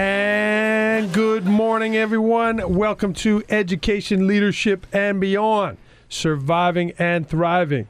And 0.00 1.12
good 1.12 1.44
morning, 1.44 1.94
everyone. 1.94 2.74
Welcome 2.74 3.12
to 3.14 3.44
Education, 3.50 4.26
Leadership, 4.26 4.86
and 4.94 5.20
Beyond 5.20 5.76
Surviving 6.08 6.94
and 6.98 7.28
Thriving. 7.28 7.86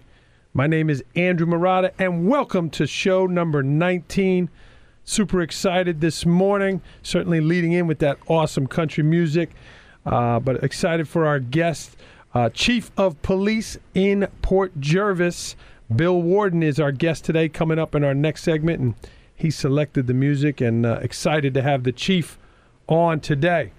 My 0.53 0.67
name 0.67 0.91
is 0.91 1.05
Andrew 1.15 1.47
Marotta, 1.47 1.93
and 2.01 2.29
welcome 2.29 2.69
to 2.71 2.85
show 2.89 3.29
number 3.29 3.63
19. 3.63 4.51
Super 5.05 5.41
excited 5.41 6.01
this 6.01 6.27
morning, 6.27 6.83
certainly 7.01 7.41
leading 7.41 7.71
in 7.71 7.87
with 7.87 8.01
that 8.01 8.19
awesome 8.27 8.67
country 8.67 9.05
music, 9.05 9.51
uh, 10.05 10.41
but 10.41 10.65
excited 10.65 11.07
for 11.07 11.27
our 11.27 11.39
guest, 11.39 11.97
uh, 12.35 12.49
Chief 12.49 12.91
of 12.97 13.23
Police 13.23 13.79
in 13.95 14.27
Port 14.43 14.73
Jervis. 14.81 15.55
Bill 15.95 16.21
Warden 16.21 16.65
is 16.65 16.81
our 16.81 16.91
guest 16.91 17.25
today, 17.25 17.49
coming 17.49 17.79
up 17.79 17.95
in 17.95 18.03
our 18.03 18.15
next 18.15 18.43
segment, 18.43 18.81
and 18.81 18.95
he 19.41 19.51
selected 19.51 20.07
the 20.07 20.13
music 20.13 20.61
and 20.61 20.85
uh, 20.85 20.99
excited 21.01 21.55
to 21.55 21.63
have 21.63 21.85
the 21.85 21.93
chief 21.93 22.39
on 22.89 23.21
today. 23.21 23.73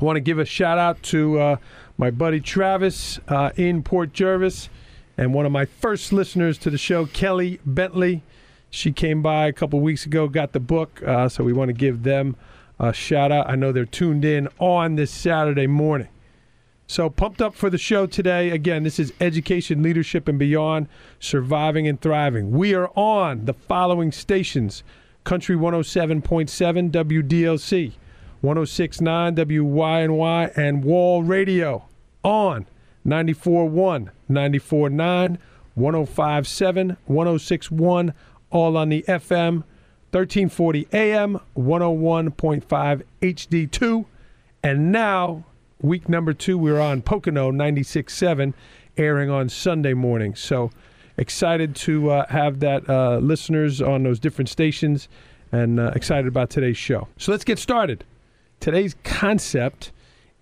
I 0.00 0.04
want 0.04 0.16
to 0.16 0.20
give 0.20 0.38
a 0.38 0.46
shout 0.46 0.78
out 0.78 1.02
to 1.04 1.38
uh, 1.38 1.56
my 1.98 2.10
buddy 2.10 2.40
Travis 2.40 3.20
uh, 3.28 3.50
in 3.56 3.82
Port 3.82 4.14
Jervis 4.14 4.70
and 5.18 5.34
one 5.34 5.44
of 5.44 5.52
my 5.52 5.66
first 5.66 6.14
listeners 6.14 6.56
to 6.58 6.70
the 6.70 6.78
show, 6.78 7.04
Kelly 7.04 7.60
Bentley. 7.66 8.22
She 8.70 8.90
came 8.90 9.20
by 9.20 9.48
a 9.48 9.52
couple 9.52 9.80
weeks 9.80 10.06
ago, 10.06 10.28
got 10.28 10.52
the 10.52 10.60
book, 10.60 11.02
uh, 11.06 11.28
so 11.28 11.44
we 11.44 11.52
want 11.52 11.68
to 11.68 11.74
give 11.74 12.02
them 12.02 12.36
a 12.78 12.94
shout 12.94 13.30
out. 13.30 13.50
I 13.50 13.56
know 13.56 13.72
they're 13.72 13.84
tuned 13.84 14.24
in 14.24 14.48
on 14.58 14.94
this 14.94 15.10
Saturday 15.10 15.66
morning. 15.66 16.08
So 16.90 17.08
pumped 17.08 17.40
up 17.40 17.54
for 17.54 17.70
the 17.70 17.78
show 17.78 18.06
today. 18.06 18.50
Again, 18.50 18.82
this 18.82 18.98
is 18.98 19.12
Education, 19.20 19.80
Leadership, 19.80 20.26
and 20.26 20.40
Beyond, 20.40 20.88
Surviving 21.20 21.86
and 21.86 22.00
Thriving. 22.00 22.50
We 22.50 22.74
are 22.74 22.90
on 22.96 23.44
the 23.44 23.52
following 23.54 24.10
stations 24.10 24.82
Country 25.22 25.54
107.7 25.54 26.90
WDLC, 26.90 27.92
106.9 28.42 29.36
WYNY, 29.36 30.58
and 30.58 30.82
Wall 30.82 31.22
Radio 31.22 31.84
on 32.24 32.66
94.1, 33.06 34.10
94.9, 34.28 35.38
105.7, 35.78 36.96
106.1, 37.08 38.14
all 38.50 38.76
on 38.76 38.88
the 38.88 39.04
FM, 39.06 39.62
1340 40.10 40.88
AM, 40.92 41.38
101.5 41.56 43.02
HD2, 43.22 44.04
and 44.64 44.90
now 44.90 45.44
week 45.80 46.08
number 46.08 46.32
two, 46.32 46.58
we're 46.58 46.80
on 46.80 47.02
Pocono 47.02 47.50
96.7, 47.50 48.54
airing 48.96 49.30
on 49.30 49.48
Sunday 49.48 49.94
morning. 49.94 50.34
So 50.34 50.70
excited 51.16 51.74
to 51.76 52.10
uh, 52.10 52.26
have 52.28 52.60
that 52.60 52.88
uh, 52.88 53.18
listeners 53.18 53.80
on 53.80 54.02
those 54.02 54.18
different 54.18 54.48
stations 54.48 55.08
and 55.52 55.80
uh, 55.80 55.92
excited 55.94 56.26
about 56.26 56.50
today's 56.50 56.76
show. 56.76 57.08
So 57.16 57.32
let's 57.32 57.44
get 57.44 57.58
started. 57.58 58.04
Today's 58.60 58.94
concept 59.04 59.92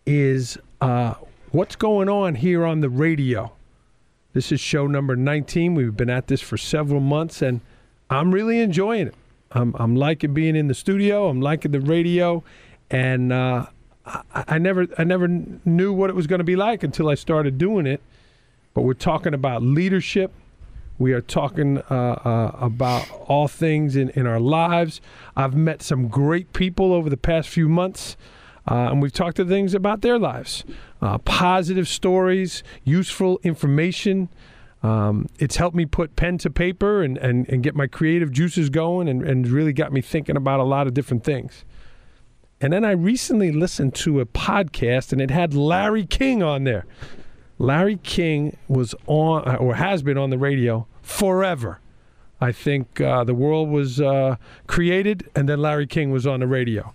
is 0.07 0.59
uh, 0.81 1.15
what's 1.51 1.77
going 1.77 2.09
on 2.09 2.37
here 2.37 2.65
on 2.65 2.81
the 2.81 2.89
radio. 2.89 3.53
This 4.33 4.53
is 4.53 4.61
show 4.61 4.87
number 4.87 5.17
19. 5.17 5.75
We've 5.75 5.97
been 5.97 6.11
at 6.11 6.27
this 6.27 6.41
for 6.41 6.57
several 6.57 7.01
months 7.01 7.43
and 7.43 7.61
I'm 8.11 8.33
really 8.33 8.61
enjoying 8.61 9.09
it. 9.09 9.15
I'm, 9.53 9.75
I'm 9.79 9.97
liking 9.97 10.35
being 10.35 10.57
in 10.57 10.69
the 10.69 10.75
studio, 10.75 11.29
I'm 11.29 11.41
liking 11.41 11.73
the 11.73 11.81
radio, 11.81 12.45
and 12.91 13.33
uh, 13.33 13.67
I, 14.09 14.45
I 14.49 14.59
never 14.59 14.87
I 14.97 15.05
never 15.05 15.29
knew 15.29 15.93
what 15.93 16.11
it 16.11 16.17
was 16.17 16.27
going 16.27 16.39
to 16.39 16.45
be 16.45 16.57
like 16.57 16.83
until 16.83 17.09
I 17.09 17.15
started 17.15 17.59
doing 17.59 17.87
it. 17.87 18.01
But 18.75 18.83
we're 18.83 18.95
talking 18.95 19.35
about 19.35 19.63
leadership. 19.63 20.33
We 20.99 21.13
are 21.13 21.21
talking 21.21 21.79
uh, 21.91 21.95
uh, 22.25 22.57
about 22.61 23.09
all 23.27 23.47
things 23.47 23.95
in, 23.95 24.11
in 24.11 24.27
our 24.27 24.41
lives. 24.41 25.01
I've 25.37 25.55
met 25.55 25.81
some 25.81 26.09
great 26.09 26.53
people 26.53 26.93
over 26.93 27.09
the 27.09 27.17
past 27.17 27.49
few 27.49 27.69
months, 27.69 28.17
uh, 28.69 28.89
and 28.91 29.01
we've 29.01 29.13
talked 29.13 29.37
to 29.37 29.45
things 29.45 29.75
about 29.75 30.03
their 30.03 30.19
lives 30.19 30.65
uh, 31.01 31.19
positive 31.19 31.87
stories, 31.87 32.63
useful 32.85 33.39
information. 33.43 34.29
Um, 34.83 35.27
it's 35.39 35.57
helped 35.57 35.77
me 35.77 35.87
put 35.87 36.17
pen 36.17 36.39
to 36.39 36.51
paper 36.51 37.03
and, 37.03 37.19
and, 37.19 37.49
and 37.49 37.63
get 37.63 37.75
my 37.75 37.87
creative 37.87 38.31
juices 38.31 38.71
going 38.71 39.09
and, 39.09 39.23
and 39.23 39.47
really 39.49 39.73
got 39.73 39.93
me 39.93 40.01
thinking 40.01 40.37
about 40.37 40.61
a 40.61 40.65
lot 40.65 40.87
of 40.87 40.95
different 40.95 41.25
things. 41.25 41.65
And 42.61 42.73
then 42.73 42.85
I 42.85 42.91
recently 42.91 43.53
listened 43.53 43.95
to 43.97 44.21
a 44.21 44.27
podcast 44.27 45.13
and 45.13 45.21
it 45.21 45.31
had 45.31 45.55
Larry 45.55 46.05
King 46.05 46.43
on 46.43 46.65
there. 46.65 46.87
Larry 47.59 47.97
King 48.03 48.57
was 48.67 48.95
on 49.07 49.57
or 49.57 49.77
has 49.77 50.03
been 50.03 50.19
on 50.19 50.31
the 50.31 50.39
radio 50.39 50.87
forever. 51.03 51.81
I 52.41 52.53
think 52.53 53.01
uh, 53.01 53.25
the 53.25 53.35
world 53.35 53.69
was 53.69 54.01
uh, 54.01 54.37
created 54.67 55.29
and 55.35 55.49
then 55.49 55.61
Larry 55.61 55.87
King 55.87 56.11
was 56.11 56.27
on 56.27 56.41
the 56.41 56.47
radio. 56.47 56.93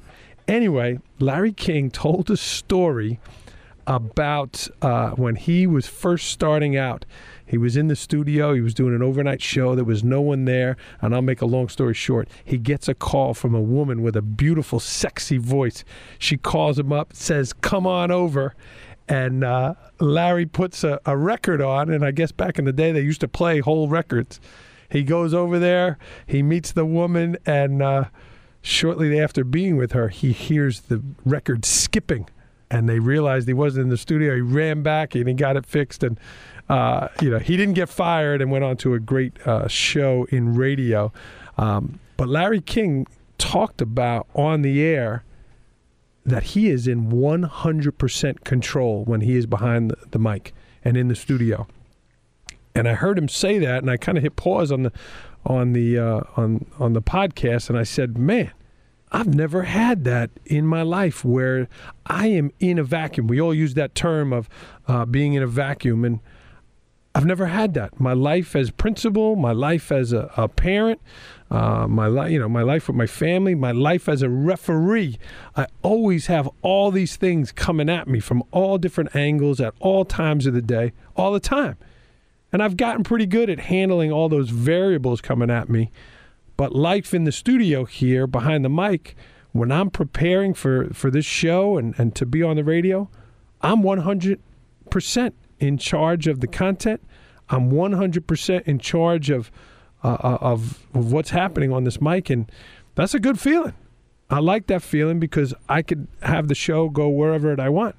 Anyway, 0.47 0.99
Larry 1.19 1.53
King 1.53 1.89
told 1.89 2.29
a 2.29 2.37
story 2.37 3.19
about 3.87 4.67
uh, 4.81 5.11
when 5.11 5.35
he 5.35 5.67
was 5.67 5.87
first 5.87 6.29
starting 6.29 6.77
out 6.77 7.05
he 7.45 7.57
was 7.57 7.77
in 7.77 7.87
the 7.87 7.95
studio. 7.95 8.53
He 8.53 8.61
was 8.61 8.73
doing 8.73 8.95
an 8.95 9.01
overnight 9.01 9.41
show. 9.41 9.75
There 9.75 9.83
was 9.83 10.03
no 10.03 10.21
one 10.21 10.45
there. 10.45 10.77
And 11.01 11.13
I'll 11.13 11.21
make 11.21 11.41
a 11.41 11.45
long 11.45 11.69
story 11.69 11.93
short. 11.93 12.27
He 12.43 12.57
gets 12.57 12.87
a 12.87 12.93
call 12.93 13.33
from 13.33 13.53
a 13.53 13.61
woman 13.61 14.01
with 14.01 14.15
a 14.15 14.21
beautiful, 14.21 14.79
sexy 14.79 15.37
voice. 15.37 15.83
She 16.17 16.37
calls 16.37 16.79
him 16.79 16.91
up, 16.91 17.13
says, 17.13 17.53
Come 17.53 17.85
on 17.85 18.11
over. 18.11 18.55
And 19.07 19.43
uh, 19.43 19.75
Larry 19.99 20.45
puts 20.45 20.83
a, 20.83 20.99
a 21.05 21.17
record 21.17 21.61
on. 21.61 21.89
And 21.89 22.05
I 22.05 22.11
guess 22.11 22.31
back 22.31 22.57
in 22.57 22.65
the 22.65 22.73
day, 22.73 22.91
they 22.91 23.01
used 23.01 23.21
to 23.21 23.27
play 23.27 23.59
whole 23.59 23.87
records. 23.87 24.39
He 24.93 25.01
goes 25.01 25.33
over 25.33 25.57
there, 25.57 25.97
he 26.27 26.43
meets 26.43 26.71
the 26.71 26.85
woman, 26.85 27.35
and 27.47 27.81
uh, 27.81 28.05
shortly 28.61 29.19
after 29.19 29.43
being 29.43 29.75
with 29.75 29.93
her, 29.93 30.09
he 30.09 30.31
hears 30.33 30.81
the 30.81 31.01
record 31.25 31.65
skipping. 31.65 32.29
And 32.73 32.89
they 32.89 32.97
realized 32.97 33.47
he 33.47 33.53
wasn't 33.53 33.83
in 33.83 33.89
the 33.89 33.97
studio. 33.97 34.33
He 34.33 34.41
ran 34.41 34.81
back 34.81 35.13
and 35.13 35.27
he 35.27 35.33
got 35.35 35.55
it 35.57 35.65
fixed. 35.65 36.03
And 36.03 36.19
uh, 36.69 37.09
you 37.21 37.29
know, 37.29 37.39
he 37.39 37.55
didn't 37.55 37.75
get 37.75 37.87
fired 37.87 38.41
and 38.41 38.49
went 38.49 38.63
on 38.63 38.77
to 38.77 38.95
a 38.95 38.99
great 38.99 39.39
uh, 39.45 39.67
show 39.67 40.25
in 40.31 40.55
radio. 40.55 41.13
Um, 41.57 41.99
but 42.17 42.27
Larry 42.27 42.61
King 42.61 43.05
talked 43.37 43.79
about 43.79 44.27
on 44.33 44.63
the 44.63 44.81
air 44.81 45.23
that 46.25 46.43
he 46.43 46.69
is 46.69 46.87
in 46.87 47.11
100% 47.11 48.43
control 48.43 49.03
when 49.03 49.21
he 49.21 49.35
is 49.35 49.45
behind 49.45 49.91
the, 49.91 49.97
the 50.11 50.19
mic 50.19 50.53
and 50.83 50.95
in 50.95 51.09
the 51.09 51.15
studio. 51.15 51.67
And 52.73 52.87
I 52.87 52.93
heard 52.93 53.17
him 53.17 53.27
say 53.27 53.59
that, 53.59 53.79
and 53.79 53.91
I 53.91 53.97
kind 53.97 54.17
of 54.17 54.23
hit 54.23 54.35
pause 54.35 54.71
on 54.71 54.83
the 54.83 54.91
on 55.45 55.73
the 55.73 55.99
uh, 55.99 56.21
on 56.37 56.65
on 56.79 56.93
the 56.93 57.01
podcast, 57.01 57.69
and 57.69 57.77
I 57.77 57.83
said, 57.83 58.17
"Man, 58.17 58.51
I've 59.13 59.33
never 59.33 59.63
had 59.63 60.03
that 60.05 60.31
in 60.45 60.65
my 60.65 60.81
life 60.81 61.23
where 61.23 61.67
I 62.05 62.27
am 62.27 62.51
in 62.59 62.79
a 62.79 62.83
vacuum." 62.83 63.27
We 63.27 63.39
all 63.39 63.53
use 63.53 63.75
that 63.75 63.95
term 63.95 64.33
of 64.33 64.49
uh, 64.87 65.05
being 65.05 65.33
in 65.33 65.43
a 65.43 65.47
vacuum, 65.47 66.03
and 66.03 66.19
I've 67.15 67.25
never 67.25 67.45
had 67.45 67.75
that. 67.75 67.99
My 67.99 68.13
life 68.13 68.55
as 68.55 68.71
principal, 68.71 69.35
my 69.35 69.51
life 69.51 69.91
as 69.91 70.13
a, 70.13 70.31
a 70.35 70.47
parent, 70.47 70.99
uh, 71.51 71.87
my 71.87 72.07
life, 72.07 72.31
you 72.31 72.39
know, 72.39 72.49
my 72.49 72.63
life 72.63 72.87
with 72.87 72.97
my 72.97 73.05
family, 73.05 73.53
my 73.53 73.71
life 73.71 74.09
as 74.09 74.23
a 74.23 74.29
referee. 74.29 75.19
I 75.55 75.67
always 75.83 76.25
have 76.25 76.49
all 76.63 76.89
these 76.89 77.15
things 77.15 77.51
coming 77.51 77.89
at 77.89 78.07
me 78.07 78.19
from 78.19 78.41
all 78.51 78.79
different 78.79 79.15
angles 79.15 79.61
at 79.61 79.75
all 79.79 80.05
times 80.05 80.47
of 80.47 80.55
the 80.55 80.61
day, 80.63 80.93
all 81.15 81.31
the 81.31 81.39
time. 81.39 81.77
And 82.51 82.63
I've 82.63 82.77
gotten 82.77 83.03
pretty 83.03 83.27
good 83.27 83.49
at 83.49 83.59
handling 83.59 84.11
all 84.11 84.29
those 84.29 84.49
variables 84.49 85.21
coming 85.21 85.51
at 85.51 85.69
me. 85.69 85.91
But 86.57 86.75
life 86.75 87.13
in 87.13 87.23
the 87.23 87.31
studio 87.31 87.85
here 87.85 88.27
behind 88.27 88.63
the 88.63 88.69
mic, 88.69 89.15
when 89.51 89.71
I'm 89.71 89.89
preparing 89.89 90.53
for, 90.53 90.89
for 90.93 91.09
this 91.09 91.25
show 91.25 91.77
and, 91.77 91.93
and 91.97 92.15
to 92.15 92.25
be 92.25 92.43
on 92.43 92.55
the 92.55 92.63
radio, 92.63 93.09
I'm 93.61 93.81
100% 93.81 95.33
in 95.59 95.77
charge 95.77 96.27
of 96.27 96.39
the 96.41 96.47
content. 96.47 97.01
I'm 97.49 97.71
100% 97.71 98.61
in 98.63 98.79
charge 98.79 99.29
of, 99.29 99.51
uh, 100.03 100.17
uh, 100.23 100.37
of, 100.41 100.85
of 100.93 101.11
what's 101.11 101.29
happening 101.29 101.71
on 101.71 101.83
this 101.83 102.01
mic, 102.01 102.29
and 102.29 102.51
that's 102.95 103.13
a 103.13 103.19
good 103.19 103.39
feeling. 103.39 103.73
I 104.29 104.39
like 104.39 104.67
that 104.67 104.81
feeling 104.81 105.19
because 105.19 105.53
I 105.69 105.81
could 105.81 106.07
have 106.21 106.47
the 106.47 106.55
show 106.55 106.89
go 106.89 107.09
wherever 107.09 107.59
I 107.59 107.69
want. 107.69 107.95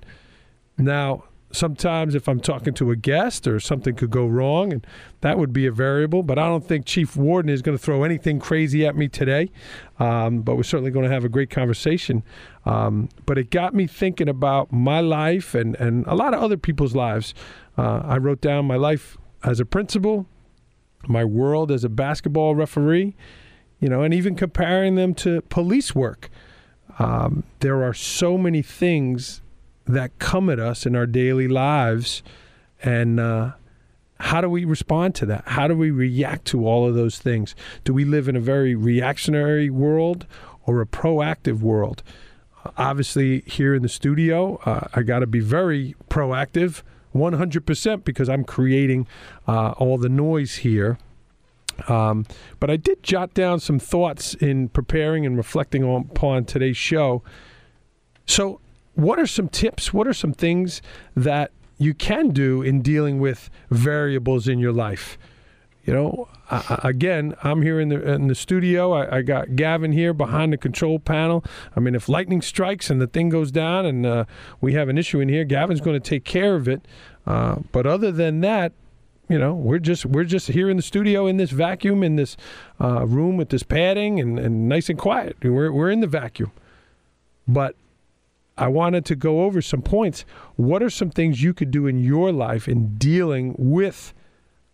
Now, 0.76 1.24
sometimes 1.52 2.14
if 2.14 2.28
I'm 2.28 2.40
talking 2.40 2.74
to 2.74 2.90
a 2.90 2.96
guest 2.96 3.46
or 3.46 3.60
something 3.60 3.94
could 3.94 4.10
go 4.10 4.26
wrong, 4.26 4.72
and 4.72 4.86
that 5.20 5.38
would 5.38 5.52
be 5.52 5.66
a 5.66 5.72
variable. 5.72 6.22
But 6.22 6.38
I 6.38 6.46
don't 6.46 6.66
think 6.66 6.84
Chief 6.84 7.16
Warden 7.16 7.48
is 7.48 7.62
going 7.62 7.76
to 7.76 7.82
throw 7.82 8.02
anything 8.02 8.40
crazy 8.40 8.86
at 8.86 8.96
me 8.96 9.08
today. 9.08 9.50
Um, 9.98 10.42
but 10.42 10.56
we're 10.56 10.64
certainly 10.64 10.90
going 10.90 11.06
to 11.06 11.12
have 11.12 11.24
a 11.24 11.28
great 11.28 11.50
conversation. 11.50 12.22
Um, 12.64 13.08
but 13.26 13.38
it 13.38 13.50
got 13.50 13.74
me 13.74 13.86
thinking 13.86 14.28
about 14.28 14.72
my 14.72 15.00
life 15.00 15.54
and, 15.54 15.76
and 15.76 16.06
a 16.06 16.14
lot 16.14 16.34
of 16.34 16.42
other 16.42 16.56
people's 16.56 16.94
lives. 16.94 17.34
Uh, 17.78 18.00
I 18.04 18.18
wrote 18.18 18.40
down 18.40 18.64
my 18.66 18.76
life 18.76 19.16
as 19.42 19.60
a 19.60 19.64
principal, 19.64 20.26
my 21.06 21.24
world 21.24 21.70
as 21.70 21.84
a 21.84 21.88
basketball 21.88 22.54
referee, 22.54 23.14
you 23.78 23.88
know, 23.88 24.02
and 24.02 24.14
even 24.14 24.34
comparing 24.34 24.94
them 24.94 25.14
to 25.14 25.42
police 25.42 25.94
work. 25.94 26.30
Um, 26.98 27.44
there 27.60 27.82
are 27.82 27.92
so 27.92 28.38
many 28.38 28.62
things 28.62 29.42
that 29.86 30.18
come 30.18 30.48
at 30.48 30.58
us 30.58 30.86
in 30.86 30.96
our 30.96 31.06
daily 31.06 31.48
lives, 31.48 32.22
and 32.82 33.20
uh, 33.20 33.52
how 34.20 34.40
do 34.40 34.48
we 34.48 34.64
respond 34.64 35.14
to 35.16 35.26
that? 35.26 35.44
How 35.46 35.68
do 35.68 35.76
we 35.76 35.90
react 35.90 36.46
to 36.46 36.66
all 36.66 36.88
of 36.88 36.94
those 36.94 37.18
things? 37.18 37.54
Do 37.84 37.92
we 37.92 38.04
live 38.04 38.28
in 38.28 38.36
a 38.36 38.40
very 38.40 38.74
reactionary 38.74 39.70
world, 39.70 40.26
or 40.66 40.80
a 40.80 40.86
proactive 40.86 41.60
world? 41.60 42.02
obviously, 42.76 43.40
here 43.46 43.74
in 43.74 43.82
the 43.82 43.88
studio, 43.88 44.56
uh, 44.64 44.88
I 44.94 45.02
got 45.02 45.20
to 45.20 45.26
be 45.26 45.40
very 45.40 45.94
proactive, 46.08 46.82
100%, 47.14 48.04
because 48.04 48.28
I'm 48.28 48.44
creating 48.44 49.06
uh, 49.46 49.70
all 49.72 49.98
the 49.98 50.08
noise 50.08 50.56
here. 50.56 50.98
Um, 51.88 52.24
but 52.60 52.70
I 52.70 52.76
did 52.76 53.02
jot 53.02 53.34
down 53.34 53.60
some 53.60 53.78
thoughts 53.78 54.34
in 54.34 54.68
preparing 54.68 55.26
and 55.26 55.36
reflecting 55.36 55.82
on, 55.82 56.08
upon 56.10 56.44
today's 56.44 56.76
show. 56.76 57.22
So, 58.26 58.60
what 58.94 59.18
are 59.18 59.26
some 59.26 59.48
tips? 59.48 59.92
What 59.92 60.06
are 60.06 60.14
some 60.14 60.32
things 60.32 60.82
that 61.16 61.50
you 61.78 61.94
can 61.94 62.30
do 62.30 62.62
in 62.62 62.82
dealing 62.82 63.18
with 63.18 63.50
variables 63.70 64.48
in 64.48 64.58
your 64.58 64.72
life? 64.72 65.18
You 65.84 65.92
know, 65.92 66.28
I, 66.50 66.80
again, 66.84 67.34
I'm 67.42 67.60
here 67.60 67.78
in 67.78 67.90
the 67.90 68.12
in 68.14 68.28
the 68.28 68.34
studio. 68.34 68.92
I, 68.92 69.18
I, 69.18 69.22
got 69.22 69.54
Gavin 69.54 69.92
here 69.92 70.14
behind 70.14 70.52
the 70.52 70.56
control 70.56 70.98
panel. 70.98 71.44
I 71.76 71.80
mean, 71.80 71.94
if 71.94 72.08
lightning 72.08 72.40
strikes 72.40 72.88
and 72.88 73.02
the 73.02 73.06
thing 73.06 73.28
goes 73.28 73.50
down 73.50 73.84
and 73.84 74.06
uh, 74.06 74.24
we 74.62 74.72
have 74.74 74.88
an 74.88 74.96
issue 74.96 75.20
in 75.20 75.28
here, 75.28 75.44
Gavin's 75.44 75.82
going 75.82 76.00
to 76.00 76.08
take 76.08 76.24
care 76.24 76.54
of 76.54 76.68
it. 76.68 76.86
Uh, 77.26 77.56
but 77.70 77.86
other 77.86 78.10
than 78.10 78.40
that, 78.40 78.72
you 79.28 79.38
know, 79.38 79.54
we're 79.54 79.78
just 79.78 80.06
we're 80.06 80.24
just 80.24 80.48
here 80.48 80.70
in 80.70 80.78
the 80.78 80.82
studio 80.82 81.26
in 81.26 81.36
this 81.36 81.50
vacuum 81.50 82.02
in 82.02 82.16
this 82.16 82.36
uh, 82.80 83.06
room 83.06 83.36
with 83.36 83.50
this 83.50 83.62
padding 83.62 84.20
and, 84.20 84.38
and 84.38 84.68
nice 84.68 84.88
and 84.88 84.98
quiet. 84.98 85.36
We're 85.42 85.70
we're 85.70 85.90
in 85.90 86.00
the 86.00 86.06
vacuum. 86.06 86.52
But 87.46 87.76
I 88.56 88.68
wanted 88.68 89.04
to 89.06 89.16
go 89.16 89.42
over 89.42 89.60
some 89.60 89.82
points. 89.82 90.24
What 90.56 90.82
are 90.82 90.90
some 90.90 91.10
things 91.10 91.42
you 91.42 91.54
could 91.54 91.70
do 91.70 91.86
in 91.86 91.98
your 91.98 92.32
life 92.32 92.68
in 92.68 92.96
dealing 92.96 93.54
with 93.58 94.14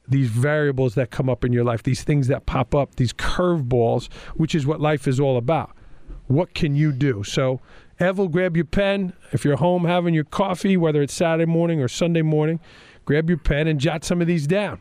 these 0.07 0.29
variables 0.29 0.95
that 0.97 1.11
come 1.11 1.31
up 1.31 1.45
in 1.45 1.53
your 1.53 1.65
life, 1.65 1.83
these 1.83 2.03
things 2.03 2.27
that 2.27 2.45
pop 2.45 2.75
up, 2.75 2.97
these 2.97 3.13
curveballs, 3.13 4.13
which 4.35 4.55
is 4.55 4.67
what 4.67 4.81
life 4.81 5.07
is 5.07 5.21
all 5.21 5.37
about. 5.37 5.71
What 6.27 6.53
can 6.55 6.75
you 6.75 6.93
do? 6.93 7.23
So, 7.25 7.61
Evel, 8.01 8.31
grab 8.31 8.57
your 8.57 8.65
pen. 8.65 9.13
If 9.33 9.45
you're 9.45 9.57
home 9.57 9.85
having 9.85 10.15
your 10.15 10.25
coffee, 10.25 10.77
whether 10.77 11.03
it's 11.03 11.15
Saturday 11.15 11.51
morning 11.51 11.81
or 11.81 11.89
Sunday 11.89 12.23
morning, 12.23 12.61
grab 13.05 13.29
your 13.29 13.39
pen 13.39 13.67
and 13.67 13.81
jot 13.81 14.05
some 14.05 14.21
of 14.21 14.27
these 14.27 14.47
down. 14.47 14.81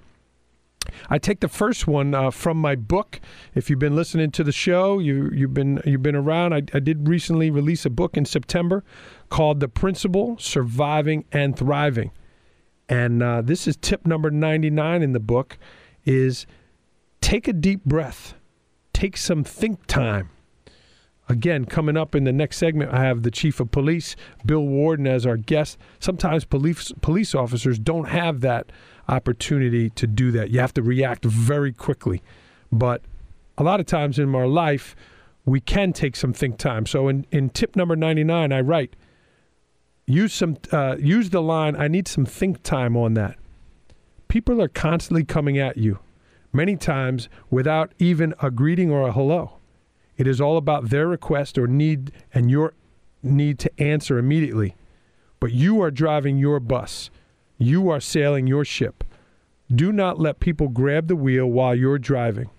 I 1.09 1.17
take 1.17 1.39
the 1.39 1.47
first 1.47 1.87
one 1.87 2.13
uh, 2.13 2.31
from 2.31 2.57
my 2.57 2.75
book. 2.75 3.19
If 3.53 3.69
you've 3.69 3.79
been 3.79 3.95
listening 3.95 4.31
to 4.31 4.43
the 4.43 4.51
show, 4.51 4.99
you, 4.99 5.29
you've 5.33 5.53
been 5.53 5.81
you've 5.85 6.03
been 6.03 6.15
around. 6.15 6.53
I, 6.53 6.61
I 6.73 6.79
did 6.79 7.07
recently 7.07 7.51
release 7.51 7.85
a 7.85 7.89
book 7.89 8.17
in 8.17 8.25
September 8.25 8.83
called 9.29 9.59
"The 9.59 9.67
Principal: 9.67 10.37
Surviving 10.39 11.25
and 11.31 11.57
Thriving." 11.57 12.11
And 12.87 13.21
uh, 13.21 13.41
this 13.41 13.67
is 13.67 13.77
tip 13.77 14.07
number 14.07 14.31
99 14.31 15.03
in 15.03 15.13
the 15.13 15.19
book 15.19 15.59
is 16.05 16.47
take 17.21 17.47
a 17.47 17.53
deep 17.53 17.85
breath. 17.85 18.33
Take 18.93 19.15
some 19.15 19.43
think 19.43 19.85
time. 19.85 20.31
Again, 21.29 21.65
coming 21.65 21.95
up 21.95 22.15
in 22.15 22.23
the 22.23 22.33
next 22.33 22.57
segment, 22.57 22.91
I 22.91 23.03
have 23.03 23.21
the 23.21 23.29
chief 23.29 23.59
of 23.59 23.69
police, 23.69 24.15
Bill 24.43 24.65
Warden, 24.65 25.05
as 25.05 25.27
our 25.27 25.37
guest. 25.37 25.77
Sometimes 25.99 26.43
police 26.43 26.91
police 27.01 27.35
officers 27.35 27.77
don't 27.77 28.09
have 28.09 28.41
that 28.41 28.71
opportunity 29.09 29.89
to 29.91 30.07
do 30.07 30.31
that. 30.31 30.51
You 30.51 30.59
have 30.59 30.73
to 30.75 30.81
react 30.81 31.25
very 31.25 31.73
quickly. 31.73 32.21
But 32.71 33.01
a 33.57 33.63
lot 33.63 33.79
of 33.79 33.85
times 33.85 34.19
in 34.19 34.33
our 34.35 34.47
life, 34.47 34.95
we 35.45 35.59
can 35.59 35.93
take 35.93 36.15
some 36.15 36.31
think 36.31 36.57
time. 36.57 36.85
So 36.85 37.07
in, 37.07 37.25
in 37.31 37.49
tip 37.49 37.75
number 37.75 37.95
99, 37.95 38.53
I 38.53 38.61
write, 38.61 38.95
use 40.09 40.33
some 40.33 40.57
uh, 40.71 40.95
use 40.99 41.29
the 41.29 41.41
line 41.41 41.75
i 41.75 41.87
need 41.87 42.07
some 42.07 42.25
think 42.25 42.63
time 42.63 42.97
on 42.97 43.13
that 43.13 43.37
people 44.27 44.59
are 44.61 44.67
constantly 44.67 45.23
coming 45.23 45.57
at 45.57 45.77
you 45.77 45.99
many 46.51 46.75
times 46.75 47.29
without 47.51 47.93
even 47.99 48.33
a 48.41 48.49
greeting 48.49 48.89
or 48.89 49.07
a 49.07 49.11
hello 49.11 49.59
it 50.17 50.25
is 50.25 50.41
all 50.41 50.57
about 50.57 50.89
their 50.89 51.07
request 51.07 51.57
or 51.59 51.67
need 51.67 52.11
and 52.33 52.49
your 52.49 52.73
need 53.21 53.59
to 53.59 53.71
answer 53.79 54.17
immediately 54.17 54.75
but 55.39 55.51
you 55.51 55.79
are 55.79 55.91
driving 55.91 56.39
your 56.39 56.59
bus 56.59 57.11
you 57.59 57.89
are 57.89 57.99
sailing 57.99 58.47
your 58.47 58.65
ship 58.65 59.03
do 59.73 59.91
not 59.91 60.19
let 60.19 60.39
people 60.39 60.67
grab 60.67 61.07
the 61.07 61.15
wheel 61.15 61.45
while 61.45 61.75
you're 61.75 61.99
driving 61.99 62.49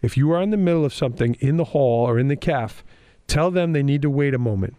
if 0.00 0.16
you 0.16 0.30
are 0.30 0.40
in 0.40 0.50
the 0.50 0.56
middle 0.56 0.86
of 0.86 0.94
something 0.94 1.34
in 1.40 1.58
the 1.58 1.64
hall 1.64 2.08
or 2.08 2.18
in 2.18 2.28
the 2.28 2.36
caf 2.36 2.82
tell 3.26 3.50
them 3.50 3.72
they 3.72 3.82
need 3.82 4.00
to 4.00 4.08
wait 4.08 4.32
a 4.32 4.38
moment 4.38 4.74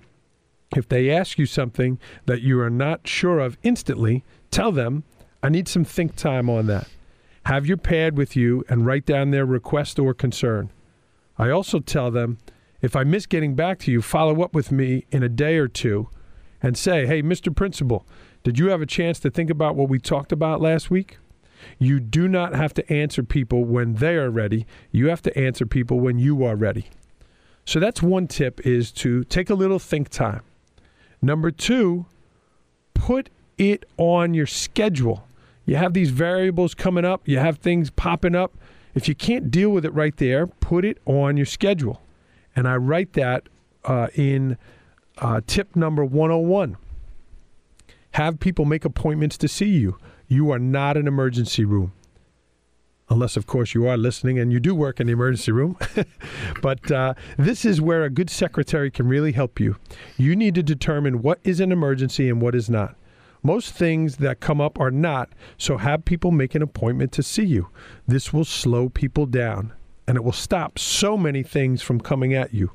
if 0.75 0.87
they 0.87 1.09
ask 1.09 1.37
you 1.37 1.45
something 1.45 1.99
that 2.25 2.41
you 2.41 2.59
are 2.59 2.69
not 2.69 3.07
sure 3.07 3.39
of 3.39 3.57
instantly, 3.63 4.23
tell 4.51 4.71
them, 4.71 5.03
I 5.41 5.49
need 5.49 5.67
some 5.67 5.85
think 5.85 6.15
time 6.15 6.49
on 6.49 6.67
that. 6.67 6.87
Have 7.45 7.65
your 7.65 7.77
pad 7.77 8.17
with 8.17 8.35
you 8.35 8.65
and 8.67 8.85
write 8.85 9.05
down 9.05 9.31
their 9.31 9.45
request 9.45 9.97
or 9.99 10.13
concern. 10.13 10.69
I 11.37 11.49
also 11.49 11.79
tell 11.79 12.11
them, 12.11 12.39
if 12.81 12.95
I 12.95 13.03
miss 13.03 13.25
getting 13.25 13.55
back 13.55 13.79
to 13.79 13.91
you, 13.91 14.01
follow 14.01 14.43
up 14.43 14.53
with 14.53 14.71
me 14.71 15.05
in 15.11 15.23
a 15.23 15.29
day 15.29 15.57
or 15.57 15.67
two 15.67 16.09
and 16.61 16.77
say, 16.77 17.05
hey, 17.05 17.21
Mr. 17.21 17.55
Principal, 17.55 18.05
did 18.47 18.59
you 18.59 18.69
have 18.69 18.81
a 18.81 18.85
chance 18.85 19.19
to 19.19 19.29
think 19.29 19.49
about 19.49 19.75
what 19.75 19.89
we 19.89 19.99
talked 19.99 20.31
about 20.31 20.61
last 20.61 20.89
week? 20.89 21.17
You 21.79 21.99
do 21.99 22.29
not 22.29 22.55
have 22.55 22.73
to 22.75 22.93
answer 22.93 23.21
people 23.21 23.65
when 23.65 23.95
they 23.95 24.15
are 24.15 24.29
ready. 24.29 24.65
You 24.89 25.09
have 25.09 25.21
to 25.23 25.37
answer 25.37 25.65
people 25.65 25.99
when 25.99 26.17
you 26.17 26.45
are 26.45 26.55
ready. 26.55 26.87
So 27.65 27.81
that's 27.81 28.01
one 28.01 28.25
tip 28.25 28.65
is 28.65 28.93
to 28.93 29.25
take 29.25 29.49
a 29.49 29.53
little 29.53 29.79
think 29.79 30.07
time. 30.07 30.43
Number 31.21 31.51
two, 31.51 32.05
put 32.93 33.29
it 33.57 33.83
on 33.97 34.33
your 34.33 34.47
schedule. 34.47 35.27
You 35.65 35.75
have 35.75 35.93
these 35.93 36.11
variables 36.11 36.73
coming 36.73 37.03
up, 37.03 37.27
you 37.27 37.39
have 37.39 37.57
things 37.57 37.89
popping 37.89 38.33
up. 38.33 38.57
If 38.95 39.09
you 39.09 39.15
can't 39.15 39.51
deal 39.51 39.71
with 39.71 39.83
it 39.83 39.93
right 39.93 40.15
there, 40.15 40.47
put 40.47 40.85
it 40.85 40.99
on 41.05 41.35
your 41.35 41.45
schedule. 41.45 42.01
And 42.55 42.65
I 42.65 42.77
write 42.77 43.11
that 43.11 43.49
uh, 43.83 44.07
in 44.15 44.57
uh, 45.17 45.41
tip 45.45 45.75
number 45.75 46.05
101. 46.05 46.77
Have 48.11 48.39
people 48.39 48.65
make 48.65 48.85
appointments 48.85 49.37
to 49.39 49.47
see 49.47 49.69
you. 49.69 49.97
You 50.27 50.51
are 50.51 50.59
not 50.59 50.97
an 50.97 51.07
emergency 51.07 51.65
room 51.65 51.93
unless, 53.09 53.37
of 53.37 53.47
course, 53.47 53.73
you 53.73 53.87
are 53.87 53.97
listening 53.97 54.37
and 54.37 54.51
you 54.51 54.59
do 54.59 54.75
work 54.75 54.99
in 54.99 55.07
the 55.07 55.13
emergency 55.13 55.51
room. 55.51 55.77
but 56.61 56.91
uh, 56.91 57.13
this 57.37 57.65
is 57.65 57.81
where 57.81 58.03
a 58.03 58.09
good 58.09 58.29
secretary 58.29 58.91
can 58.91 59.07
really 59.07 59.31
help 59.31 59.59
you. 59.59 59.77
You 60.17 60.35
need 60.35 60.55
to 60.55 60.63
determine 60.63 61.21
what 61.21 61.39
is 61.43 61.59
an 61.59 61.71
emergency 61.71 62.29
and 62.29 62.41
what 62.41 62.55
is 62.55 62.69
not. 62.69 62.95
Most 63.43 63.73
things 63.73 64.17
that 64.17 64.39
come 64.39 64.59
up 64.59 64.79
are 64.79 64.91
not, 64.91 65.29
so 65.57 65.77
have 65.77 66.05
people 66.05 66.31
make 66.31 66.55
an 66.55 66.61
appointment 66.61 67.11
to 67.13 67.23
see 67.23 67.45
you. 67.45 67.69
This 68.07 68.33
will 68.33 68.45
slow 68.45 68.89
people 68.89 69.25
down 69.25 69.73
and 70.07 70.17
it 70.17 70.23
will 70.23 70.31
stop 70.31 70.79
so 70.79 71.17
many 71.17 71.43
things 71.43 71.81
from 71.81 72.01
coming 72.01 72.33
at 72.33 72.53
you. 72.53 72.71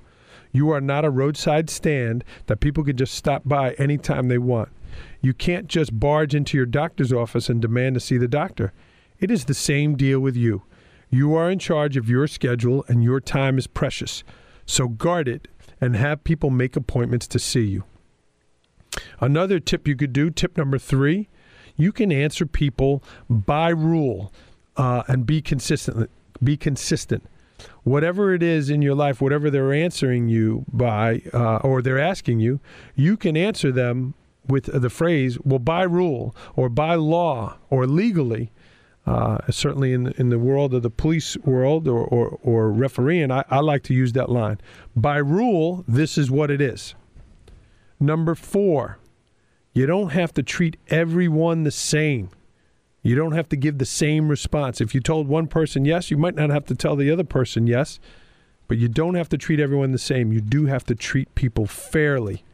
You 0.53 0.71
are 0.71 0.81
not 0.81 1.05
a 1.05 1.11
roadside 1.11 1.71
stand 1.71 2.25
that 2.47 2.61
people 2.61 2.85
can 2.85 2.97
just 2.97 3.15
stop 3.15 3.43
by 3.45 3.73
anytime 3.73 4.29
they 4.29 4.39
want. 4.39 4.69
You 5.23 5.33
can't 5.33 5.69
just 5.69 5.99
barge 5.99 6.35
into 6.35 6.57
your 6.57 6.67
doctor's 6.67 7.13
office 7.13 7.49
and 7.49 7.63
demand 7.63 7.95
to 7.95 8.01
see 8.01 8.19
the 8.19 8.29
doctor. 8.29 8.73
It 9.21 9.31
is 9.31 9.45
the 9.45 9.55
same 9.55 9.97
deal 9.97 10.19
with 10.19 10.37
you. 10.37 10.63
You 11.09 11.35
are 11.37 11.51
in 11.51 11.61
charge 11.61 11.97
of 11.97 12.09
your 12.09 12.27
schedule 12.27 12.85
and 12.89 13.05
your 13.05 13.21
time 13.21 13.57
is 13.57 13.69
precious. 13.69 14.25
So 14.67 14.89
guard 14.89 15.29
it 15.29 15.47
and 15.81 15.95
have 15.95 16.25
people 16.25 16.51
make 16.51 16.75
appointments 16.75 17.29
to 17.29 17.39
see 17.39 17.65
you. 17.65 17.85
Another 19.21 19.61
tip 19.61 19.87
you 19.87 19.95
could 19.95 20.13
do, 20.13 20.29
tip 20.29 20.57
number 20.57 20.79
three, 20.79 21.29
you 21.77 21.93
can 21.93 22.11
answer 22.11 22.45
people 22.45 23.03
by 23.31 23.69
rule 23.69 24.33
uh, 24.77 25.05
and 25.07 25.25
be 25.25 25.41
consistent. 25.41 26.11
Be 26.43 26.57
consistent. 26.57 27.25
Whatever 27.85 28.35
it 28.35 28.43
is 28.43 28.71
in 28.71 28.83
your 28.83 28.97
life, 28.97 29.21
whatever 29.21 29.51
they're 29.51 29.73
answering 29.73 30.29
you 30.29 30.65
by 30.73 31.23
uh, 31.33 31.57
or 31.59 31.81
they're 31.81 31.99
asking 31.99 32.41
you, 32.41 32.59
you 32.97 33.17
can 33.17 33.37
answer 33.37 33.71
them 33.71 34.15
with 34.49 34.65
the 34.67 34.91
phrase, 34.91 35.39
well, 35.45 35.59
by 35.59 35.83
rule 35.83 36.35
or 36.57 36.69
by 36.69 36.95
law 36.95 37.59
or 37.71 37.87
legally 37.87 38.51
uh, 39.07 39.39
certainly 39.51 39.93
in 39.93 40.09
in 40.19 40.31
the 40.31 40.39
world 40.39 40.75
of 40.75 40.83
the 40.83 40.91
police 40.91 41.37
world 41.39 41.89
or 41.89 42.05
or, 42.05 42.39
or 42.43 42.71
refereeing, 42.71 43.31
I, 43.31 43.45
I 43.51 43.61
like 43.61 43.83
to 43.85 43.95
use 43.95 44.13
that 44.13 44.31
line. 44.31 44.61
By 44.95 45.17
rule, 45.17 45.85
this 45.89 46.17
is 46.17 46.31
what 46.31 46.51
it 46.51 46.61
is. 46.61 46.95
Number 47.99 48.35
four, 48.35 48.99
you 49.75 49.87
don't 49.87 50.11
have 50.11 50.33
to 50.35 50.43
treat 50.43 50.77
everyone 50.89 51.65
the 51.65 51.71
same. 51.71 52.31
You 53.03 53.17
don't 53.17 53.33
have 53.33 53.49
to 53.49 53.57
give 53.57 53.79
the 53.79 53.85
same 53.85 54.29
response. 54.29 54.81
If 54.81 54.95
you 54.95 55.01
told 55.01 55.27
one 55.27 55.49
person 55.49 55.85
yes, 55.85 56.11
you 56.11 56.17
might 56.17 56.37
not 56.37 56.51
have 56.51 56.67
to 56.67 56.75
tell 56.77 56.95
the 56.95 57.11
other 57.11 57.25
person 57.25 57.67
yes, 57.67 57.99
but 58.69 58.79
you 58.79 58.87
don't 58.89 59.17
have 59.17 59.29
to 59.31 59.39
treat 59.39 59.59
everyone 59.59 59.91
the 59.91 59.99
same. 59.99 60.33
You 60.33 60.41
do 60.41 60.67
have 60.67 60.85
to 60.85 60.95
treat 60.95 61.35
people 61.35 61.67
fairly. 61.67 62.45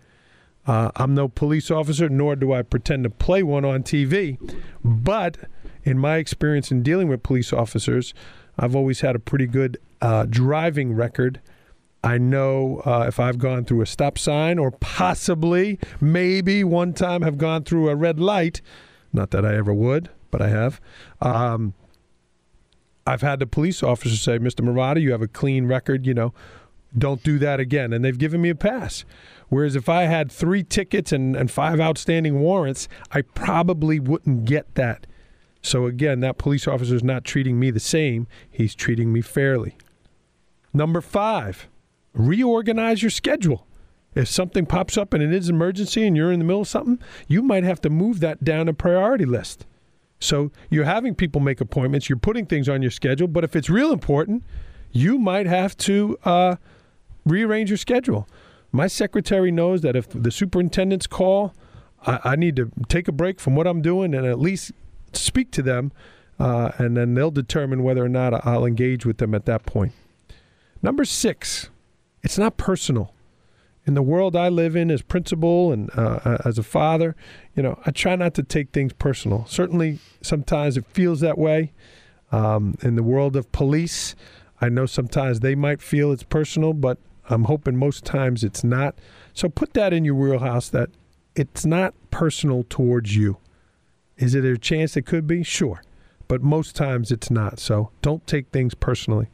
Uh, 0.68 0.90
I'm 0.96 1.14
no 1.14 1.28
police 1.28 1.70
officer, 1.70 2.10
nor 2.10 2.36
do 2.36 2.52
I 2.52 2.60
pretend 2.60 3.04
to 3.04 3.10
play 3.10 3.42
one 3.42 3.64
on 3.64 3.82
TV, 3.82 4.38
but 4.84 5.38
in 5.82 5.98
my 5.98 6.16
experience 6.18 6.70
in 6.70 6.82
dealing 6.82 7.08
with 7.08 7.22
police 7.22 7.54
officers, 7.54 8.12
I've 8.58 8.76
always 8.76 9.00
had 9.00 9.16
a 9.16 9.18
pretty 9.18 9.46
good 9.46 9.78
uh, 10.02 10.26
driving 10.28 10.92
record. 10.92 11.40
I 12.04 12.18
know 12.18 12.82
uh, 12.84 13.06
if 13.08 13.18
I've 13.18 13.38
gone 13.38 13.64
through 13.64 13.80
a 13.80 13.86
stop 13.86 14.18
sign 14.18 14.58
or 14.58 14.70
possibly, 14.70 15.78
maybe 16.02 16.62
one 16.62 16.92
time 16.92 17.22
have 17.22 17.38
gone 17.38 17.64
through 17.64 17.88
a 17.88 17.96
red 17.96 18.20
light. 18.20 18.60
Not 19.10 19.30
that 19.30 19.46
I 19.46 19.56
ever 19.56 19.72
would, 19.72 20.10
but 20.30 20.42
I 20.42 20.48
have. 20.48 20.82
Um, 21.22 21.72
I've 23.06 23.22
had 23.22 23.38
the 23.38 23.46
police 23.46 23.82
officer 23.82 24.16
say, 24.16 24.38
Mr. 24.38 24.60
Marotta, 24.60 25.00
you 25.00 25.12
have 25.12 25.22
a 25.22 25.28
clean 25.28 25.66
record. 25.66 26.06
You 26.06 26.12
know, 26.12 26.34
don't 26.96 27.22
do 27.22 27.38
that 27.38 27.58
again. 27.58 27.94
And 27.94 28.04
they've 28.04 28.18
given 28.18 28.42
me 28.42 28.50
a 28.50 28.54
pass. 28.54 29.06
Whereas 29.48 29.76
if 29.76 29.88
I 29.88 30.04
had 30.04 30.30
three 30.30 30.62
tickets 30.62 31.12
and, 31.12 31.34
and 31.34 31.50
five 31.50 31.80
outstanding 31.80 32.40
warrants, 32.40 32.88
I 33.10 33.22
probably 33.22 33.98
wouldn't 33.98 34.44
get 34.44 34.74
that. 34.74 35.06
So 35.62 35.86
again, 35.86 36.20
that 36.20 36.38
police 36.38 36.68
officer 36.68 36.94
is 36.94 37.04
not 37.04 37.24
treating 37.24 37.58
me 37.58 37.70
the 37.70 37.80
same. 37.80 38.26
He's 38.50 38.74
treating 38.74 39.12
me 39.12 39.20
fairly. 39.20 39.76
Number 40.72 41.00
five, 41.00 41.68
reorganize 42.12 43.02
your 43.02 43.10
schedule. 43.10 43.66
If 44.14 44.28
something 44.28 44.66
pops 44.66 44.96
up 44.96 45.14
and 45.14 45.22
it 45.22 45.32
is 45.32 45.48
an 45.48 45.54
emergency 45.54 46.06
and 46.06 46.16
you're 46.16 46.32
in 46.32 46.38
the 46.38 46.44
middle 46.44 46.62
of 46.62 46.68
something, 46.68 46.98
you 47.26 47.42
might 47.42 47.64
have 47.64 47.80
to 47.82 47.90
move 47.90 48.20
that 48.20 48.44
down 48.44 48.68
a 48.68 48.74
priority 48.74 49.24
list. 49.24 49.66
So 50.20 50.50
you're 50.70 50.84
having 50.84 51.14
people 51.14 51.40
make 51.40 51.60
appointments, 51.60 52.08
you're 52.08 52.18
putting 52.18 52.46
things 52.46 52.68
on 52.68 52.82
your 52.82 52.90
schedule, 52.90 53.28
but 53.28 53.44
if 53.44 53.54
it's 53.54 53.70
real 53.70 53.92
important, 53.92 54.42
you 54.90 55.18
might 55.18 55.46
have 55.46 55.76
to 55.78 56.18
uh, 56.24 56.56
rearrange 57.24 57.70
your 57.70 57.76
schedule. 57.76 58.28
My 58.70 58.86
secretary 58.86 59.50
knows 59.50 59.80
that 59.82 59.96
if 59.96 60.08
the 60.10 60.30
superintendents 60.30 61.06
call, 61.06 61.54
I, 62.06 62.20
I, 62.24 62.36
need 62.36 62.56
to 62.56 62.70
take 62.88 63.08
a 63.08 63.12
break 63.12 63.40
from 63.40 63.56
what 63.56 63.66
I'm 63.66 63.80
doing 63.80 64.14
and 64.14 64.26
at 64.26 64.38
least 64.38 64.72
speak 65.12 65.50
to 65.52 65.62
them, 65.62 65.92
uh, 66.38 66.72
and 66.78 66.96
then 66.96 67.14
they'll 67.14 67.30
determine 67.30 67.82
whether 67.82 68.04
or 68.04 68.08
not 68.08 68.46
I'll 68.46 68.66
engage 68.66 69.06
with 69.06 69.18
them 69.18 69.34
at 69.34 69.46
that 69.46 69.64
point. 69.64 69.92
Number 70.82 71.04
six, 71.04 71.70
it's 72.22 72.38
not 72.38 72.56
personal. 72.56 73.14
In 73.86 73.94
the 73.94 74.02
world 74.02 74.36
I 74.36 74.50
live 74.50 74.76
in 74.76 74.90
as 74.90 75.00
principal 75.00 75.72
and 75.72 75.90
uh, 75.96 76.20
uh, 76.24 76.38
as 76.44 76.58
a 76.58 76.62
father, 76.62 77.16
you 77.56 77.62
know, 77.62 77.80
I 77.86 77.90
try 77.90 78.16
not 78.16 78.34
to 78.34 78.42
take 78.42 78.70
things 78.70 78.92
personal. 78.92 79.46
Certainly, 79.46 79.98
sometimes 80.20 80.76
it 80.76 80.84
feels 80.86 81.20
that 81.20 81.38
way. 81.38 81.72
Um, 82.30 82.76
in 82.82 82.96
the 82.96 83.02
world 83.02 83.34
of 83.34 83.50
police, 83.50 84.14
I 84.60 84.68
know 84.68 84.84
sometimes 84.84 85.40
they 85.40 85.54
might 85.54 85.80
feel 85.80 86.12
it's 86.12 86.22
personal, 86.22 86.74
but 86.74 86.98
I'm 87.28 87.44
hoping 87.44 87.76
most 87.76 88.04
times 88.04 88.42
it's 88.42 88.64
not. 88.64 88.98
So 89.34 89.48
put 89.48 89.74
that 89.74 89.92
in 89.92 90.04
your 90.04 90.14
wheelhouse 90.14 90.68
that 90.70 90.90
it's 91.34 91.64
not 91.64 91.94
personal 92.10 92.64
towards 92.68 93.16
you. 93.16 93.38
Is 94.16 94.34
it 94.34 94.44
a 94.44 94.58
chance 94.58 94.96
it 94.96 95.06
could 95.06 95.26
be? 95.26 95.42
Sure. 95.42 95.82
But 96.26 96.42
most 96.42 96.74
times 96.74 97.12
it's 97.12 97.30
not. 97.30 97.60
So 97.60 97.90
don't 98.02 98.26
take 98.26 98.48
things 98.48 98.74
personally. 98.74 99.28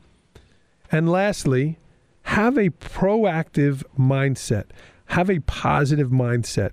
And 0.93 1.11
lastly, 1.11 1.79
have 2.25 2.57
a 2.57 2.71
proactive 2.71 3.83
mindset, 3.99 4.67
have 5.07 5.31
a 5.31 5.41
positive 5.41 6.11
mindset. 6.11 6.71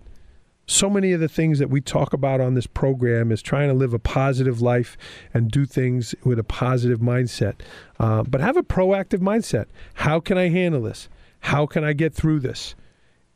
So 0.72 0.90
many 0.90 1.12
of 1.12 1.20
the 1.20 1.28
things 1.28 1.60
that 1.60 1.70
we 1.70 1.82
talk 1.82 2.14
about 2.14 2.40
on 2.40 2.54
this 2.54 2.66
program 2.66 3.30
is 3.30 3.42
trying 3.42 3.68
to 3.68 3.74
live 3.74 3.94
a 3.94 4.00
positive 4.00 4.62
life 4.62 4.96
and 5.34 5.52
do 5.52 5.66
things 5.66 6.16
with 6.24 6.40
a 6.40 6.46
positive 6.46 7.00
mindset. 7.00 7.56
Uh, 8.00 8.24
but 8.24 8.40
have 8.40 8.56
a 8.56 8.64
proactive 8.64 9.20
mindset. 9.20 9.66
How 9.96 10.22
can 10.22 10.38
I 10.38 10.48
handle 10.48 10.84
this? 10.84 11.10
How 11.42 11.66
can 11.66 11.84
I 11.84 11.92
get 11.92 12.14
through 12.14 12.40
this? 12.40 12.74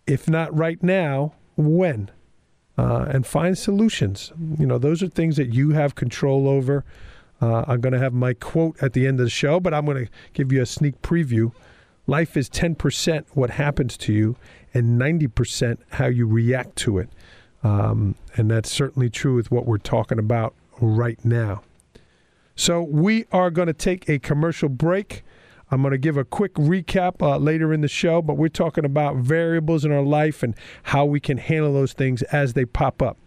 If 0.07 0.29
not 0.29 0.57
right 0.57 0.81
now, 0.81 1.33
when? 1.57 2.09
Uh, 2.77 3.07
and 3.09 3.27
find 3.27 3.57
solutions. 3.57 4.31
You 4.57 4.65
know, 4.65 4.77
those 4.77 5.03
are 5.03 5.07
things 5.07 5.35
that 5.35 5.53
you 5.53 5.71
have 5.71 5.95
control 5.95 6.47
over. 6.47 6.85
Uh, 7.41 7.65
I'm 7.67 7.81
going 7.81 7.91
to 7.91 7.99
have 7.99 8.13
my 8.13 8.33
quote 8.33 8.81
at 8.81 8.93
the 8.93 9.05
end 9.05 9.19
of 9.19 9.25
the 9.25 9.29
show, 9.29 9.59
but 9.59 9.73
I'm 9.73 9.83
going 9.83 10.05
to 10.05 10.11
give 10.31 10.53
you 10.53 10.61
a 10.61 10.65
sneak 10.65 11.01
preview. 11.01 11.51
Life 12.07 12.37
is 12.37 12.49
10% 12.49 13.25
what 13.33 13.51
happens 13.51 13.97
to 13.97 14.13
you 14.13 14.35
and 14.73 14.99
90% 14.99 15.77
how 15.91 16.07
you 16.07 16.27
react 16.27 16.75
to 16.77 16.99
it. 16.99 17.09
Um, 17.63 18.15
and 18.35 18.51
that's 18.51 18.69
certainly 18.69 19.09
true 19.09 19.35
with 19.35 19.49
what 19.49 19.65
we're 19.65 19.77
talking 19.77 20.19
about 20.19 20.53
right 20.79 21.23
now. 21.25 21.63
So 22.55 22.81
we 22.83 23.25
are 23.31 23.49
going 23.49 23.67
to 23.67 23.73
take 23.73 24.07
a 24.07 24.19
commercial 24.19 24.69
break. 24.69 25.23
I'm 25.71 25.81
going 25.81 25.91
to 25.91 25.97
give 25.97 26.15
a 26.15 26.23
quick 26.23 26.53
recap 26.53 27.21
uh, 27.21 27.37
later 27.37 27.73
in 27.73 27.81
the 27.81 27.87
show, 27.87 28.21
but 28.21 28.37
we're 28.37 28.49
talking 28.49 28.85
about 28.85 29.15
variables 29.15 29.83
in 29.83 29.91
our 29.91 30.03
life 30.03 30.43
and 30.43 30.55
how 30.83 31.05
we 31.05 31.19
can 31.19 31.37
handle 31.37 31.73
those 31.73 31.93
things 31.93 32.21
as 32.23 32.53
they 32.53 32.65
pop 32.65 33.01
up. 33.01 33.17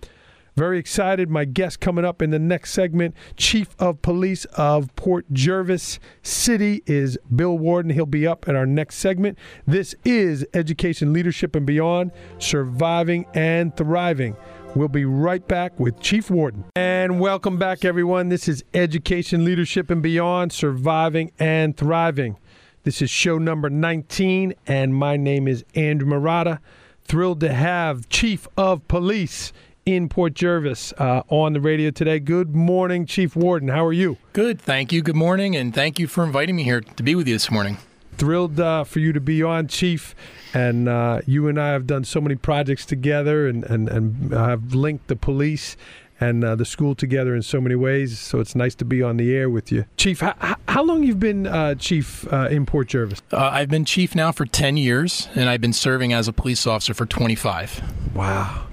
Very 0.58 0.80
excited. 0.80 1.30
My 1.30 1.44
guest 1.44 1.78
coming 1.78 2.04
up 2.04 2.20
in 2.20 2.30
the 2.30 2.38
next 2.40 2.72
segment, 2.72 3.14
Chief 3.36 3.76
of 3.78 4.02
Police 4.02 4.44
of 4.46 4.92
Port 4.96 5.24
Jervis 5.32 6.00
City, 6.24 6.82
is 6.84 7.16
Bill 7.32 7.56
Warden. 7.56 7.92
He'll 7.92 8.06
be 8.06 8.26
up 8.26 8.48
in 8.48 8.56
our 8.56 8.66
next 8.66 8.96
segment. 8.96 9.38
This 9.68 9.94
is 10.04 10.44
Education, 10.52 11.12
Leadership, 11.12 11.54
and 11.54 11.64
Beyond 11.64 12.10
Surviving 12.40 13.24
and 13.34 13.76
Thriving. 13.76 14.36
We'll 14.74 14.88
be 14.88 15.04
right 15.04 15.46
back 15.46 15.78
with 15.78 16.00
Chief 16.00 16.28
Warden. 16.28 16.64
And 16.74 17.20
welcome 17.20 17.56
back, 17.56 17.84
everyone. 17.84 18.28
This 18.28 18.48
is 18.48 18.64
Education, 18.74 19.44
Leadership, 19.44 19.90
and 19.90 20.02
Beyond 20.02 20.52
Surviving 20.52 21.30
and 21.38 21.76
Thriving. 21.76 22.36
This 22.82 23.00
is 23.00 23.10
show 23.10 23.38
number 23.38 23.70
19, 23.70 24.54
and 24.66 24.92
my 24.92 25.16
name 25.16 25.46
is 25.46 25.64
Andrew 25.76 26.08
Marotta. 26.08 26.58
Thrilled 27.04 27.38
to 27.40 27.54
have 27.54 28.08
Chief 28.08 28.48
of 28.56 28.86
Police 28.88 29.52
in 29.88 30.06
Port 30.06 30.34
Jervis 30.34 30.92
uh, 30.98 31.22
on 31.30 31.54
the 31.54 31.62
radio 31.62 31.90
today. 31.90 32.20
Good 32.20 32.54
morning, 32.54 33.06
Chief 33.06 33.34
Warden. 33.34 33.70
How 33.70 33.86
are 33.86 33.92
you? 33.92 34.18
Good, 34.34 34.60
thank 34.60 34.92
you. 34.92 35.00
Good 35.00 35.16
morning, 35.16 35.56
and 35.56 35.74
thank 35.74 35.98
you 35.98 36.06
for 36.06 36.24
inviting 36.24 36.56
me 36.56 36.62
here 36.62 36.82
to 36.82 37.02
be 37.02 37.14
with 37.14 37.26
you 37.26 37.34
this 37.34 37.50
morning. 37.50 37.78
Thrilled 38.18 38.60
uh, 38.60 38.84
for 38.84 38.98
you 38.98 39.14
to 39.14 39.20
be 39.20 39.42
on, 39.42 39.66
Chief. 39.66 40.14
And 40.52 40.90
uh, 40.90 41.22
you 41.24 41.48
and 41.48 41.58
I 41.58 41.68
have 41.68 41.86
done 41.86 42.04
so 42.04 42.20
many 42.20 42.34
projects 42.34 42.84
together 42.84 43.48
and, 43.48 43.64
and, 43.64 43.88
and 43.88 44.30
have 44.32 44.74
linked 44.74 45.08
the 45.08 45.16
police 45.16 45.74
and 46.20 46.44
uh, 46.44 46.54
the 46.54 46.66
school 46.66 46.94
together 46.94 47.34
in 47.34 47.40
so 47.40 47.58
many 47.58 47.74
ways. 47.74 48.18
So 48.18 48.40
it's 48.40 48.54
nice 48.54 48.74
to 48.74 48.84
be 48.84 49.02
on 49.02 49.16
the 49.16 49.34
air 49.34 49.48
with 49.48 49.72
you, 49.72 49.86
Chief. 49.96 50.20
How, 50.20 50.56
how 50.68 50.82
long 50.82 51.02
you've 51.02 51.20
been 51.20 51.46
uh, 51.46 51.76
Chief 51.76 52.30
uh, 52.30 52.48
in 52.50 52.66
Port 52.66 52.88
Jervis? 52.88 53.22
Uh, 53.32 53.38
I've 53.38 53.70
been 53.70 53.86
Chief 53.86 54.14
now 54.14 54.32
for 54.32 54.44
ten 54.44 54.76
years, 54.76 55.30
and 55.34 55.48
I've 55.48 55.62
been 55.62 55.72
serving 55.72 56.12
as 56.12 56.28
a 56.28 56.32
police 56.34 56.66
officer 56.66 56.92
for 56.92 57.06
twenty 57.06 57.36
five. 57.36 57.80
Wow. 58.14 58.66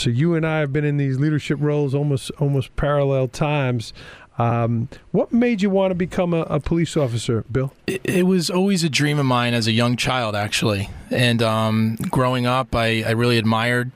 So 0.00 0.08
you 0.08 0.34
and 0.34 0.46
I 0.46 0.60
have 0.60 0.72
been 0.72 0.84
in 0.84 0.96
these 0.96 1.18
leadership 1.18 1.58
roles 1.60 1.94
almost 1.94 2.30
almost 2.38 2.74
parallel 2.76 3.28
times. 3.28 3.92
Um, 4.38 4.88
what 5.10 5.34
made 5.34 5.60
you 5.60 5.68
want 5.68 5.90
to 5.90 5.94
become 5.94 6.32
a, 6.32 6.40
a 6.42 6.60
police 6.60 6.96
officer, 6.96 7.44
Bill? 7.52 7.74
It, 7.86 8.00
it, 8.04 8.22
was 8.22 8.48
always 8.48 8.82
a 8.82 8.88
dream 8.88 9.18
of 9.18 9.26
mine 9.26 9.52
as 9.52 9.66
a 9.66 9.72
young 9.72 9.96
child, 9.96 10.34
actually. 10.34 10.88
And 11.10 11.42
um, 11.42 11.96
growing 11.96 12.46
up, 12.46 12.74
I, 12.74 13.02
I, 13.02 13.10
really 13.10 13.36
admired 13.36 13.90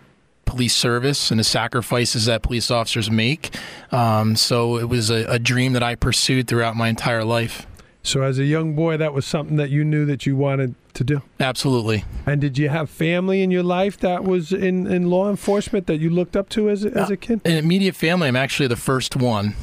police 0.45 0.77
service 0.77 1.31
and 1.31 1.41
the 1.41 1.45
sacrifices 1.45 2.27
that 2.27 2.43
police 2.43 2.71
officers 2.71 3.11
make. 3.11 3.57
Um, 3.91 4.37
so 4.37 4.77
it 4.77 4.91
was 4.91 5.09
a, 5.09 5.25
a 5.25 5.39
dream 5.39 5.73
that 5.73 5.83
I 5.83 5.95
pursued 5.95 6.47
throughout 6.47 6.77
my 6.77 6.89
entire 6.89 7.25
life. 7.25 7.67
So, 8.05 8.21
as 8.21 8.39
a 8.39 8.45
young 8.45 8.75
boy, 8.75 8.99
that 8.99 9.15
was 9.15 9.25
something 9.25 9.57
that 9.57 9.71
you 9.71 9.83
knew 9.83 10.05
that 10.05 10.27
you 10.27 10.37
wanted 10.37 10.75
to 10.93 11.05
do. 11.05 11.23
Absolutely. 11.41 12.05
And 12.27 12.39
did 12.39 12.59
you 12.59 12.69
have 12.69 12.91
family 12.91 13.43
in 13.43 13.51
your 13.51 13.63
life 13.63 13.99
that 14.01 14.25
was 14.25 14.53
in, 14.53 14.87
in 14.87 15.09
law 15.09 15.31
enforcement 15.31 15.87
that 15.87 16.01
you 16.01 16.11
looked 16.11 16.37
up 16.37 16.51
to 16.51 16.69
as 16.69 16.85
a, 16.85 16.91
as 16.91 17.11
a 17.11 17.17
kid? 17.17 17.41
An 17.47 17.57
immediate 17.57 17.97
family. 17.97 18.29
I'm 18.29 18.37
actually 18.37 18.69
the 18.69 18.77
first 18.77 19.17
one 19.17 19.55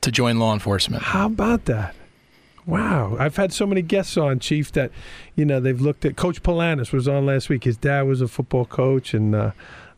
to 0.00 0.10
join 0.10 0.40
law 0.40 0.52
enforcement. 0.52 1.04
How 1.04 1.26
about 1.26 1.66
that? 1.66 1.94
Wow, 2.66 3.16
I've 3.18 3.36
had 3.36 3.52
so 3.52 3.64
many 3.64 3.82
guests 3.82 4.16
on, 4.16 4.40
Chief, 4.40 4.70
that 4.72 4.90
you 5.36 5.44
know 5.44 5.58
they've 5.60 5.80
looked 5.80 6.04
at. 6.04 6.16
Coach 6.16 6.42
Polanis 6.42 6.92
was 6.92 7.08
on 7.08 7.26
last 7.26 7.48
week. 7.48 7.64
His 7.64 7.76
dad 7.76 8.02
was 8.02 8.20
a 8.20 8.28
football 8.28 8.64
coach, 8.64 9.14
and 9.14 9.34
uh, 9.34 9.50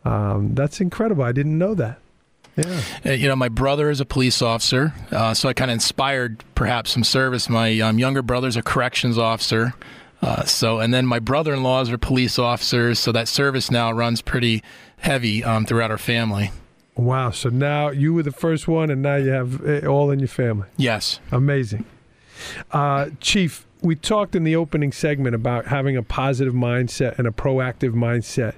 um, 0.05 0.55
that's 0.55 0.81
incredible. 0.81 1.25
I 1.25 1.33
didn't 1.33 1.59
know 1.59 1.75
that. 1.75 1.99
Yeah. 2.57 2.81
Uh, 3.05 3.11
you 3.11 3.29
know, 3.29 3.37
my 3.37 3.49
brother 3.49 3.91
is 3.91 4.01
a 4.01 4.05
police 4.05 4.41
officer, 4.41 4.95
uh, 5.11 5.35
so 5.35 5.49
I 5.49 5.53
kind 5.55 5.71
of 5.71 5.75
inspired 5.75 6.45
perhaps 6.55 6.93
some 6.93 7.03
service. 7.05 7.49
My 7.49 7.81
um, 7.81 7.99
younger 7.99 8.23
brother's 8.23 8.57
a 8.57 8.63
corrections 8.63 9.19
officer. 9.19 9.75
Uh, 10.23 10.45
so, 10.45 10.81
and 10.81 10.95
then 10.95 11.07
my 11.07 11.19
brother-in-laws 11.19 11.91
are 11.91 11.99
police 11.99 12.39
officers, 12.39 12.99
so 12.99 13.13
that 13.13 13.29
service 13.29 13.71
now 13.71 13.93
runs 13.93 14.23
pretty 14.23 14.63
heavy 14.99 15.45
um, 15.45 15.67
throughout 15.67 15.91
our 15.91 15.99
family. 15.99 16.51
Wow! 16.97 17.31
So 17.31 17.51
now 17.51 17.91
you 17.91 18.15
were 18.15 18.23
the 18.23 18.33
first 18.33 18.67
one, 18.67 18.89
and 18.89 19.03
now 19.03 19.17
you 19.17 19.31
have 19.31 19.61
it 19.63 19.85
all 19.85 20.11
in 20.11 20.21
your 20.21 20.29
family. 20.29 20.69
Yes. 20.77 21.21
Amazing, 21.33 21.85
uh, 22.71 23.11
Chief. 23.21 23.67
We 23.83 23.97
talked 23.97 24.35
in 24.35 24.45
the 24.45 24.57
opening 24.57 24.93
segment 24.93 25.35
about 25.35 25.67
having 25.67 25.95
a 25.95 26.03
positive 26.03 26.55
mindset 26.55 27.19
and 27.19 27.29
a 27.29 27.31
proactive 27.31 27.93
mindset 27.93 28.55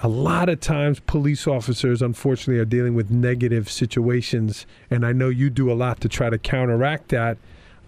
a 0.00 0.08
lot 0.08 0.48
of 0.48 0.60
times 0.60 1.00
police 1.00 1.46
officers 1.46 2.02
unfortunately 2.02 2.60
are 2.60 2.64
dealing 2.64 2.94
with 2.94 3.10
negative 3.10 3.70
situations 3.70 4.66
and 4.90 5.04
i 5.06 5.12
know 5.12 5.28
you 5.28 5.50
do 5.50 5.70
a 5.70 5.74
lot 5.74 6.00
to 6.00 6.08
try 6.08 6.30
to 6.30 6.38
counteract 6.38 7.08
that. 7.08 7.38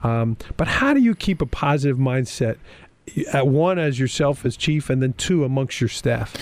Um, 0.02 0.36
but 0.56 0.68
how 0.68 0.94
do 0.94 1.00
you 1.00 1.14
keep 1.14 1.40
a 1.40 1.46
positive 1.46 1.96
mindset 1.96 2.58
at 3.32 3.46
one 3.46 3.78
as 3.78 3.98
yourself 3.98 4.44
as 4.44 4.56
chief 4.56 4.90
and 4.90 5.02
then 5.02 5.14
two 5.14 5.44
amongst 5.44 5.80
your 5.80 5.88
staff? 5.88 6.34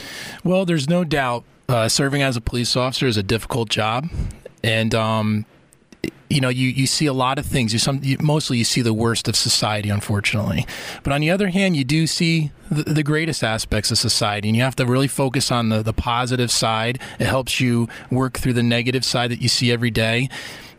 Well 0.43 0.65
there's 0.65 0.89
no 0.89 1.05
doubt 1.05 1.45
uh, 1.69 1.89
serving 1.89 2.23
as 2.23 2.37
a 2.37 2.41
police 2.41 2.77
officer 2.77 3.07
is 3.07 3.17
a 3.17 3.23
difficult 3.23 3.71
job 3.71 4.09
and 4.63 4.95
um, 4.95 5.47
you 6.31 6.41
know, 6.41 6.49
you, 6.49 6.69
you 6.69 6.87
see 6.87 7.07
a 7.07 7.13
lot 7.13 7.39
of 7.39 7.47
things. 7.47 7.73
You 7.73 7.79
some 7.79 8.01
you, 8.03 8.17
mostly 8.21 8.59
you 8.59 8.65
see 8.65 8.83
the 8.83 8.95
worst 8.95 9.29
of 9.29 9.37
society, 9.37 9.89
unfortunately. 9.89 10.67
But 11.03 11.13
on 11.13 11.21
the 11.21 11.31
other 11.31 11.49
hand, 11.49 11.77
you 11.77 11.85
do 11.85 12.07
see 12.07 12.51
the, 12.71 12.83
the, 12.83 13.03
greatest 13.03 13.45
aspects 13.45 13.91
of 13.91 13.99
society, 13.99 14.49
and 14.49 14.57
you 14.57 14.63
have 14.63 14.77
to 14.77 14.87
really 14.87 15.09
focus 15.09 15.53
on 15.53 15.69
the, 15.69 15.83
the 15.83 15.93
positive 15.93 16.51
side. 16.51 16.99
It 17.19 17.27
helps 17.27 17.61
you 17.61 17.89
work 18.11 18.39
through 18.39 18.55
the 18.55 18.63
negative 18.63 19.05
side 19.05 19.31
that 19.31 19.41
you 19.41 19.49
see 19.49 19.71
every 19.71 19.91
day. 19.91 20.29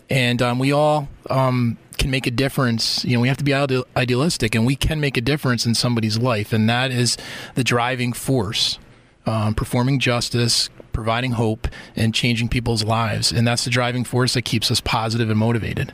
and 0.09 0.41
um, 0.41 0.59
we 0.59 0.71
all 0.71 1.07
um, 1.29 1.77
can 1.97 2.11
make 2.11 2.27
a 2.27 2.31
difference. 2.31 3.03
You 3.05 3.15
know, 3.15 3.21
we 3.21 3.27
have 3.27 3.37
to 3.37 3.43
be 3.43 3.53
ideal- 3.53 3.87
idealistic, 3.95 4.55
and 4.55 4.65
we 4.65 4.75
can 4.75 4.99
make 4.99 5.17
a 5.17 5.21
difference 5.21 5.65
in 5.65 5.75
somebody's 5.75 6.17
life, 6.17 6.53
and 6.53 6.69
that 6.69 6.91
is 6.91 7.17
the 7.55 7.63
driving 7.63 8.13
force. 8.13 8.79
Um, 9.27 9.55
performing 9.55 9.99
justice, 9.99 10.69
providing 10.93 11.31
hope, 11.31 11.67
and 11.95 12.13
changing 12.13 12.47
people's 12.47 12.83
lives, 12.83 13.31
and 13.31 13.47
that's 13.47 13.63
the 13.63 13.71
driving 13.71 14.03
force 14.03 14.35
that 14.35 14.43
keeps 14.43 14.69
us 14.69 14.79
positive 14.81 15.31
and 15.31 15.39
motivated. 15.39 15.93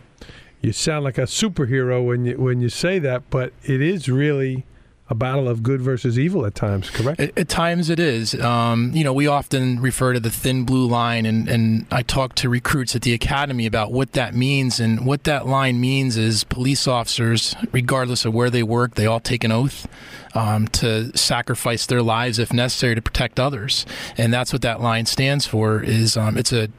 You 0.61 0.73
sound 0.73 1.05
like 1.05 1.17
a 1.17 1.23
superhero 1.23 2.05
when 2.05 2.25
you 2.25 2.37
when 2.37 2.59
you 2.61 2.69
say 2.69 2.99
that, 2.99 3.29
but 3.29 3.53
it 3.63 3.81
is 3.81 4.09
really 4.09 4.65
a 5.11 5.13
battle 5.13 5.49
of 5.49 5.61
good 5.61 5.81
versus 5.81 6.17
evil 6.17 6.45
at 6.45 6.55
times, 6.55 6.89
correct? 6.89 7.19
At, 7.19 7.37
at 7.37 7.49
times 7.49 7.89
it 7.89 7.99
is. 7.99 8.33
Um, 8.35 8.91
you 8.93 9.03
know, 9.03 9.11
we 9.11 9.27
often 9.27 9.81
refer 9.81 10.13
to 10.13 10.21
the 10.21 10.29
thin 10.29 10.63
blue 10.63 10.87
line, 10.87 11.25
and, 11.25 11.49
and 11.49 11.85
I 11.91 12.01
talk 12.01 12.33
to 12.35 12.49
recruits 12.49 12.95
at 12.95 13.01
the 13.01 13.13
academy 13.13 13.65
about 13.65 13.91
what 13.91 14.13
that 14.13 14.33
means. 14.33 14.79
And 14.79 15.05
what 15.05 15.25
that 15.25 15.45
line 15.45 15.81
means 15.81 16.15
is 16.15 16.45
police 16.45 16.87
officers, 16.87 17.53
regardless 17.73 18.23
of 18.23 18.33
where 18.33 18.49
they 18.49 18.63
work, 18.63 18.95
they 18.95 19.05
all 19.05 19.19
take 19.19 19.43
an 19.43 19.51
oath 19.51 19.85
um, 20.33 20.69
to 20.69 21.15
sacrifice 21.15 21.85
their 21.85 22.01
lives 22.01 22.39
if 22.39 22.53
necessary 22.53 22.95
to 22.95 23.01
protect 23.01 23.37
others. 23.37 23.85
And 24.17 24.33
that's 24.33 24.53
what 24.53 24.61
that 24.61 24.79
line 24.79 25.05
stands 25.07 25.45
for. 25.45 25.83
Is 25.83 26.15
um, 26.15 26.37
it's 26.37 26.53
a 26.53 26.69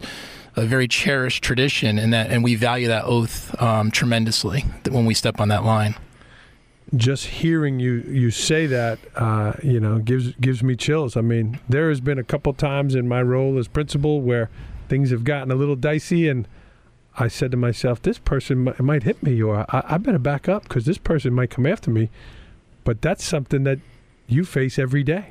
a 0.55 0.67
very 0.67 0.87
cherished 0.89 1.43
tradition, 1.43 1.99
and 1.99 2.15
that 2.15 2.31
and 2.31 2.43
we 2.43 2.55
value 2.55 2.89
that 2.89 3.05
oath 3.05 3.55
um, 3.61 3.91
tremendously 3.91 4.65
when 4.91 5.05
we 5.05 5.12
step 5.12 5.39
on 5.39 5.49
that 5.49 5.65
line 5.65 5.97
just 6.94 7.26
hearing 7.26 7.80
you 7.80 8.04
you 8.08 8.30
say 8.30 8.66
that, 8.66 8.99
uh, 9.16 9.54
you 9.62 9.80
know, 9.80 9.99
gives 9.99 10.32
gives 10.37 10.62
me 10.62 10.76
chills. 10.76 11.16
I 11.16 11.22
mean, 11.22 11.58
there 11.68 11.88
has 11.88 12.00
been 12.00 12.18
a 12.18 12.25
couple 12.25 12.52
times 12.52 12.94
in 12.94 13.08
my 13.08 13.22
role 13.22 13.58
as 13.58 13.68
principal 13.68 14.20
where 14.20 14.50
things 14.88 15.11
have 15.11 15.25
gotten 15.25 15.50
a 15.50 15.54
little 15.54 15.76
dicey, 15.76 16.28
and 16.28 16.46
I 17.18 17.28
said 17.28 17.50
to 17.52 17.56
myself, 17.56 18.02
"This 18.02 18.18
person 18.18 18.64
might, 18.64 18.80
might 18.80 19.02
hit 19.04 19.22
me, 19.22 19.40
or 19.42 19.64
I, 19.75 19.82
I 19.88 19.99
better 19.99 20.18
back 20.18 20.49
up 20.49 20.64
because 20.64 20.84
this 20.84 20.99
person 20.99 21.32
might 21.32 21.50
come 21.50 21.66
after 21.66 21.90
me." 21.90 22.11
But 22.84 23.00
that's 23.00 23.25
something 23.25 23.64
that 23.64 23.78
you 24.26 24.44
face 24.44 24.78
every 24.78 25.02
day. 25.02 25.30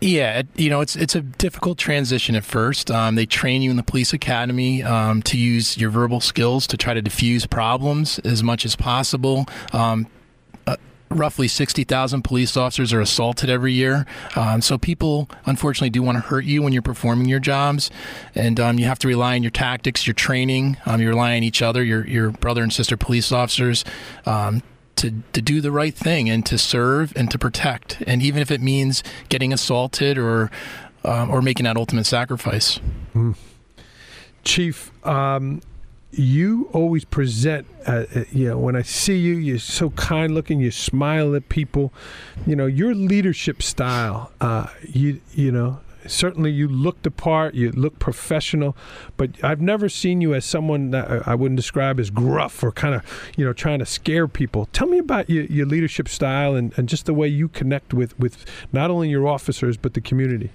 Yeah, 0.00 0.42
you 0.54 0.70
know 0.70 0.80
it's 0.80 0.94
it's 0.94 1.16
a 1.16 1.20
difficult 1.20 1.78
transition 1.78 2.36
at 2.36 2.44
first. 2.44 2.90
Um, 2.90 3.16
they 3.16 3.26
train 3.26 3.60
you 3.60 3.70
in 3.70 3.76
the 3.76 3.82
police 3.82 4.12
academy 4.12 4.82
um, 4.82 5.20
to 5.22 5.36
use 5.36 5.76
your 5.76 5.90
verbal 5.90 6.20
skills 6.20 6.66
to 6.68 6.76
try 6.76 6.94
to 6.94 7.02
diffuse 7.02 7.44
problems 7.44 8.18
as 8.20 8.42
much 8.42 8.64
as 8.64 8.76
possible. 8.76 9.46
Um, 9.72 10.06
roughly 11.10 11.48
60,000 11.48 12.22
police 12.22 12.56
officers 12.56 12.92
are 12.92 13.00
assaulted 13.00 13.48
every 13.48 13.72
year. 13.72 14.06
Um, 14.36 14.60
so 14.60 14.78
people, 14.78 15.28
unfortunately, 15.46 15.90
do 15.90 16.02
want 16.02 16.16
to 16.16 16.22
hurt 16.22 16.44
you 16.44 16.62
when 16.62 16.72
you're 16.72 16.82
performing 16.82 17.26
your 17.26 17.40
jobs, 17.40 17.90
and 18.34 18.58
um, 18.58 18.78
you 18.78 18.86
have 18.86 18.98
to 19.00 19.08
rely 19.08 19.36
on 19.36 19.42
your 19.42 19.50
tactics, 19.50 20.06
your 20.06 20.14
training. 20.14 20.76
Um, 20.86 21.00
you 21.00 21.08
rely 21.08 21.36
on 21.36 21.42
each 21.42 21.62
other, 21.62 21.82
your 21.82 22.06
your 22.06 22.30
brother 22.30 22.62
and 22.62 22.72
sister 22.72 22.96
police 22.96 23.32
officers. 23.32 23.84
Um, 24.26 24.62
to, 24.96 25.22
to 25.32 25.42
do 25.42 25.60
the 25.60 25.72
right 25.72 25.92
thing 25.92 26.30
and 26.30 26.46
to 26.46 26.56
serve 26.56 27.12
and 27.16 27.28
to 27.32 27.36
protect, 27.36 28.00
and 28.06 28.22
even 28.22 28.40
if 28.40 28.52
it 28.52 28.60
means 28.60 29.02
getting 29.28 29.52
assaulted 29.52 30.16
or 30.16 30.52
um, 31.04 31.30
or 31.30 31.42
making 31.42 31.64
that 31.64 31.76
ultimate 31.76 32.06
sacrifice. 32.06 32.80
Mm. 33.14 33.36
Chief, 34.44 34.90
um, 35.06 35.60
you 36.18 36.68
always 36.72 37.04
present 37.04 37.66
uh, 37.86 38.04
uh, 38.14 38.24
you 38.32 38.48
know 38.48 38.58
when 38.58 38.76
i 38.76 38.82
see 38.82 39.16
you 39.18 39.34
you're 39.34 39.58
so 39.58 39.90
kind 39.90 40.34
looking 40.34 40.60
you 40.60 40.70
smile 40.70 41.34
at 41.34 41.48
people. 41.48 41.92
You 42.46 42.56
know 42.56 42.66
your 42.66 42.94
leadership 42.94 43.62
style 43.62 44.32
uh, 44.40 44.68
you 44.82 45.20
you 45.32 45.50
know 45.50 45.80
certainly 46.06 46.50
you 46.50 46.68
look 46.68 47.02
the 47.02 47.10
part, 47.10 47.54
you 47.54 47.70
look 47.72 47.98
professional, 47.98 48.76
but 49.16 49.30
I've 49.42 49.60
never 49.60 49.88
seen 49.88 50.20
you 50.20 50.34
as 50.34 50.44
someone 50.44 50.90
that 50.90 51.26
I 51.26 51.34
wouldn't 51.34 51.56
describe 51.56 51.98
as 52.00 52.10
gruff 52.10 52.62
or 52.62 52.72
kind 52.72 52.94
of, 52.94 53.02
you 53.36 53.44
know, 53.44 53.52
trying 53.52 53.78
to 53.78 53.86
scare 53.86 54.28
people. 54.28 54.68
Tell 54.72 54.86
me 54.86 54.98
about 54.98 55.28
your, 55.30 55.44
your 55.44 55.66
leadership 55.66 56.08
style 56.08 56.54
and, 56.54 56.76
and 56.78 56.88
just 56.88 57.06
the 57.06 57.14
way 57.14 57.28
you 57.28 57.48
connect 57.48 57.94
with, 57.94 58.18
with 58.18 58.44
not 58.72 58.90
only 58.90 59.08
your 59.08 59.26
officers, 59.26 59.76
but 59.76 59.94
the 59.94 60.00
community. 60.00 60.50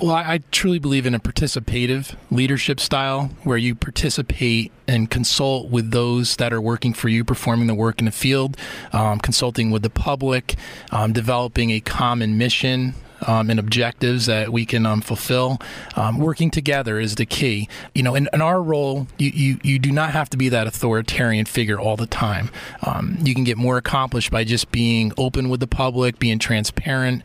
Well, 0.00 0.12
I, 0.12 0.34
I 0.34 0.40
truly 0.50 0.78
believe 0.78 1.06
in 1.06 1.14
a 1.14 1.20
participative 1.20 2.14
leadership 2.30 2.80
style 2.80 3.30
where 3.44 3.58
you 3.58 3.74
participate 3.74 4.72
and 4.86 5.08
consult 5.08 5.70
with 5.70 5.92
those 5.92 6.36
that 6.36 6.52
are 6.52 6.60
working 6.60 6.92
for 6.92 7.08
you, 7.08 7.24
performing 7.24 7.68
the 7.68 7.74
work 7.74 8.00
in 8.00 8.06
the 8.06 8.10
field, 8.10 8.56
um, 8.92 9.18
consulting 9.20 9.70
with 9.70 9.82
the 9.82 9.90
public, 9.90 10.56
um, 10.90 11.12
developing 11.12 11.70
a 11.70 11.80
common 11.80 12.36
mission 12.36 12.94
um, 13.26 13.50
and 13.50 13.58
objectives 13.58 14.26
that 14.26 14.52
we 14.52 14.64
can 14.64 14.86
um, 14.86 15.00
fulfill. 15.00 15.58
Um, 15.96 16.18
working 16.18 16.50
together 16.50 16.98
is 16.98 17.16
the 17.16 17.26
key. 17.26 17.68
You 17.94 18.02
know, 18.02 18.14
in, 18.14 18.28
in 18.32 18.40
our 18.40 18.62
role, 18.62 19.06
you, 19.18 19.30
you, 19.30 19.60
you, 19.62 19.78
do 19.78 19.92
not 19.92 20.10
have 20.12 20.30
to 20.30 20.36
be 20.36 20.48
that 20.48 20.66
authoritarian 20.66 21.46
figure 21.46 21.78
all 21.78 21.96
the 21.96 22.06
time. 22.06 22.50
Um, 22.82 23.18
you 23.22 23.34
can 23.34 23.44
get 23.44 23.56
more 23.56 23.76
accomplished 23.76 24.30
by 24.30 24.44
just 24.44 24.70
being 24.70 25.12
open 25.16 25.48
with 25.48 25.60
the 25.60 25.66
public, 25.66 26.18
being 26.18 26.38
transparent, 26.38 27.22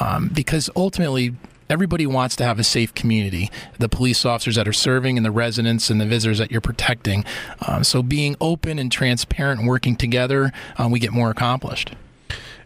um, 0.00 0.30
because 0.32 0.68
ultimately, 0.76 1.34
everybody 1.70 2.06
wants 2.06 2.36
to 2.36 2.44
have 2.44 2.58
a 2.58 2.64
safe 2.64 2.92
community 2.92 3.50
the 3.78 3.88
police 3.88 4.26
officers 4.26 4.56
that 4.56 4.68
are 4.68 4.74
serving 4.74 5.16
and 5.16 5.24
the 5.24 5.30
residents 5.30 5.88
and 5.88 5.98
the 6.00 6.04
visitors 6.04 6.36
that 6.36 6.50
you're 6.50 6.60
protecting 6.60 7.24
um, 7.66 7.82
so 7.82 8.02
being 8.02 8.36
open 8.42 8.78
and 8.78 8.92
transparent 8.92 9.60
and 9.60 9.68
working 9.68 9.96
together 9.96 10.52
we 10.90 10.98
get 10.98 11.12
more 11.12 11.30
accomplished 11.30 11.94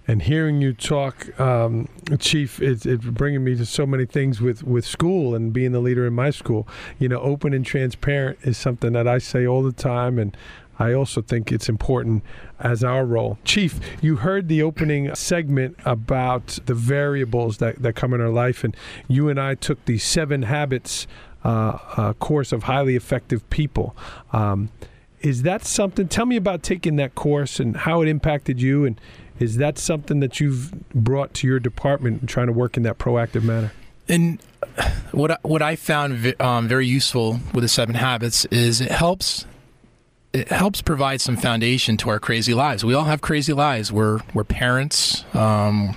and 0.08 0.22
hearing 0.22 0.60
you 0.62 0.72
talk, 0.72 1.38
um, 1.40 1.88
Chief, 2.18 2.60
it's, 2.60 2.86
it's 2.86 3.04
bringing 3.04 3.42
me 3.42 3.56
to 3.56 3.66
so 3.66 3.86
many 3.86 4.06
things 4.06 4.40
with, 4.40 4.62
with 4.62 4.86
school 4.86 5.34
and 5.34 5.52
being 5.52 5.72
the 5.72 5.80
leader 5.80 6.06
in 6.06 6.14
my 6.14 6.30
school. 6.30 6.68
You 6.98 7.08
know, 7.08 7.18
open 7.20 7.52
and 7.52 7.66
transparent 7.66 8.38
is 8.42 8.56
something 8.56 8.92
that 8.92 9.08
I 9.08 9.18
say 9.18 9.46
all 9.46 9.62
the 9.62 9.72
time, 9.72 10.18
and 10.18 10.36
I 10.78 10.92
also 10.92 11.22
think 11.22 11.50
it's 11.50 11.68
important 11.68 12.22
as 12.60 12.84
our 12.84 13.04
role. 13.04 13.38
Chief, 13.44 13.80
you 14.00 14.16
heard 14.16 14.48
the 14.48 14.62
opening 14.62 15.14
segment 15.14 15.76
about 15.84 16.58
the 16.66 16.74
variables 16.74 17.58
that, 17.58 17.82
that 17.82 17.96
come 17.96 18.14
in 18.14 18.20
our 18.20 18.28
life, 18.30 18.62
and 18.62 18.76
you 19.08 19.28
and 19.28 19.40
I 19.40 19.54
took 19.54 19.84
the 19.86 19.98
seven 19.98 20.42
habits 20.42 21.06
uh, 21.44 21.78
uh, 21.96 22.12
course 22.14 22.52
of 22.52 22.64
highly 22.64 22.96
effective 22.96 23.48
people. 23.50 23.96
Um, 24.32 24.70
is 25.20 25.42
that 25.42 25.64
something? 25.64 26.08
Tell 26.08 26.26
me 26.26 26.36
about 26.36 26.62
taking 26.62 26.96
that 26.96 27.14
course 27.14 27.58
and 27.58 27.76
how 27.76 28.02
it 28.02 28.08
impacted 28.08 28.60
you 28.60 28.84
and 28.84 29.00
is 29.38 29.56
that 29.56 29.78
something 29.78 30.20
that 30.20 30.40
you've 30.40 30.72
brought 30.94 31.34
to 31.34 31.46
your 31.46 31.60
department 31.60 32.20
and 32.20 32.28
trying 32.28 32.46
to 32.46 32.52
work 32.52 32.76
in 32.76 32.82
that 32.84 32.98
proactive 32.98 33.42
manner? 33.42 33.72
And 34.08 34.40
what 35.12 35.32
I, 35.32 35.38
what 35.42 35.62
I 35.62 35.76
found 35.76 36.34
um, 36.40 36.68
very 36.68 36.86
useful 36.86 37.40
with 37.52 37.62
the 37.62 37.68
Seven 37.68 37.94
Habits 37.94 38.44
is 38.46 38.80
it 38.80 38.90
helps 38.90 39.46
it 40.32 40.48
helps 40.48 40.82
provide 40.82 41.20
some 41.20 41.36
foundation 41.36 41.96
to 41.96 42.10
our 42.10 42.20
crazy 42.20 42.52
lives. 42.52 42.84
We 42.84 42.92
all 42.92 43.04
have 43.04 43.20
crazy 43.20 43.52
lives. 43.52 43.90
We're 43.90 44.20
we're 44.34 44.44
parents. 44.44 45.24
Um, 45.34 45.96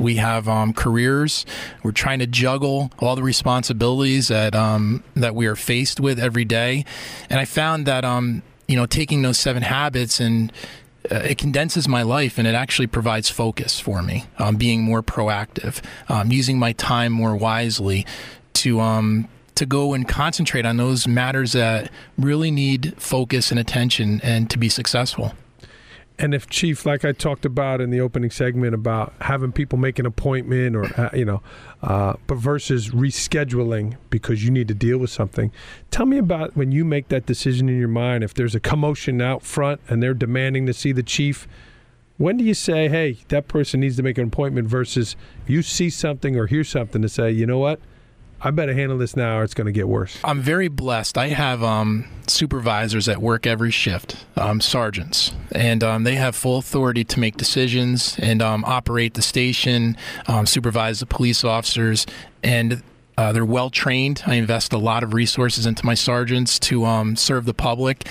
we 0.00 0.16
have 0.16 0.48
um, 0.48 0.72
careers. 0.72 1.44
We're 1.82 1.92
trying 1.92 2.18
to 2.20 2.26
juggle 2.26 2.90
all 2.98 3.16
the 3.16 3.22
responsibilities 3.22 4.28
that 4.28 4.54
um, 4.54 5.02
that 5.14 5.34
we 5.34 5.46
are 5.46 5.56
faced 5.56 6.00
with 6.00 6.18
every 6.18 6.44
day. 6.44 6.84
And 7.30 7.40
I 7.40 7.44
found 7.44 7.86
that 7.86 8.04
um, 8.04 8.42
you 8.66 8.76
know 8.76 8.86
taking 8.86 9.22
those 9.22 9.38
seven 9.38 9.62
habits 9.62 10.20
and 10.20 10.50
uh, 10.50 10.54
it 11.10 11.38
condenses 11.38 11.88
my 11.88 12.02
life 12.02 12.38
and 12.38 12.46
it 12.46 12.54
actually 12.54 12.86
provides 12.86 13.30
focus 13.30 13.80
for 13.80 14.02
me. 14.02 14.24
Um, 14.38 14.56
being 14.56 14.82
more 14.82 15.02
proactive, 15.02 15.82
um, 16.08 16.30
using 16.32 16.58
my 16.58 16.72
time 16.72 17.12
more 17.12 17.36
wisely 17.36 18.06
to 18.54 18.80
um, 18.80 19.28
to 19.54 19.66
go 19.66 19.92
and 19.92 20.06
concentrate 20.06 20.64
on 20.64 20.76
those 20.76 21.08
matters 21.08 21.52
that 21.52 21.90
really 22.16 22.50
need 22.50 22.94
focus 22.96 23.50
and 23.50 23.58
attention 23.58 24.20
and 24.22 24.48
to 24.50 24.58
be 24.58 24.68
successful. 24.68 25.32
And 26.20 26.34
if 26.34 26.48
Chief, 26.48 26.84
like 26.84 27.04
I 27.04 27.12
talked 27.12 27.44
about 27.44 27.80
in 27.80 27.90
the 27.90 28.00
opening 28.00 28.30
segment 28.30 28.74
about 28.74 29.12
having 29.20 29.52
people 29.52 29.78
make 29.78 30.00
an 30.00 30.06
appointment 30.06 30.74
or, 30.74 30.84
uh, 31.00 31.10
you 31.14 31.24
know, 31.24 31.42
uh, 31.80 32.14
but 32.26 32.38
versus 32.38 32.90
rescheduling 32.90 33.96
because 34.10 34.44
you 34.44 34.50
need 34.50 34.66
to 34.66 34.74
deal 34.74 34.98
with 34.98 35.10
something, 35.10 35.52
tell 35.92 36.06
me 36.06 36.18
about 36.18 36.56
when 36.56 36.72
you 36.72 36.84
make 36.84 37.08
that 37.08 37.26
decision 37.26 37.68
in 37.68 37.78
your 37.78 37.88
mind, 37.88 38.24
if 38.24 38.34
there's 38.34 38.56
a 38.56 38.60
commotion 38.60 39.22
out 39.22 39.42
front 39.42 39.80
and 39.88 40.02
they're 40.02 40.12
demanding 40.12 40.66
to 40.66 40.74
see 40.74 40.90
the 40.90 41.04
Chief, 41.04 41.46
when 42.16 42.36
do 42.36 42.42
you 42.42 42.54
say, 42.54 42.88
hey, 42.88 43.18
that 43.28 43.46
person 43.46 43.78
needs 43.78 43.94
to 43.96 44.02
make 44.02 44.18
an 44.18 44.26
appointment 44.26 44.66
versus 44.66 45.14
you 45.46 45.62
see 45.62 45.88
something 45.88 46.36
or 46.36 46.48
hear 46.48 46.64
something 46.64 47.00
to 47.00 47.08
say, 47.08 47.30
you 47.30 47.46
know 47.46 47.58
what? 47.58 47.78
I 48.40 48.50
better 48.52 48.72
handle 48.72 48.98
this 48.98 49.16
now 49.16 49.38
or 49.38 49.44
it's 49.44 49.54
going 49.54 49.66
to 49.66 49.72
get 49.72 49.88
worse. 49.88 50.18
I'm 50.22 50.40
very 50.40 50.68
blessed. 50.68 51.18
I 51.18 51.28
have 51.28 51.62
um, 51.62 52.06
supervisors 52.28 53.06
that 53.06 53.20
work 53.20 53.46
every 53.46 53.72
shift, 53.72 54.24
um, 54.36 54.60
sergeants, 54.60 55.32
and 55.52 55.82
um, 55.82 56.04
they 56.04 56.14
have 56.14 56.36
full 56.36 56.58
authority 56.58 57.02
to 57.04 57.20
make 57.20 57.36
decisions 57.36 58.16
and 58.20 58.40
um, 58.40 58.64
operate 58.64 59.14
the 59.14 59.22
station, 59.22 59.96
um, 60.28 60.46
supervise 60.46 61.00
the 61.00 61.06
police 61.06 61.42
officers, 61.42 62.06
and 62.42 62.82
uh, 63.16 63.32
they're 63.32 63.44
well 63.44 63.70
trained. 63.70 64.22
I 64.26 64.36
invest 64.36 64.72
a 64.72 64.78
lot 64.78 65.02
of 65.02 65.12
resources 65.12 65.66
into 65.66 65.84
my 65.84 65.94
sergeants 65.94 66.60
to 66.60 66.84
um, 66.84 67.16
serve 67.16 67.46
the 67.46 67.54
public. 67.54 68.06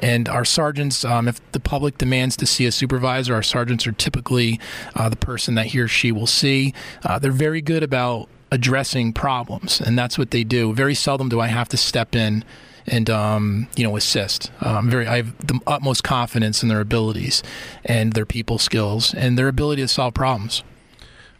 And 0.00 0.28
our 0.28 0.44
sergeants, 0.44 1.02
um, 1.02 1.28
if 1.28 1.40
the 1.52 1.60
public 1.60 1.96
demands 1.96 2.36
to 2.36 2.46
see 2.46 2.66
a 2.66 2.72
supervisor, 2.72 3.34
our 3.34 3.42
sergeants 3.42 3.86
are 3.86 3.92
typically 3.92 4.60
uh, 4.94 5.08
the 5.08 5.16
person 5.16 5.54
that 5.54 5.68
he 5.68 5.80
or 5.80 5.88
she 5.88 6.12
will 6.12 6.26
see. 6.26 6.74
Uh, 7.02 7.18
they're 7.18 7.32
very 7.32 7.62
good 7.62 7.82
about 7.82 8.28
addressing 8.50 9.12
problems, 9.12 9.80
and 9.80 9.98
that's 9.98 10.18
what 10.18 10.30
they 10.30 10.44
do. 10.44 10.72
Very 10.72 10.94
seldom 10.94 11.28
do 11.28 11.40
I 11.40 11.48
have 11.48 11.68
to 11.70 11.76
step 11.76 12.14
in 12.14 12.44
and 12.86 13.08
um, 13.08 13.68
you 13.76 13.84
know 13.84 13.96
assist. 13.96 14.50
Um, 14.60 14.90
very, 14.90 15.06
I 15.06 15.16
have 15.18 15.46
the 15.46 15.60
utmost 15.66 16.04
confidence 16.04 16.62
in 16.62 16.68
their 16.68 16.80
abilities 16.80 17.42
and 17.84 18.12
their 18.12 18.26
people 18.26 18.58
skills 18.58 19.14
and 19.14 19.38
their 19.38 19.48
ability 19.48 19.82
to 19.82 19.88
solve 19.88 20.14
problems. 20.14 20.62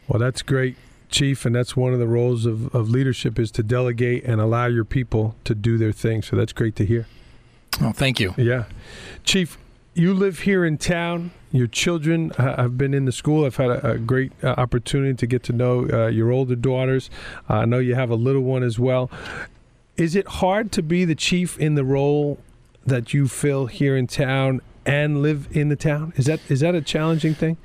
Well, 0.09 0.18
that's 0.18 0.42
great, 0.42 0.77
Chief, 1.09 1.44
and 1.44 1.55
that's 1.55 1.77
one 1.77 1.92
of 1.92 1.99
the 1.99 2.09
roles 2.09 2.46
of, 2.46 2.75
of 2.75 2.90
leadership 2.90 3.38
is 3.38 3.51
to 3.53 3.62
delegate 3.62 4.25
and 4.25 4.40
allow 4.40 4.66
your 4.66 4.85
people 4.85 5.37
to 5.44 5.55
do 5.55 5.79
their 5.79 5.92
thing. 5.92 6.23
So 6.23 6.37
that's 6.37 6.53
great 6.53 6.77
to 6.77 6.87
hear. 6.87 7.07
Oh, 7.81 7.92
thank 7.92 8.18
you. 8.20 8.35
Yeah, 8.37 8.64
Chief, 9.25 9.57
you 9.94 10.14
live 10.14 10.40
here 10.40 10.64
in 10.64 10.79
town. 10.79 11.33
Your 11.53 11.66
children 11.66 12.31
have 12.31 12.79
been 12.79 12.94
in 12.94 13.07
the 13.07 13.12
school. 13.12 13.44
I've 13.44 13.57
had 13.57 13.70
a, 13.70 13.92
a 13.92 13.98
great 13.98 14.33
uh, 14.42 14.55
opportunity 14.57 15.14
to 15.14 15.26
get 15.26 15.42
to 15.44 15.53
know 15.53 15.88
uh, 15.92 16.07
your 16.07 16.31
older 16.31 16.55
daughters. 16.55 17.11
Uh, 17.48 17.55
I 17.55 17.64
know 17.64 17.79
you 17.79 17.96
have 17.96 18.11
a 18.11 18.14
little 18.14 18.42
one 18.42 18.62
as 18.62 18.79
well. 18.79 19.11
Is 19.96 20.14
it 20.14 20.26
hard 20.26 20.70
to 20.72 20.83
be 20.83 21.05
the 21.05 21.14
chief 21.16 21.59
in 21.59 21.74
the 21.74 21.85
role 21.85 22.38
that 22.87 23.12
you 23.12 23.29
fill 23.29 23.66
here 23.66 23.96
in 23.96 24.07
town 24.07 24.61
and 24.87 25.22
live 25.22 25.48
in 25.50 25.68
the 25.68 25.76
town? 25.76 26.12
Is 26.16 26.26
that 26.26 26.40
is 26.48 26.61
that 26.61 26.74
a 26.74 26.81
challenging 26.81 27.35
thing? 27.35 27.57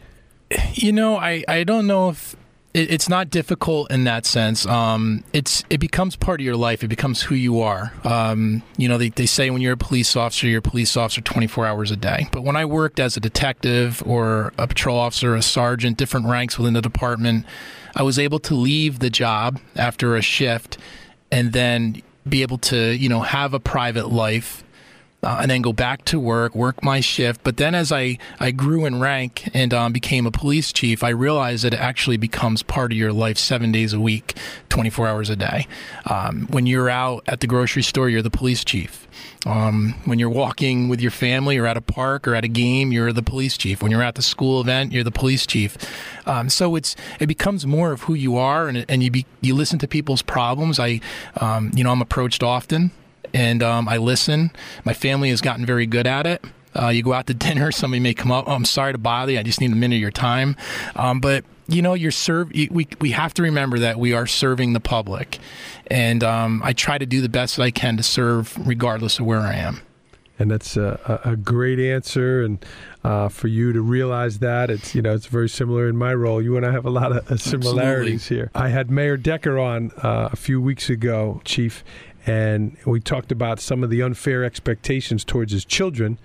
You 0.74 0.92
know, 0.92 1.18
I, 1.18 1.44
I 1.48 1.64
don't 1.64 1.88
know 1.88 2.10
if 2.10 2.36
it, 2.76 2.92
it's 2.92 3.08
not 3.08 3.30
difficult 3.30 3.90
in 3.90 4.04
that 4.04 4.26
sense. 4.26 4.66
Um, 4.66 5.24
it's 5.32 5.64
it 5.70 5.80
becomes 5.80 6.18
part 6.18 6.42
of 6.42 6.46
your 6.46 6.58
life. 6.58 6.84
It 6.84 6.90
becomes 6.90 7.22
who 7.22 7.34
you 7.34 7.62
are. 7.62 7.94
Um, 8.04 8.62
you 8.78 8.90
know, 8.90 8.98
they, 8.98 9.10
they 9.10 9.26
say 9.26 9.50
when 9.50 9.62
you're 9.62 9.74
a 9.74 9.78
police 9.78 10.16
officer, 10.16 10.48
you're 10.48 10.60
a 10.60 10.62
police 10.62 10.98
officer 10.98 11.22
24 11.22 11.66
hours 11.66 11.90
a 11.90 11.96
day. 11.96 12.28
But 12.34 12.44
when 12.44 12.58
I 12.58 12.66
worked 12.66 13.00
as 13.00 13.16
a 13.16 13.22
detective 13.22 14.04
or 14.06 14.52
a 14.58 14.68
patrol 14.68 15.00
officer, 15.00 15.36
a 15.36 15.42
sergeant, 15.42 15.98
different 15.98 16.28
ranks 16.28 16.60
within 16.60 16.74
the 16.74 16.82
department, 16.82 17.46
I 17.96 18.04
was 18.04 18.20
able 18.20 18.40
to 18.40 18.54
leave 18.54 19.00
the 19.00 19.10
job 19.10 19.60
after 19.78 20.18
a 20.18 20.22
shift 20.22 20.78
and 21.32 21.54
then 21.54 22.02
be 22.28 22.42
able 22.42 22.58
to, 22.58 22.92
you 22.92 23.08
know, 23.08 23.22
have 23.22 23.54
a 23.54 23.60
private 23.60 24.12
life 24.12 24.65
uh, 25.26 25.40
and 25.42 25.50
then 25.50 25.62
go 25.62 25.74
back 25.74 26.06
to 26.06 26.20
work, 26.20 26.54
work 26.54 26.84
my 26.84 27.00
shift. 27.00 27.42
But 27.44 27.58
then 27.58 27.74
as 27.74 27.92
I, 27.92 28.20
I 28.40 28.52
grew 28.52 28.86
in 28.86 29.00
rank 29.00 29.50
and 29.54 29.74
um, 29.74 29.92
became 29.92 30.28
a 30.28 30.32
police 30.32 30.72
chief, 30.72 31.04
I 31.04 31.10
realized 31.10 31.64
that 31.64 31.74
it 31.74 31.80
actually 31.80 32.18
becomes 32.18 32.62
part 32.62 32.92
of 32.92 32.98
your 32.98 33.12
life 33.12 33.38
seven 33.40 33.72
days 33.72 33.92
a 33.92 34.00
week, 34.00 34.38
24 34.70 35.08
hours 35.08 35.30
a 35.32 35.36
day. 35.36 35.68
Um, 36.06 36.48
when 36.52 36.68
you're 36.68 36.90
out 36.90 37.24
at 37.28 37.40
the 37.40 37.48
grocery 37.48 37.82
store, 37.82 38.08
you're 38.08 38.22
the 38.22 38.30
police 38.30 38.64
chief. 38.64 39.08
Um, 39.48 39.96
when 40.06 40.20
you're 40.20 40.30
walking 40.30 40.90
with 40.90 41.02
your 41.02 41.12
family 41.12 41.58
or 41.58 41.66
at 41.66 41.78
a 41.78 41.82
park 41.82 42.28
or 42.28 42.36
at 42.36 42.44
a 42.44 42.48
game, 42.48 42.92
you're 42.92 43.12
the 43.12 43.24
police 43.24 43.58
chief. 43.58 43.82
When 43.82 43.92
you're 43.92 44.04
at 44.04 44.16
the 44.16 44.22
school 44.22 44.62
event, 44.62 44.92
you're 44.92 45.04
the 45.04 45.12
police 45.12 45.48
chief. 45.48 45.78
Um, 46.28 46.50
so 46.50 46.76
it's 46.76 46.96
it 47.20 47.28
becomes 47.28 47.66
more 47.66 47.92
of 47.92 48.04
who 48.04 48.14
you 48.14 48.38
are, 48.38 48.68
and, 48.68 48.86
and 48.90 49.02
you 49.02 49.12
be, 49.12 49.26
you 49.42 49.56
listen 49.56 49.80
to 49.80 49.88
people's 49.88 50.22
problems. 50.22 50.80
I, 50.80 51.00
um, 51.38 51.72
you 51.76 51.84
know, 51.84 51.92
I'm 51.92 52.02
approached 52.02 52.44
often 52.44 52.92
and 53.36 53.62
um, 53.62 53.90
I 53.90 53.98
listen. 53.98 54.52
My 54.86 54.94
family 54.94 55.30
has 55.30 55.42
gotten 55.42 55.66
very 55.66 55.86
good 55.86 56.08
at 56.08 56.26
it. 56.26 56.44
Uh, 56.74 56.88
you 56.88 57.04
go 57.04 57.14
out 57.14 57.28
to 57.28 57.34
dinner, 57.34 57.72
somebody 57.72 58.00
may 58.00 58.14
come 58.14 58.32
up. 58.32 58.46
Oh, 58.48 58.54
I'm 58.54 58.66
sorry 58.66 58.94
to 58.94 58.98
bother 58.98 59.34
you. 59.34 59.40
I 59.40 59.44
just 59.44 59.60
need 59.60 59.72
a 59.72 59.76
minute 59.76 59.98
of 59.98 60.02
your 60.02 60.12
time. 60.12 60.56
Um, 60.96 61.20
but 61.20 61.44
you 61.68 61.82
know, 61.82 61.96
you're 61.96 62.12
serve. 62.12 62.52
We 62.52 62.88
we 63.02 63.12
have 63.12 63.34
to 63.36 63.44
remember 63.44 63.80
that 63.80 64.00
we 64.00 64.14
are 64.14 64.26
serving 64.26 64.74
the 64.74 64.80
public, 64.80 65.40
and 65.88 66.24
um, 66.24 66.62
I 66.64 66.74
try 66.74 66.98
to 66.98 67.06
do 67.06 67.22
the 67.22 67.30
best 67.30 67.58
that 67.58 67.64
I 67.64 67.72
can 67.72 67.98
to 67.98 68.04
serve, 68.04 68.56
regardless 68.66 69.20
of 69.20 69.26
where 69.26 69.42
I 69.42 69.56
am. 69.56 69.82
And 70.38 70.52
that's 70.52 70.78
a, 70.78 71.22
a 71.24 71.36
great 71.36 71.80
answer, 71.80 72.44
and 72.44 72.64
uh, 73.04 73.30
for 73.30 73.48
you 73.48 73.74
to 73.74 73.82
realize 73.82 74.40
that 74.40 74.70
it's 74.70 74.94
you 74.94 75.02
know 75.02 75.14
it's 75.14 75.26
very 75.26 75.50
similar 75.50 75.90
in 75.90 75.98
my 75.98 76.14
role. 76.14 76.42
You 76.42 76.56
and 76.56 76.66
I 76.66 76.72
have 76.72 76.86
a 76.86 76.92
lot 76.92 77.12
of 77.12 77.42
similarities 77.42 78.22
Absolutely. 78.22 78.38
here. 78.38 78.52
I 78.54 78.70
had 78.70 78.92
Mayor 78.92 79.18
Decker 79.18 79.58
on 79.58 79.92
uh, 80.04 80.30
a 80.32 80.36
few 80.36 80.62
weeks 80.62 80.90
ago, 80.90 81.42
Chief, 81.46 81.84
and 82.26 82.76
we 82.86 83.00
talked 83.00 83.32
about 83.32 83.60
some 83.60 83.84
of 83.84 83.90
the 83.90 84.02
unfair 84.02 84.44
expectations 84.44 85.24
towards 85.24 85.52
his 85.52 85.64
children 85.64 86.18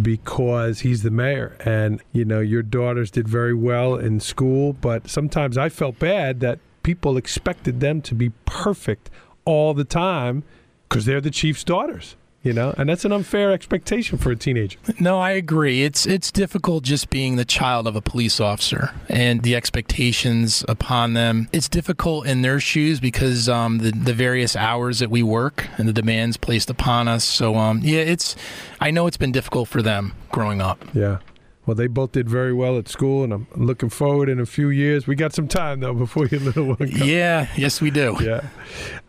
because 0.00 0.80
he's 0.80 1.02
the 1.02 1.10
mayor. 1.10 1.56
And 1.64 2.02
you 2.12 2.24
know 2.24 2.40
your 2.40 2.62
daughters 2.62 3.10
did 3.10 3.28
very 3.28 3.54
well 3.54 3.94
in 3.96 4.20
school 4.20 4.72
but 4.72 5.08
sometimes 5.08 5.56
i 5.56 5.68
felt 5.68 5.98
bad 5.98 6.40
that 6.40 6.58
people 6.82 7.16
expected 7.16 7.80
them 7.80 8.00
to 8.02 8.14
be 8.14 8.30
perfect 8.44 9.10
all 9.44 9.74
the 9.74 9.84
time 9.84 10.42
because 10.88 11.04
they're 11.04 11.20
the 11.20 11.30
chief's 11.30 11.64
daughters 11.64 12.16
you 12.46 12.52
know? 12.52 12.72
And 12.78 12.88
that's 12.88 13.04
an 13.04 13.12
unfair 13.12 13.52
expectation 13.52 14.18
for 14.18 14.30
a 14.30 14.36
teenager. 14.36 14.78
No 15.00 15.18
i 15.18 15.32
agree. 15.32 15.82
It's 15.82 16.06
it's 16.06 16.30
difficult 16.30 16.84
just 16.84 17.10
being 17.10 17.36
the 17.36 17.44
child 17.44 17.86
of 17.86 17.96
a 17.96 18.00
police 18.00 18.40
officer 18.40 18.92
and 19.08 19.42
the 19.42 19.56
expectations 19.56 20.64
upon 20.68 21.14
them. 21.14 21.48
It's 21.52 21.68
difficult 21.68 22.26
in 22.26 22.42
their 22.42 22.60
shoes 22.60 23.00
because 23.00 23.48
um, 23.48 23.78
the, 23.78 23.90
the 23.90 24.14
various 24.14 24.54
hours 24.54 25.00
that 25.00 25.10
we 25.10 25.22
work 25.22 25.66
and 25.76 25.88
the 25.88 25.92
demands 25.92 26.36
placed 26.36 26.70
upon 26.70 27.08
us. 27.08 27.24
So 27.24 27.56
um, 27.56 27.80
yeah 27.82 28.00
it's 28.00 28.36
i 28.80 28.90
know 28.90 29.06
it's 29.06 29.16
been 29.16 29.32
difficult 29.32 29.68
for 29.68 29.82
them 29.82 30.12
growing 30.30 30.60
up. 30.60 30.84
Yeah 30.94 31.18
well, 31.66 31.74
they 31.74 31.88
both 31.88 32.12
did 32.12 32.28
very 32.28 32.52
well 32.52 32.78
at 32.78 32.88
school, 32.88 33.24
and 33.24 33.32
I'm 33.32 33.46
looking 33.56 33.88
forward 33.88 34.28
in 34.28 34.38
a 34.38 34.46
few 34.46 34.68
years. 34.68 35.08
We 35.08 35.16
got 35.16 35.34
some 35.34 35.48
time 35.48 35.80
though 35.80 35.94
before 35.94 36.26
your 36.26 36.40
little 36.40 36.66
one 36.66 36.76
comes. 36.76 37.00
Yeah, 37.00 37.48
yes, 37.56 37.80
we 37.80 37.90
do. 37.90 38.16
Yeah, 38.20 38.48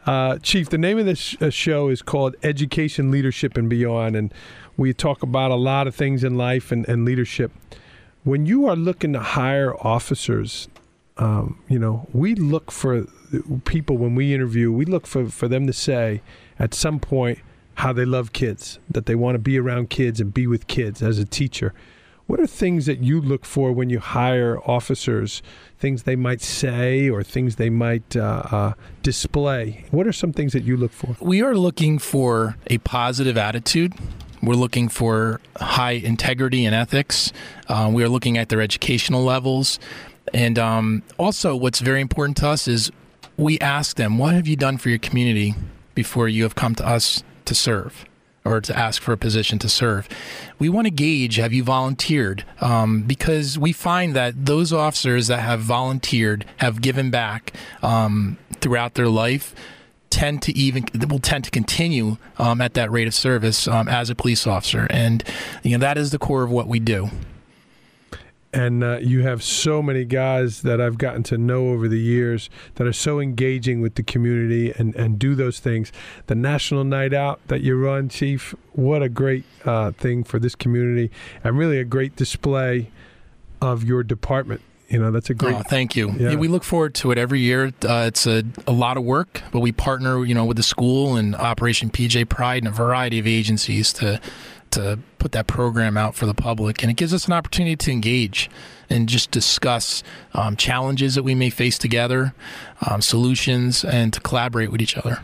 uh, 0.07 0.39
Chief. 0.39 0.69
The 0.69 0.79
name 0.79 0.97
of 0.97 1.05
this 1.05 1.35
uh, 1.39 1.51
show 1.51 1.89
is 1.89 2.01
called 2.01 2.35
Education, 2.41 3.11
Leadership, 3.11 3.57
and 3.57 3.69
Beyond, 3.69 4.15
and 4.15 4.33
we 4.75 4.91
talk 4.93 5.21
about 5.21 5.51
a 5.51 5.55
lot 5.55 5.87
of 5.87 5.95
things 5.95 6.23
in 6.23 6.35
life 6.35 6.71
and, 6.71 6.87
and 6.89 7.05
leadership. 7.05 7.51
When 8.23 8.45
you 8.45 8.67
are 8.67 8.75
looking 8.75 9.13
to 9.13 9.19
hire 9.19 9.75
officers, 9.85 10.67
um, 11.17 11.59
you 11.69 11.77
know, 11.77 12.07
we 12.11 12.33
look 12.33 12.71
for 12.71 13.05
people 13.65 13.97
when 13.97 14.15
we 14.15 14.33
interview. 14.33 14.71
We 14.71 14.85
look 14.85 15.05
for 15.05 15.29
for 15.29 15.47
them 15.47 15.67
to 15.67 15.73
say 15.73 16.21
at 16.57 16.73
some 16.73 16.99
point 16.99 17.39
how 17.75 17.93
they 17.93 18.05
love 18.05 18.33
kids, 18.33 18.79
that 18.89 19.05
they 19.05 19.13
want 19.13 19.35
to 19.35 19.39
be 19.39 19.59
around 19.59 19.91
kids 19.91 20.19
and 20.19 20.33
be 20.33 20.47
with 20.47 20.65
kids 20.65 21.03
as 21.03 21.19
a 21.19 21.25
teacher. 21.25 21.75
What 22.27 22.41
are 22.41 22.47
things 22.47 22.87
that 22.87 22.99
you 22.99 23.21
look 23.21 23.45
for 23.45 23.71
when 23.71 23.89
you 23.89 23.99
hire 23.99 24.59
officers? 24.69 25.41
Things 25.79 26.03
they 26.03 26.17
might 26.17 26.41
say 26.41 27.09
or 27.09 27.23
things 27.23 27.55
they 27.55 27.69
might 27.69 28.17
uh, 28.17 28.43
uh, 28.51 28.73
display? 29.01 29.85
What 29.91 30.05
are 30.07 30.11
some 30.11 30.33
things 30.33 30.51
that 30.51 30.63
you 30.63 30.75
look 30.75 30.91
for? 30.91 31.15
We 31.21 31.41
are 31.41 31.55
looking 31.55 31.99
for 31.99 32.57
a 32.67 32.79
positive 32.79 33.37
attitude. 33.37 33.93
We're 34.43 34.55
looking 34.55 34.89
for 34.89 35.39
high 35.55 35.91
integrity 35.91 36.65
and 36.65 36.75
ethics. 36.75 37.31
Uh, 37.69 37.89
we 37.93 38.03
are 38.03 38.09
looking 38.09 38.37
at 38.37 38.49
their 38.49 38.61
educational 38.61 39.23
levels. 39.23 39.79
And 40.33 40.59
um, 40.59 41.03
also, 41.17 41.55
what's 41.55 41.79
very 41.79 42.01
important 42.01 42.35
to 42.37 42.49
us 42.49 42.67
is 42.67 42.91
we 43.37 43.57
ask 43.59 43.95
them, 43.95 44.17
What 44.17 44.35
have 44.35 44.47
you 44.47 44.57
done 44.57 44.77
for 44.77 44.89
your 44.89 44.99
community 44.99 45.55
before 45.95 46.27
you 46.27 46.43
have 46.43 46.55
come 46.55 46.75
to 46.75 46.85
us 46.85 47.23
to 47.45 47.55
serve? 47.55 48.05
Or 48.47 48.61
to 48.61 48.77
ask 48.77 49.01
for 49.01 49.13
a 49.13 49.17
position 49.17 49.59
to 49.59 49.69
serve. 49.69 50.07
We 50.59 50.69
want 50.69 50.85
to 50.85 50.91
gauge 50.91 51.35
have 51.35 51.53
you 51.53 51.63
volunteered? 51.63 52.45
Um, 52.61 53.03
because 53.03 53.59
we 53.59 53.73
find 53.73 54.15
that 54.15 54.45
those 54.45 54.73
officers 54.73 55.27
that 55.27 55.41
have 55.41 55.59
volunteered 55.59 56.45
have 56.57 56.81
given 56.81 57.11
back 57.11 57.53
um, 57.81 58.37
throughout 58.59 58.95
their 58.95 59.09
life 59.09 59.53
tend 60.09 60.41
to 60.41 60.57
even 60.57 60.85
will 61.09 61.19
tend 61.19 61.43
to 61.43 61.51
continue 61.51 62.17
um, 62.37 62.61
at 62.61 62.73
that 62.73 62.89
rate 62.91 63.07
of 63.07 63.13
service 63.13 63.67
um, 63.67 63.87
as 63.87 64.09
a 64.09 64.15
police 64.15 64.47
officer, 64.47 64.87
and 64.89 65.23
you 65.63 65.77
know 65.77 65.81
that 65.81 65.97
is 65.97 66.11
the 66.11 66.17
core 66.17 66.43
of 66.43 66.49
what 66.49 66.67
we 66.67 66.79
do 66.79 67.09
and 68.53 68.83
uh, 68.83 68.97
you 68.97 69.23
have 69.23 69.43
so 69.43 69.81
many 69.81 70.05
guys 70.05 70.61
that 70.61 70.79
I've 70.79 70.97
gotten 70.97 71.23
to 71.23 71.37
know 71.37 71.69
over 71.69 71.87
the 71.87 71.99
years 71.99 72.49
that 72.75 72.87
are 72.87 72.93
so 72.93 73.19
engaging 73.19 73.81
with 73.81 73.95
the 73.95 74.03
community 74.03 74.71
and, 74.71 74.95
and 74.95 75.19
do 75.19 75.35
those 75.35 75.59
things. 75.59 75.91
The 76.27 76.35
National 76.35 76.83
Night 76.83 77.13
Out 77.13 77.39
that 77.47 77.61
you 77.61 77.77
run, 77.77 78.09
Chief, 78.09 78.55
what 78.73 79.03
a 79.03 79.09
great 79.09 79.43
uh, 79.65 79.91
thing 79.91 80.23
for 80.23 80.39
this 80.39 80.55
community 80.55 81.11
and 81.43 81.57
really 81.57 81.77
a 81.77 81.83
great 81.83 82.15
display 82.15 82.89
of 83.61 83.83
your 83.83 84.03
department. 84.03 84.61
You 84.89 84.99
know, 84.99 85.11
that's 85.11 85.29
a 85.29 85.33
great. 85.33 85.55
Oh, 85.55 85.63
thank 85.63 85.97
you. 85.97 86.11
Yeah. 86.11 86.29
Yeah, 86.29 86.35
we 86.35 86.47
look 86.47 86.63
forward 86.63 86.95
to 86.95 87.11
it 87.11 87.17
every 87.17 87.41
year. 87.41 87.73
Uh, 87.83 88.05
it's 88.07 88.25
a, 88.25 88.43
a 88.65 88.71
lot 88.71 88.95
of 88.95 89.03
work, 89.03 89.41
but 89.51 89.59
we 89.59 89.73
partner, 89.73 90.23
you 90.23 90.33
know, 90.33 90.45
with 90.45 90.55
the 90.55 90.63
school 90.63 91.17
and 91.17 91.35
Operation 91.35 91.89
PJ 91.89 92.29
Pride 92.29 92.63
and 92.63 92.69
a 92.69 92.75
variety 92.75 93.19
of 93.19 93.27
agencies 93.27 93.91
to 93.93 94.21
to 94.71 94.99
put 95.19 95.31
that 95.33 95.47
program 95.47 95.97
out 95.97 96.15
for 96.15 96.25
the 96.25 96.33
public, 96.33 96.81
and 96.83 96.91
it 96.91 96.95
gives 96.95 97.13
us 97.13 97.27
an 97.27 97.33
opportunity 97.33 97.75
to 97.75 97.91
engage 97.91 98.49
and 98.89 99.09
just 99.09 99.31
discuss 99.31 100.03
um, 100.33 100.55
challenges 100.55 101.15
that 101.15 101.23
we 101.23 101.35
may 101.35 101.49
face 101.49 101.77
together, 101.77 102.33
um, 102.89 103.01
solutions, 103.01 103.83
and 103.83 104.13
to 104.13 104.19
collaborate 104.19 104.71
with 104.71 104.81
each 104.81 104.97
other. 104.97 105.21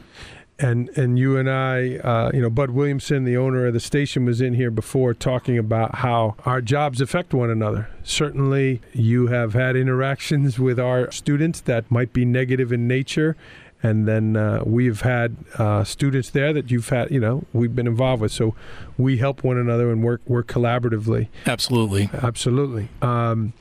And 0.59 0.89
and 0.89 1.17
you 1.17 1.37
and 1.37 1.49
I, 1.49 1.97
uh, 1.97 2.31
you 2.33 2.39
know, 2.39 2.49
Bud 2.49 2.69
Williamson, 2.69 3.23
the 3.23 3.35
owner 3.35 3.65
of 3.65 3.73
the 3.73 3.79
station, 3.79 4.23
was 4.25 4.39
in 4.39 4.53
here 4.53 4.69
before 4.69 5.13
talking 5.13 5.57
about 5.57 5.95
how 5.95 6.35
our 6.45 6.61
jobs 6.61 7.01
affect 7.01 7.33
one 7.33 7.49
another. 7.49 7.89
Certainly, 8.03 8.79
you 8.93 9.27
have 9.27 9.53
had 9.53 9.75
interactions 9.75 10.59
with 10.59 10.79
our 10.79 11.11
students 11.11 11.59
that 11.61 11.89
might 11.89 12.13
be 12.13 12.23
negative 12.23 12.71
in 12.71 12.87
nature, 12.87 13.35
and 13.83 14.07
then 14.07 14.37
uh, 14.37 14.63
we've 14.65 15.01
had 15.01 15.35
uh, 15.59 15.83
students 15.83 16.29
there 16.29 16.53
that 16.53 16.71
you've 16.71 16.87
had, 16.87 17.11
you 17.11 17.19
know, 17.19 17.43
we've 17.51 17.75
been 17.75 17.85
involved 17.85 18.21
with. 18.21 18.31
So 18.31 18.55
we 18.97 19.17
help 19.17 19.43
one 19.43 19.57
another 19.57 19.91
and 19.91 20.01
work 20.01 20.21
work 20.25 20.47
collaboratively. 20.47 21.27
Absolutely, 21.45 22.09
absolutely. 22.13 22.87
Um, 23.01 23.51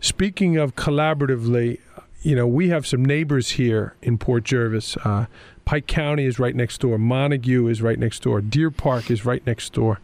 speaking 0.00 0.56
of 0.56 0.74
collaboratively, 0.74 1.78
you 2.22 2.34
know, 2.34 2.46
we 2.46 2.68
have 2.70 2.86
some 2.86 3.04
neighbors 3.04 3.50
here 3.50 3.94
in 4.02 4.18
Port 4.18 4.42
Jervis. 4.42 4.96
Uh, 4.98 5.26
Pike 5.64 5.86
County 5.86 6.24
is 6.24 6.38
right 6.38 6.56
next 6.56 6.78
door. 6.80 6.98
Montague 6.98 7.68
is 7.68 7.80
right 7.80 7.98
next 7.98 8.22
door. 8.22 8.40
Deer 8.40 8.70
Park 8.70 9.10
is 9.10 9.24
right 9.24 9.46
next 9.46 9.72
door. 9.72 10.00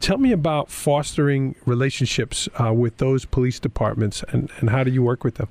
Tell 0.00 0.18
me 0.18 0.32
about 0.32 0.68
fostering 0.68 1.54
relationships 1.64 2.48
uh, 2.60 2.72
with 2.72 2.96
those 2.96 3.24
police 3.24 3.60
departments 3.60 4.24
and, 4.30 4.50
and 4.58 4.70
how 4.70 4.82
do 4.82 4.90
you 4.90 5.00
work 5.00 5.22
with 5.22 5.36
them? 5.36 5.48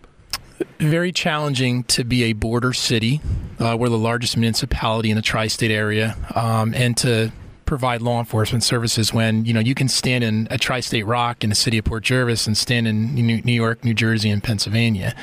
Very 0.80 1.12
challenging 1.12 1.84
to 1.86 2.04
be 2.04 2.24
a 2.24 2.34
border 2.34 2.74
city. 2.74 3.22
Uh, 3.60 3.76
we're 3.80 3.90
the 3.90 3.98
largest 3.98 4.38
municipality 4.38 5.10
in 5.10 5.16
the 5.16 5.22
tri 5.22 5.48
state 5.48 5.72
area. 5.72 6.18
Um, 6.36 6.74
and 6.74 6.96
to 6.98 7.32
provide 7.72 8.02
law 8.02 8.20
enforcement 8.20 8.62
services 8.66 9.14
when 9.14 9.46
you 9.46 9.54
know 9.54 9.62
you 9.62 9.74
can 9.74 9.88
stand 9.88 10.26
in 10.26 10.46
a 10.52 10.58
tri-state 10.58 11.06
rock 11.06 11.42
in 11.42 11.50
the 11.50 11.56
city 11.56 11.78
of 11.78 11.86
Port 11.86 12.04
Jervis 12.04 12.46
and 12.46 12.58
stand 12.58 12.86
in 12.86 13.16
New 13.16 13.54
York, 13.54 13.86
New 13.86 13.94
Jersey, 13.94 14.30
and 14.30 14.44
Pennsylvania. 14.44 15.16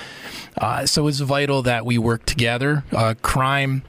Uh, 0.57 0.87
so 0.87 1.07
it's 1.09 1.21
vital 1.21 1.61
that 1.65 1.85
we 1.85 1.99
work 1.99 2.25
together. 2.25 2.85
Uh, 2.91 3.13
crime 3.21 3.83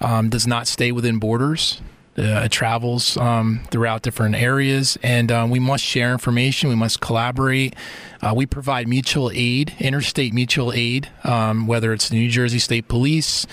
um, 0.00 0.28
does 0.28 0.44
not 0.44 0.66
stay 0.66 0.90
within 0.90 1.20
borders. 1.20 1.80
Uh, 2.20 2.46
travels 2.48 3.16
um, 3.16 3.62
throughout 3.70 4.02
different 4.02 4.34
areas, 4.34 4.98
and 5.02 5.32
um, 5.32 5.48
we 5.48 5.58
must 5.58 5.82
share 5.82 6.12
information. 6.12 6.68
We 6.68 6.74
must 6.74 7.00
collaborate. 7.00 7.74
Uh, 8.20 8.34
we 8.36 8.44
provide 8.44 8.86
mutual 8.86 9.30
aid, 9.32 9.74
interstate 9.78 10.34
mutual 10.34 10.70
aid, 10.70 11.08
um, 11.24 11.66
whether 11.66 11.94
it's 11.94 12.10
the 12.10 12.16
New 12.16 12.28
Jersey 12.28 12.58
State 12.58 12.88
Police, 12.88 13.46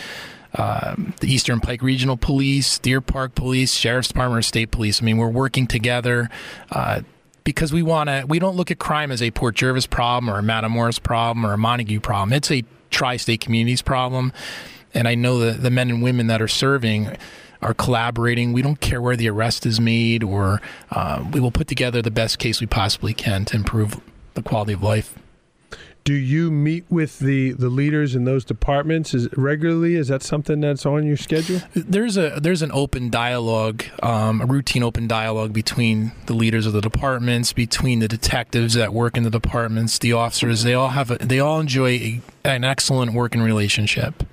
um, 0.56 1.14
the 1.22 1.32
Eastern 1.32 1.62
Pike 1.62 1.82
Regional 1.82 2.18
Police, 2.18 2.78
Deer 2.80 3.00
Park 3.00 3.36
Police, 3.36 3.74
Sheriff's 3.74 4.10
Department, 4.10 4.40
or 4.40 4.42
State 4.42 4.72
Police. 4.72 5.02
I 5.02 5.06
mean, 5.06 5.18
we're 5.18 5.30
working 5.30 5.66
together. 5.68 6.30
Uh, 6.70 7.02
because 7.46 7.72
we 7.72 7.82
want 7.82 8.10
to, 8.10 8.26
we 8.28 8.40
don't 8.40 8.58
look 8.58 8.72
at 8.72 8.80
crime 8.80 9.10
as 9.10 9.22
a 9.22 9.32
Port 9.32 9.56
Jervis 9.56 9.88
problem 9.88 10.30
or 10.30 10.40
a 10.40 10.42
Matamoras 10.42 11.02
problem 11.02 11.46
or 11.46 11.54
a 11.54 11.58
Montague 11.58 12.02
problem. 12.02 12.34
It's 12.34 12.52
a 12.52 12.66
tri-state 12.90 13.40
communities 13.40 13.82
problem, 13.82 14.34
and 14.94 15.08
I 15.08 15.16
know 15.16 15.40
that 15.40 15.64
the 15.64 15.72
men 15.72 15.90
and 15.90 16.04
women 16.04 16.28
that 16.28 16.42
are 16.42 16.50
serving 16.50 17.16
are 17.62 17.74
collaborating. 17.74 18.54
We 18.54 18.62
don't 18.62 18.80
care 18.80 19.02
where 19.02 19.16
the 19.16 19.30
arrest 19.30 19.66
is 19.66 19.80
made, 19.80 20.24
or 20.24 20.62
uh, 20.92 21.26
we 21.32 21.40
will 21.40 21.52
put 21.52 21.68
together 21.68 22.02
the 22.02 22.12
best 22.12 22.40
case 22.40 22.62
we 22.62 22.68
possibly 22.68 23.14
can 23.14 23.46
to 23.46 23.56
improve 23.56 24.00
the 24.34 24.42
quality 24.42 24.74
of 24.74 24.84
life 24.84 25.18
do 26.08 26.14
you 26.14 26.50
meet 26.50 26.86
with 26.90 27.20
the, 27.20 27.52
the 27.52 27.68
leaders 27.68 28.16
in 28.16 28.24
those 28.24 28.46
departments 28.46 29.14
is 29.14 29.28
regularly? 29.36 29.96
Is 29.96 30.08
that 30.08 30.24
something 30.24 30.62
that's 30.62 30.86
on 30.86 31.06
your 31.06 31.18
schedule? 31.18 31.60
There's 31.76 32.16
a 32.16 32.40
there's 32.42 32.62
an 32.62 32.72
open 32.72 33.10
dialogue, 33.10 33.84
um, 34.02 34.40
a 34.40 34.46
routine 34.46 34.84
open 34.84 35.10
dialogue 35.10 35.52
between 35.52 36.14
the 36.28 36.34
leaders 36.34 36.66
of 36.66 36.72
the 36.72 36.80
departments, 36.80 37.52
between 37.52 38.00
the 38.00 38.08
detectives 38.08 38.74
that 38.76 38.94
work 38.94 39.18
in 39.18 39.24
the 39.24 39.30
departments, 39.30 40.00
the 40.00 40.14
officers. 40.14 40.64
They 40.64 40.74
all 40.74 40.90
have 40.90 41.12
a, 41.12 41.18
they 41.18 41.42
all 41.42 41.60
enjoy 41.60 41.90
a, 41.90 42.22
an 42.46 42.64
excellent 42.64 43.12
working 43.12 43.42
relationship. 43.42 44.24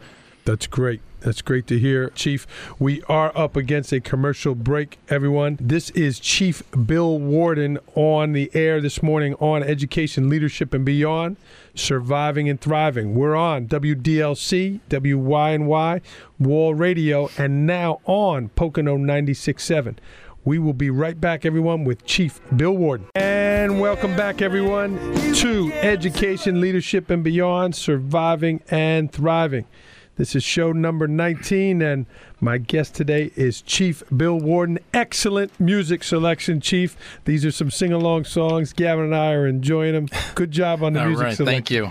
That's 0.45 0.69
great. 0.69 1.01
That's 1.25 1.41
great 1.41 1.67
to 1.69 1.79
hear, 1.79 2.11
Chief. 2.11 2.47
We 2.79 3.03
are 3.05 3.33
up 3.35 3.57
against 3.57 3.95
a 3.95 4.01
commercial 4.01 4.55
break, 4.55 4.99
everyone. 5.09 5.57
This 5.59 5.89
is 5.91 6.21
Chief 6.21 6.63
Bill 6.73 7.19
Warden 7.19 7.79
on 7.95 8.33
the 8.33 8.51
air 8.53 8.79
this 8.83 9.03
morning 9.03 9.35
on 9.37 9.63
Education, 9.63 10.29
Leadership, 10.29 10.75
and 10.75 10.85
Beyond, 10.85 11.39
Surviving 11.75 12.51
and 12.51 12.61
Thriving. 12.61 13.15
We're 13.15 13.35
on 13.35 13.67
WDLC, 13.69 14.81
WYNY, 14.91 16.03
Wall 16.39 16.75
Radio, 16.75 17.31
and 17.39 17.67
now 17.67 18.01
on 18.05 18.51
Pocono 18.51 18.99
96.7. 18.99 19.97
We 20.45 20.59
will 20.59 20.75
be 20.75 20.91
right 20.91 21.19
back, 21.19 21.47
everyone, 21.47 21.85
with 21.85 22.05
Chief 22.05 22.39
Bill 22.55 22.77
Warden. 22.77 23.07
And 23.15 23.81
welcome 23.81 24.15
back, 24.15 24.43
everyone, 24.43 24.99
to 25.37 25.73
Education, 25.73 26.61
Leadership, 26.61 27.09
and 27.09 27.25
Beyond, 27.25 27.75
Surviving 27.75 28.61
and 28.69 29.11
Thriving. 29.11 29.65
This 30.17 30.37
is 30.37 30.45
show 30.45 30.71
number 30.71 31.09
19, 31.09 31.83
and 31.83 32.07
my 32.41 32.59
guest 32.59 32.95
today 32.95 33.33
is 33.35 33.61
Chief 33.61 34.05
Bill 34.17 34.39
Warden. 34.39 34.79
Excellent 34.93 35.59
music 35.59 36.05
selection, 36.05 36.61
Chief. 36.61 36.97
These 37.25 37.45
are 37.45 37.51
some 37.51 37.69
sing 37.69 37.93
along 37.93 38.27
songs. 38.27 38.73
Gavin 38.73 39.07
and 39.07 39.17
I 39.17 39.33
are 39.33 39.49
enjoying 39.49 39.95
them. 39.95 40.09
Good 40.37 40.53
job 40.53 40.85
on 40.85 40.93
the 40.93 41.01
All 41.01 41.07
music 41.07 41.25
right, 41.25 41.37
selection. 41.37 41.57
Thank 41.57 41.71
you. 41.73 41.91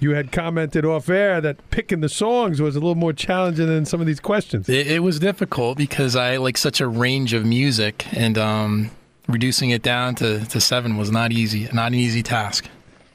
You 0.00 0.10
had 0.14 0.32
commented 0.32 0.84
off 0.84 1.08
air 1.08 1.40
that 1.40 1.70
picking 1.70 2.00
the 2.00 2.10
songs 2.10 2.60
was 2.60 2.76
a 2.76 2.80
little 2.80 2.94
more 2.94 3.14
challenging 3.14 3.68
than 3.68 3.86
some 3.86 4.02
of 4.02 4.06
these 4.06 4.20
questions. 4.20 4.68
It, 4.68 4.86
it 4.88 4.98
was 4.98 5.18
difficult 5.18 5.78
because 5.78 6.14
I 6.14 6.36
like 6.36 6.58
such 6.58 6.78
a 6.80 6.86
range 6.86 7.32
of 7.32 7.46
music, 7.46 8.06
and 8.12 8.36
um, 8.36 8.90
reducing 9.28 9.70
it 9.70 9.82
down 9.82 10.14
to, 10.16 10.44
to 10.44 10.60
seven 10.60 10.98
was 10.98 11.10
not 11.10 11.32
easy, 11.32 11.70
not 11.72 11.92
an 11.92 11.98
easy 11.98 12.22
task. 12.22 12.68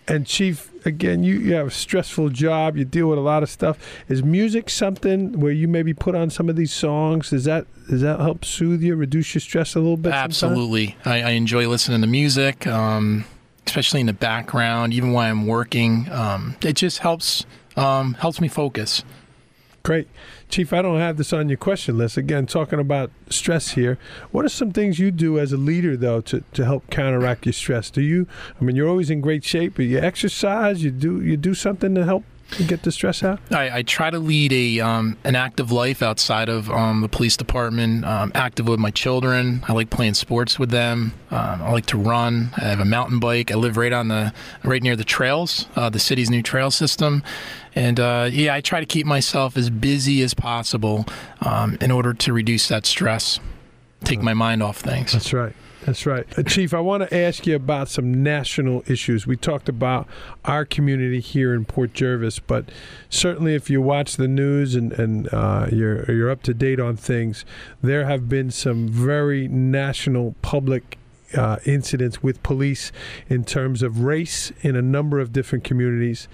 And 0.07 0.25
Chief, 0.25 0.71
again, 0.87 1.23
you, 1.23 1.35
you 1.35 1.53
have 1.53 1.67
a 1.67 1.71
stressful 1.71 2.29
job. 2.29 2.77
You 2.77 2.85
deal 2.85 3.07
with 3.07 3.19
a 3.19 3.21
lot 3.21 3.43
of 3.43 3.49
stuff. 3.49 3.77
Is 4.07 4.23
music 4.23 4.69
something 4.69 5.39
where 5.39 5.51
you 5.51 5.67
maybe 5.67 5.93
put 5.93 6.15
on 6.15 6.29
some 6.31 6.49
of 6.49 6.55
these 6.55 6.73
songs? 6.73 7.29
Does 7.29 7.43
that 7.43 7.67
does 7.87 8.01
that 8.01 8.19
help 8.19 8.43
soothe 8.43 8.81
you, 8.81 8.95
reduce 8.95 9.33
your 9.35 9.41
stress 9.41 9.75
a 9.75 9.79
little 9.79 9.97
bit? 9.97 10.11
Absolutely. 10.11 10.97
I, 11.05 11.21
I, 11.21 11.29
enjoy 11.31 11.69
listening 11.69 12.01
to 12.01 12.07
music, 12.07 12.67
um, 12.67 13.23
especially 13.65 14.01
in 14.01 14.07
the 14.07 14.13
background, 14.13 14.93
even 14.93 15.13
while 15.13 15.29
I'm 15.29 15.47
working. 15.47 16.09
Um, 16.11 16.57
it 16.61 16.73
just 16.73 16.99
helps 16.99 17.45
um, 17.75 18.15
helps 18.15 18.41
me 18.41 18.47
focus. 18.47 19.03
Great. 19.87 20.09
Chief, 20.49 20.73
I 20.73 20.81
don't 20.81 20.99
have 20.99 21.15
this 21.15 21.31
on 21.31 21.47
your 21.47 21.57
question 21.57 21.97
list. 21.97 22.17
Again, 22.17 22.45
talking 22.45 22.77
about 22.77 23.09
stress 23.29 23.69
here. 23.69 23.97
What 24.31 24.43
are 24.43 24.49
some 24.49 24.71
things 24.71 24.99
you 24.99 25.11
do 25.11 25.39
as 25.39 25.53
a 25.53 25.57
leader, 25.57 25.95
though, 25.95 26.19
to, 26.19 26.43
to 26.55 26.65
help 26.65 26.89
counteract 26.89 27.45
your 27.45 27.53
stress? 27.53 27.89
Do 27.89 28.01
you, 28.01 28.27
I 28.59 28.65
mean, 28.65 28.75
you're 28.75 28.89
always 28.89 29.09
in 29.09 29.21
great 29.21 29.45
shape, 29.45 29.75
but 29.77 29.85
you 29.85 29.97
exercise, 29.97 30.83
you 30.83 30.91
do, 30.91 31.21
you 31.21 31.37
do 31.37 31.53
something 31.53 31.95
to 31.95 32.03
help 32.03 32.25
get 32.67 32.83
the 32.83 32.91
stress 32.91 33.23
out? 33.23 33.39
I, 33.49 33.77
I 33.77 33.81
try 33.83 34.09
to 34.09 34.19
lead 34.19 34.51
a 34.51 34.81
um, 34.81 35.17
an 35.23 35.35
active 35.35 35.71
life 35.71 36.01
outside 36.01 36.49
of 36.49 36.69
um, 36.69 37.01
the 37.01 37.09
police 37.09 37.37
department. 37.37 38.03
Um, 38.03 38.31
active 38.35 38.67
with 38.67 38.79
my 38.79 38.91
children. 38.91 39.63
I 39.69 39.73
like 39.73 39.89
playing 39.89 40.15
sports 40.15 40.59
with 40.59 40.69
them. 40.69 41.13
Um, 41.31 41.61
I 41.61 41.71
like 41.71 41.85
to 41.87 41.97
run. 41.97 42.49
I 42.57 42.65
have 42.65 42.79
a 42.79 42.85
mountain 42.85 43.19
bike. 43.19 43.51
I 43.51 43.55
live 43.55 43.77
right 43.77 43.93
on 43.93 44.07
the 44.09 44.33
right 44.63 44.83
near 44.83 44.97
the 44.97 45.05
trails, 45.05 45.67
uh, 45.75 45.89
the 45.89 45.99
city's 45.99 46.29
new 46.29 46.41
trail 46.41 46.71
system. 46.71 47.23
And 47.77 47.99
uh, 47.99 48.29
yeah, 48.31 48.55
I 48.55 48.61
try 48.61 48.79
to 48.79 48.87
keep 48.87 49.05
myself 49.05 49.55
as 49.55 49.69
busy 49.69 50.23
as 50.23 50.33
possible 50.33 51.05
um, 51.41 51.77
in 51.79 51.91
order 51.91 52.11
to 52.11 52.33
reduce 52.33 52.67
that 52.69 52.87
stress, 52.87 53.39
take 54.03 54.19
my 54.19 54.33
mind 54.33 54.63
off 54.63 54.79
things. 54.79 55.13
That's 55.13 55.31
right. 55.31 55.53
That's 55.85 56.07
right. 56.07 56.25
Uh, 56.35 56.41
Chief, 56.41 56.73
I 56.73 56.79
want 56.79 57.07
to 57.07 57.15
ask 57.15 57.45
you 57.45 57.55
about 57.55 57.87
some 57.87 58.23
national 58.23 58.83
issues. 58.87 59.27
We 59.27 59.37
talked 59.37 59.69
about 59.69 60.07
our 60.43 60.65
community 60.65 61.19
here 61.19 61.53
in 61.53 61.65
Port 61.65 61.93
Jervis, 61.93 62.39
but 62.39 62.65
certainly 63.11 63.53
if 63.53 63.69
you 63.69 63.79
watch 63.79 64.17
the 64.17 64.27
news 64.27 64.73
and, 64.73 64.91
and 64.93 65.31
uh, 65.31 65.67
you're, 65.71 66.11
you're 66.11 66.31
up 66.31 66.41
to 66.43 66.55
date 66.55 66.79
on 66.79 66.97
things, 66.97 67.45
there 67.83 68.05
have 68.07 68.27
been 68.27 68.49
some 68.49 68.89
very 68.89 69.47
national 69.47 70.33
public 70.41 70.97
uh, 71.35 71.57
incidents 71.65 72.23
with 72.23 72.41
police 72.41 72.91
in 73.29 73.43
terms 73.43 73.83
of 73.83 74.01
race 74.01 74.51
in 74.61 74.75
a 74.75 74.81
number 74.81 75.19
of 75.19 75.31
different 75.31 75.63
communities. 75.63 76.27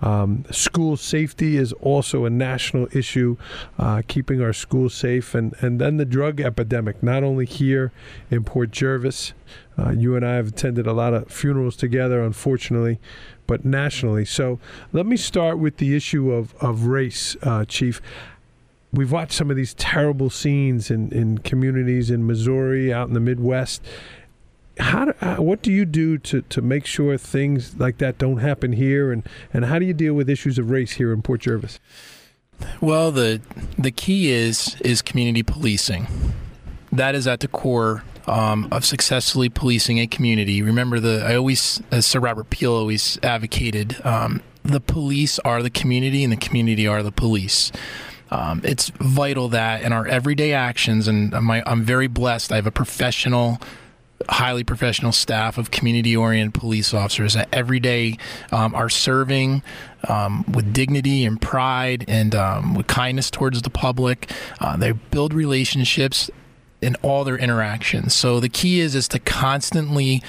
Um, 0.00 0.44
school 0.50 0.96
safety 0.96 1.56
is 1.56 1.72
also 1.74 2.24
a 2.24 2.30
national 2.30 2.88
issue, 2.96 3.36
uh, 3.78 4.02
keeping 4.06 4.40
our 4.40 4.52
schools 4.52 4.94
safe, 4.94 5.34
and, 5.34 5.54
and 5.60 5.80
then 5.80 5.96
the 5.96 6.04
drug 6.04 6.40
epidemic, 6.40 7.02
not 7.02 7.24
only 7.24 7.46
here 7.46 7.92
in 8.30 8.44
Port 8.44 8.70
Jervis. 8.70 9.32
Uh, 9.78 9.90
you 9.90 10.16
and 10.16 10.26
I 10.26 10.34
have 10.34 10.48
attended 10.48 10.86
a 10.86 10.92
lot 10.92 11.14
of 11.14 11.30
funerals 11.30 11.76
together, 11.76 12.22
unfortunately, 12.22 12.98
but 13.46 13.64
nationally. 13.64 14.24
So 14.24 14.58
let 14.92 15.06
me 15.06 15.16
start 15.16 15.58
with 15.58 15.78
the 15.78 15.96
issue 15.96 16.32
of, 16.32 16.54
of 16.56 16.86
race, 16.86 17.36
uh, 17.42 17.64
Chief. 17.64 18.00
We've 18.92 19.12
watched 19.12 19.32
some 19.32 19.50
of 19.50 19.56
these 19.56 19.74
terrible 19.74 20.30
scenes 20.30 20.90
in, 20.90 21.12
in 21.12 21.38
communities 21.38 22.10
in 22.10 22.26
Missouri, 22.26 22.92
out 22.92 23.08
in 23.08 23.14
the 23.14 23.20
Midwest, 23.20 23.82
how 24.78 25.06
do, 25.06 25.14
uh, 25.20 25.36
what 25.36 25.62
do 25.62 25.72
you 25.72 25.84
do 25.84 26.18
to, 26.18 26.42
to 26.42 26.62
make 26.62 26.86
sure 26.86 27.16
things 27.18 27.78
like 27.78 27.98
that 27.98 28.18
don't 28.18 28.38
happen 28.38 28.72
here 28.72 29.12
and, 29.12 29.26
and 29.52 29.64
how 29.64 29.78
do 29.78 29.84
you 29.84 29.94
deal 29.94 30.14
with 30.14 30.30
issues 30.30 30.58
of 30.58 30.70
race 30.70 30.92
here 30.92 31.12
in 31.12 31.22
Port 31.22 31.40
Jervis? 31.40 31.80
Well, 32.80 33.12
the 33.12 33.40
the 33.78 33.90
key 33.92 34.30
is 34.30 34.76
is 34.80 35.00
community 35.00 35.42
policing. 35.42 36.08
That 36.90 37.14
is 37.14 37.26
at 37.26 37.40
the 37.40 37.48
core 37.48 38.02
um, 38.26 38.68
of 38.72 38.84
successfully 38.84 39.48
policing 39.48 39.98
a 40.00 40.06
community. 40.06 40.62
Remember, 40.62 41.00
the 41.00 41.24
I 41.24 41.36
always, 41.36 41.82
as 41.90 42.06
Sir 42.06 42.20
Robert 42.20 42.50
Peel 42.50 42.72
always 42.72 43.18
advocated, 43.22 44.04
um, 44.04 44.42
the 44.62 44.80
police 44.80 45.38
are 45.40 45.62
the 45.62 45.70
community, 45.70 46.24
and 46.24 46.32
the 46.32 46.36
community 46.36 46.86
are 46.86 47.02
the 47.02 47.12
police. 47.12 47.72
Um, 48.30 48.60
it's 48.62 48.90
vital 48.90 49.48
that 49.48 49.82
in 49.82 49.92
our 49.92 50.06
everyday 50.06 50.52
actions, 50.52 51.08
and 51.08 51.30
my, 51.30 51.62
I'm 51.64 51.82
very 51.82 52.08
blessed. 52.08 52.52
I 52.52 52.56
have 52.56 52.66
a 52.66 52.70
professional 52.70 53.58
highly 54.28 54.64
professional 54.64 55.12
staff 55.12 55.58
of 55.58 55.70
community 55.70 56.16
oriented 56.16 56.54
police 56.54 56.92
officers 56.92 57.34
that 57.34 57.48
every 57.52 57.80
day 57.80 58.18
um, 58.50 58.74
are 58.74 58.88
serving 58.88 59.62
um, 60.08 60.44
with 60.52 60.72
dignity 60.72 61.24
and 61.24 61.40
pride 61.40 62.04
and 62.08 62.34
um, 62.34 62.74
with 62.74 62.86
kindness 62.86 63.30
towards 63.30 63.62
the 63.62 63.70
public. 63.70 64.30
Uh, 64.60 64.76
they 64.76 64.92
build 64.92 65.32
relationships 65.32 66.30
in 66.80 66.94
all 66.96 67.24
their 67.24 67.38
interactions. 67.38 68.14
So 68.14 68.40
the 68.40 68.48
key 68.48 68.80
is 68.80 68.94
is 68.94 69.08
to 69.08 69.18
constantly 69.18 70.22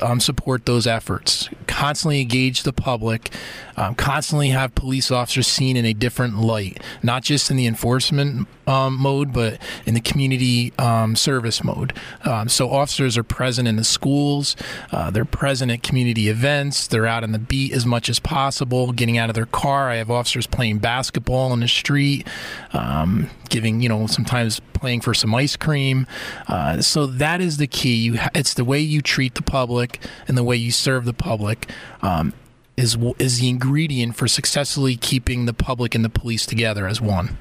um, 0.00 0.20
support 0.20 0.64
those 0.64 0.86
efforts. 0.86 1.48
Constantly 1.66 2.20
engage 2.20 2.62
the 2.62 2.72
public, 2.72 3.30
um, 3.76 3.94
constantly 3.94 4.48
have 4.50 4.74
police 4.74 5.10
officers 5.10 5.46
seen 5.46 5.76
in 5.76 5.84
a 5.84 5.92
different 5.92 6.38
light, 6.38 6.82
not 7.02 7.22
just 7.22 7.50
in 7.50 7.56
the 7.56 7.66
enforcement 7.66 8.48
um, 8.66 9.00
mode, 9.00 9.32
but 9.32 9.58
in 9.86 9.94
the 9.94 10.00
community 10.00 10.72
um, 10.78 11.16
service 11.16 11.64
mode. 11.64 11.92
Um, 12.24 12.48
so 12.48 12.70
officers 12.70 13.16
are 13.18 13.24
present 13.24 13.66
in 13.68 13.76
the 13.76 13.84
schools, 13.84 14.56
uh, 14.90 15.10
they're 15.10 15.24
present 15.24 15.70
at 15.70 15.82
community 15.82 16.28
events, 16.28 16.86
they're 16.86 17.06
out 17.06 17.22
on 17.22 17.32
the 17.32 17.38
beat 17.38 17.72
as 17.72 17.86
much 17.86 18.08
as 18.08 18.20
possible, 18.20 18.92
getting 18.92 19.18
out 19.18 19.28
of 19.28 19.34
their 19.34 19.46
car. 19.46 19.90
I 19.90 19.96
have 19.96 20.10
officers 20.10 20.46
playing 20.46 20.78
basketball 20.78 21.52
in 21.52 21.60
the 21.60 21.68
street, 21.68 22.26
um, 22.72 23.30
giving, 23.48 23.80
you 23.80 23.88
know, 23.88 24.06
sometimes 24.06 24.60
playing 24.74 25.00
for 25.00 25.14
some 25.14 25.34
ice 25.34 25.56
cream. 25.56 26.06
Uh, 26.48 26.80
so 26.80 27.06
that 27.06 27.40
is 27.40 27.56
the 27.56 27.66
key. 27.66 27.94
You, 27.94 28.18
it's 28.34 28.54
the 28.54 28.64
way 28.64 28.80
you 28.80 29.00
treat 29.00 29.34
the 29.34 29.42
public 29.42 30.00
and 30.28 30.36
the 30.36 30.44
way 30.44 30.56
you 30.56 30.70
serve 30.70 31.04
the 31.04 31.12
public. 31.14 31.70
Um, 32.02 32.32
is 32.76 32.96
is 33.18 33.40
the 33.40 33.48
ingredient 33.48 34.16
for 34.16 34.26
successfully 34.26 34.96
keeping 34.96 35.46
the 35.46 35.52
public 35.52 35.94
and 35.94 36.04
the 36.04 36.10
police 36.10 36.46
together 36.46 36.86
as 36.86 37.00
one 37.00 37.38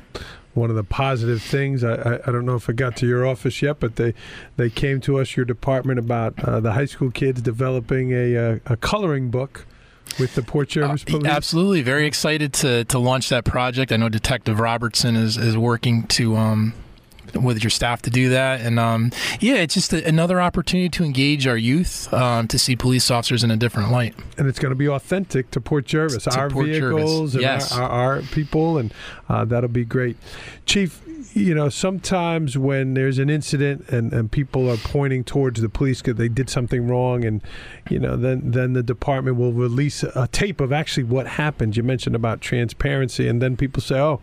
one 0.54 0.70
of 0.70 0.76
the 0.76 0.84
positive 0.84 1.42
things. 1.42 1.84
I, 1.84 1.94
I, 1.94 2.14
I, 2.28 2.32
don't 2.32 2.46
know 2.46 2.56
if 2.56 2.68
it 2.68 2.76
got 2.76 2.98
to 2.98 3.08
your 3.08 3.26
office 3.26 3.62
yet, 3.62 3.80
but 3.80 3.96
they 3.96 4.14
they 4.58 4.70
came 4.70 5.00
to 5.02 5.20
us, 5.20 5.36
your 5.36 5.46
department, 5.46 6.00
about 6.00 6.44
uh, 6.44 6.60
the 6.60 6.74
high 6.74 6.86
school 6.86 7.12
kids 7.12 7.42
developing 7.42 8.12
a, 8.12 8.34
a, 8.34 8.62
a 8.66 8.78
coloring 8.78 9.30
book 9.30 9.66
with 10.20 10.36
the 10.36 10.42
Port 10.42 10.70
Jervis 10.70 11.04
uh, 11.04 11.12
Police. 11.12 11.28
Absolutely, 11.28 11.82
very 11.82 12.06
excited 12.06 12.54
to 12.54 12.84
to 12.86 13.00
launch 13.00 13.30
that 13.30 13.46
project. 13.46 13.92
I 13.92 13.98
know 13.98 14.10
Detective 14.10 14.60
Robertson 14.60 15.16
is 15.16 15.38
is 15.38 15.58
working 15.58 16.04
to 16.08 16.36
um, 16.36 16.74
with 17.36 17.64
your 17.64 17.70
staff 17.70 18.02
to 18.04 18.10
do 18.10 18.30
that. 18.30 18.62
And 18.62 18.80
um, 18.80 19.12
yeah, 19.40 19.56
it's 19.56 19.74
just 19.74 19.94
a, 19.94 20.06
another 20.08 20.42
opportunity 20.42 20.90
to 20.90 21.04
engage 21.04 21.48
our 21.48 21.58
youth 21.58 22.12
um, 22.14 22.48
to 22.48 22.60
see 22.60 22.76
police 22.76 23.10
officers 23.12 23.44
in 23.44 23.52
a 23.52 23.58
different 23.58 23.92
light. 23.92 24.16
And 24.38 24.48
it's 24.48 24.60
going 24.60 24.72
to 24.72 24.76
be 24.76 24.88
authentic 24.88 25.52
to 25.52 25.62
Port 25.62 25.86
Jervis, 25.86 26.24
to 26.24 26.38
our 26.38 26.50
Port 26.50 26.68
vehicles, 26.68 27.36
and 27.36 27.42
yes. 27.42 27.72
our, 27.72 27.84
our, 27.84 28.16
our, 28.16 28.22
people, 28.22 28.78
and 28.78 28.94
uh, 29.30 29.46
that'll 29.46 29.70
be 29.70 29.86
great. 29.86 30.18
Chief, 30.66 31.02
you 31.34 31.54
know, 31.54 31.70
sometimes 31.70 32.58
when 32.58 32.94
there's 32.94 33.20
an 33.20 33.30
incident 33.30 33.88
and, 33.90 34.12
and 34.14 34.32
people 34.32 34.70
are 34.70 34.78
pointing 34.78 35.24
towards 35.24 35.62
the 35.62 35.70
police 35.70 36.02
because 36.02 36.18
they 36.18 36.30
did 36.30 36.50
something 36.50 36.88
wrong, 36.88 37.24
and 37.24 37.42
you 37.90 38.00
know, 38.00 38.16
then 38.16 38.52
then 38.52 38.74
the 38.74 38.84
department 38.84 39.38
will 39.38 39.54
release 39.54 40.04
a 40.04 40.28
tape 40.32 40.60
of 40.60 40.72
actually 40.72 41.04
what 41.04 41.28
happened. 41.28 41.78
You 41.78 41.84
mentioned 41.84 42.16
about 42.16 42.42
transparency, 42.42 43.28
and 43.28 43.42
then 43.42 43.56
people 43.56 43.82
say, 43.82 44.00
"Oh, 44.00 44.22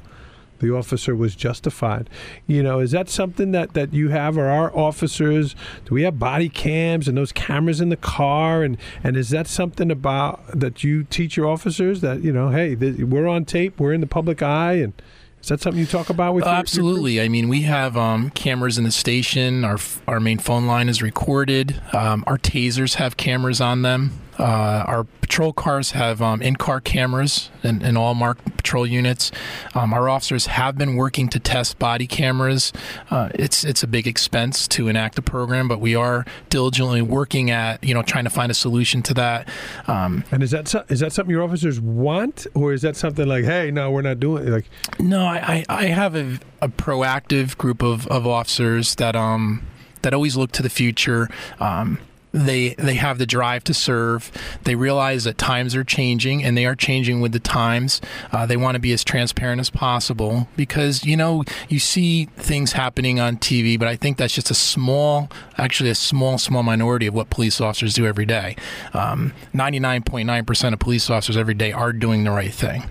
the 0.61 0.75
officer 0.75 1.15
was 1.15 1.35
justified. 1.35 2.09
You 2.47 2.63
know, 2.63 2.81
is 2.81 2.91
that 2.93 3.09
something 3.09 3.53
that, 3.53 3.75
that 3.75 3.93
you 3.93 4.09
have 4.11 4.37
or 4.37 4.49
our 4.49 4.75
officers? 4.77 5.55
Do 5.85 5.95
we 5.95 6.03
have 6.03 6.19
body 6.19 6.49
cams 6.49 7.09
and 7.09 7.17
those 7.17 7.33
cameras 7.33 7.81
in 7.81 7.89
the 7.89 7.97
car? 7.97 8.63
And, 8.63 8.77
and 9.03 9.17
is 9.17 9.31
that 9.31 9.47
something 9.47 9.91
about 9.91 10.47
that 10.59 10.85
you 10.85 11.05
teach 11.05 11.37
your 11.37 11.47
officers 11.47 12.01
that, 12.01 12.23
you 12.23 12.33
know, 12.33 12.51
hey, 12.51 12.75
th- 12.75 12.99
we're 12.99 13.29
on 13.29 13.45
tape, 13.45 13.79
we're 13.79 13.93
in 13.93 14.01
the 14.01 14.07
public 14.07 14.43
eye, 14.43 14.75
and 14.75 14.93
is 15.41 15.49
that 15.49 15.61
something 15.61 15.79
you 15.79 15.87
talk 15.87 16.11
about 16.11 16.35
with? 16.35 16.45
Uh, 16.45 16.49
your, 16.49 16.57
absolutely. 16.57 17.15
Your 17.15 17.25
I 17.25 17.29
mean, 17.29 17.49
we 17.49 17.63
have 17.63 17.97
um, 17.97 18.31
cameras 18.31 18.77
in 18.77 18.85
the 18.85 18.91
station. 18.91 19.65
Our 19.65 19.79
our 20.09 20.19
main 20.21 20.39
phone 20.39 20.67
line 20.67 20.89
is 20.89 21.01
recorded. 21.01 21.81
Um, 21.93 22.25
our 22.27 22.39
tasers 22.39 22.95
have 22.95 23.17
cameras 23.17 23.61
on 23.61 23.83
them. 23.83 24.19
Uh, 24.39 24.85
our 24.87 25.05
patrol 25.21 25.53
cars 25.53 25.91
have 25.93 26.23
um, 26.23 26.41
in-car 26.41 26.81
cameras 26.81 27.51
in, 27.63 27.83
in, 27.83 27.97
all 27.97 28.15
marked 28.15 28.45
patrol 28.57 28.87
units. 28.87 29.33
Um, 29.75 29.93
our 29.93 30.09
officers 30.09 30.47
have 30.47 30.79
been 30.79 30.95
working 30.95 31.29
to 31.31 31.41
test 31.41 31.79
body 31.79 32.07
cameras. 32.07 32.73
Uh, 33.11 33.31
it's 33.35 33.65
it's 33.65 33.83
a 33.83 33.87
big 33.87 34.07
expense 34.07 34.69
to 34.69 34.89
enact 34.89 35.19
a 35.19 35.23
program, 35.23 35.69
but 35.69 35.81
we 35.81 35.95
are 35.95 36.25
diligently 36.51 37.03
working 37.03 37.51
at 37.51 37.83
you 37.83 37.95
know 37.95 38.03
trying 38.03 38.25
to 38.25 38.31
find 38.31 38.51
a 38.51 38.55
solution 38.55 39.03
to 39.03 39.15
that. 39.15 39.49
Um, 39.87 40.25
and 40.31 40.43
is 40.43 40.53
that 40.53 40.73
is 40.89 41.01
that 41.01 41.13
something 41.13 41.31
your 41.31 41.43
officers 41.43 41.81
want, 41.81 42.47
or 42.55 42.73
is 42.73 42.83
that 42.83 42.97
something 42.97 43.27
like, 43.27 43.45
hey, 43.45 43.71
no, 43.71 43.91
we're 43.91 44.03
not 44.03 44.21
doing 44.21 44.47
it? 44.47 44.51
Like, 44.51 44.71
no, 44.99 45.25
I 45.25 45.65
I 45.69 45.87
have 45.87 46.15
a, 46.15 46.39
a 46.63 46.69
proactive 46.69 47.57
group 47.59 47.83
of, 47.83 48.07
of 48.07 48.27
officers 48.27 48.95
that 48.97 49.17
um 49.17 49.67
that 50.03 50.15
always 50.15 50.37
look 50.37 50.53
to 50.53 50.63
the 50.63 50.71
future. 50.71 51.29
Um, 51.61 51.99
they 52.33 52.75
they 52.75 52.95
have 52.95 53.19
the 53.19 53.27
drive 53.27 53.65
to 53.65 53.75
serve. 53.75 54.31
They 54.65 54.75
realize 54.75 55.25
that 55.25 55.39
times 55.39 55.75
are 55.75 55.85
changing, 55.85 56.45
and 56.45 56.57
they 56.57 56.67
are 56.67 56.75
changing 56.75 57.21
with 57.21 57.33
the 57.33 57.41
times. 57.41 58.01
Uh, 58.33 58.47
they 58.47 58.57
want 58.57 58.75
to 58.75 58.79
be 58.79 58.93
as 58.93 59.05
transparent 59.05 59.61
as 59.61 59.71
possible 59.71 60.49
because 60.57 61.05
you 61.05 61.17
know 61.17 61.45
you 61.69 61.79
see 61.79 62.27
things 62.37 62.73
happening 62.73 63.19
on 63.21 63.37
TV, 63.37 63.79
but 63.79 63.89
I 63.89 63.97
think 63.97 64.19
that's 64.19 64.35
just 64.35 64.51
a 64.51 64.55
small, 64.55 65.31
actually 65.57 65.91
a 65.91 65.95
small, 65.95 66.39
small 66.39 66.63
minority 66.63 67.07
of 67.07 67.15
what 67.15 67.31
police 67.31 67.61
officers 67.61 67.95
do 67.95 68.07
every 68.07 68.27
day. 68.27 68.57
Um, 68.93 69.33
ninety-nine 69.53 70.03
point 70.03 70.27
nine 70.27 70.45
percent 70.45 70.73
of 70.73 70.79
police 70.79 71.11
officers 71.11 71.37
every 71.37 71.55
day 71.55 71.73
are 71.73 71.93
doing 71.93 72.25
the 72.25 72.31
right 72.31 72.53
thing. 72.53 72.85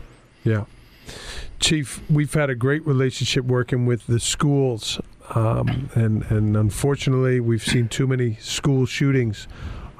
Yeah. 0.44 0.66
Chief, 1.60 2.02
we've 2.10 2.34
had 2.34 2.52
a 2.52 2.56
great 2.56 2.86
relationship 2.86 3.44
working 3.46 3.88
with 3.88 4.06
the 4.06 4.20
schools 4.20 5.02
um, 5.36 5.90
and 5.94 6.24
and 6.32 6.56
unfortunately, 6.56 7.40
we've 7.40 7.64
seen 7.64 7.88
too 7.90 8.08
many 8.08 8.36
school 8.36 8.86
shootings 8.86 9.48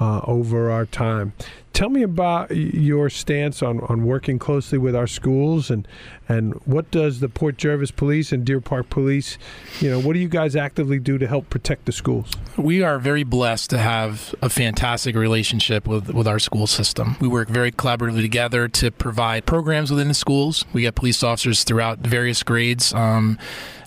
uh, 0.00 0.20
over 0.24 0.70
our 0.70 0.86
time. 0.86 1.32
Tell 1.72 1.88
me 1.88 2.02
about 2.02 2.50
your 2.50 3.08
stance 3.08 3.62
on, 3.62 3.80
on 3.82 4.04
working 4.04 4.38
closely 4.38 4.78
with 4.78 4.96
our 4.96 5.06
schools 5.06 5.70
and 5.70 5.86
and 6.28 6.54
what 6.66 6.90
does 6.90 7.20
the 7.20 7.28
Port 7.28 7.56
Jervis 7.56 7.90
Police 7.90 8.32
and 8.32 8.44
Deer 8.44 8.60
Park 8.60 8.90
Police, 8.90 9.38
you 9.80 9.90
know, 9.90 9.98
what 9.98 10.12
do 10.12 10.18
you 10.18 10.28
guys 10.28 10.54
actively 10.54 10.98
do 10.98 11.16
to 11.16 11.26
help 11.26 11.48
protect 11.48 11.86
the 11.86 11.92
schools? 11.92 12.30
We 12.56 12.82
are 12.82 12.98
very 12.98 13.24
blessed 13.24 13.70
to 13.70 13.78
have 13.78 14.34
a 14.42 14.50
fantastic 14.50 15.16
relationship 15.16 15.88
with, 15.88 16.10
with 16.10 16.28
our 16.28 16.38
school 16.38 16.66
system. 16.66 17.16
We 17.18 17.28
work 17.28 17.48
very 17.48 17.72
collaboratively 17.72 18.20
together 18.20 18.68
to 18.68 18.90
provide 18.90 19.46
programs 19.46 19.90
within 19.90 20.08
the 20.08 20.14
schools. 20.14 20.66
We 20.74 20.82
get 20.82 20.94
police 20.94 21.22
officers 21.22 21.64
throughout 21.64 22.00
various 22.00 22.42
grades. 22.42 22.92
Um, 22.92 23.38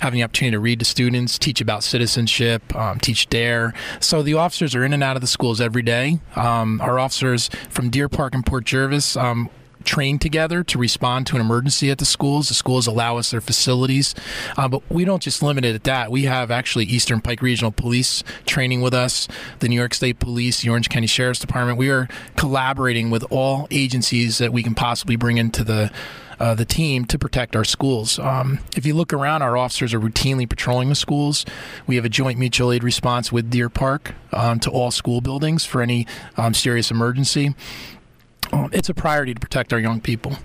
having 0.01 0.17
the 0.17 0.23
opportunity 0.23 0.55
to 0.55 0.59
read 0.59 0.79
to 0.79 0.85
students, 0.85 1.37
teach 1.37 1.61
about 1.61 1.83
citizenship, 1.83 2.75
um, 2.75 2.99
teach 2.99 3.29
DARE. 3.29 3.71
So 3.99 4.23
the 4.23 4.33
officers 4.33 4.73
are 4.73 4.83
in 4.83 4.93
and 4.93 5.03
out 5.03 5.15
of 5.15 5.21
the 5.21 5.27
schools 5.27 5.61
every 5.61 5.83
day. 5.83 6.19
Um, 6.35 6.81
our 6.81 6.97
officers 6.97 7.51
from 7.71 7.89
Deer 7.89 8.09
Park 8.09 8.35
and 8.35 8.45
Port 8.45 8.65
Jervis. 8.65 9.15
Um, 9.17 9.49
train 9.81 10.19
together 10.19 10.63
to 10.63 10.77
respond 10.77 11.27
to 11.27 11.35
an 11.35 11.41
emergency 11.41 11.89
at 11.89 11.97
the 11.97 12.05
schools. 12.05 12.47
The 12.47 12.53
schools 12.53 12.87
allow 12.87 13.17
us 13.17 13.31
their 13.31 13.41
facilities, 13.41 14.15
uh, 14.57 14.67
but 14.67 14.81
we 14.89 15.05
don't 15.05 15.21
just 15.21 15.41
limit 15.41 15.65
it 15.65 15.75
at 15.75 15.83
that. 15.85 16.11
We 16.11 16.23
have 16.23 16.51
actually 16.51 16.85
Eastern 16.85 17.21
Pike 17.21 17.41
Regional 17.41 17.71
Police 17.71 18.23
training 18.45 18.81
with 18.81 18.93
us, 18.93 19.27
the 19.59 19.67
New 19.67 19.75
York 19.75 19.93
State 19.93 20.19
Police, 20.19 20.61
the 20.61 20.69
Orange 20.69 20.89
County 20.89 21.07
Sheriff's 21.07 21.39
Department. 21.39 21.77
We 21.77 21.89
are 21.89 22.07
collaborating 22.37 23.09
with 23.09 23.23
all 23.31 23.67
agencies 23.71 24.37
that 24.37 24.53
we 24.53 24.63
can 24.63 24.75
possibly 24.75 25.15
bring 25.15 25.37
into 25.37 25.63
the 25.63 25.91
uh, 26.41 26.55
the 26.55 26.65
team 26.65 27.05
to 27.05 27.19
protect 27.19 27.55
our 27.55 27.63
schools. 27.63 28.17
Um, 28.17 28.57
if 28.75 28.83
you 28.83 28.95
look 28.95 29.13
around, 29.13 29.43
our 29.43 29.55
officers 29.55 29.93
are 29.93 29.99
routinely 29.99 30.49
patrolling 30.49 30.89
the 30.89 30.95
schools. 30.95 31.45
We 31.85 31.97
have 31.97 32.05
a 32.05 32.09
joint 32.09 32.39
mutual 32.39 32.71
aid 32.71 32.83
response 32.83 33.31
with 33.31 33.51
Deer 33.51 33.69
Park 33.69 34.15
um, 34.33 34.59
to 34.61 34.71
all 34.71 34.89
school 34.89 35.21
buildings 35.21 35.65
for 35.65 35.83
any 35.83 36.07
um, 36.37 36.55
serious 36.55 36.89
emergency. 36.89 37.53
Um, 38.51 38.69
it's 38.73 38.89
a 38.89 38.93
priority 38.93 39.33
to 39.33 39.39
protect 39.39 39.73
our 39.73 39.79
young 39.79 40.01
people. 40.01 40.37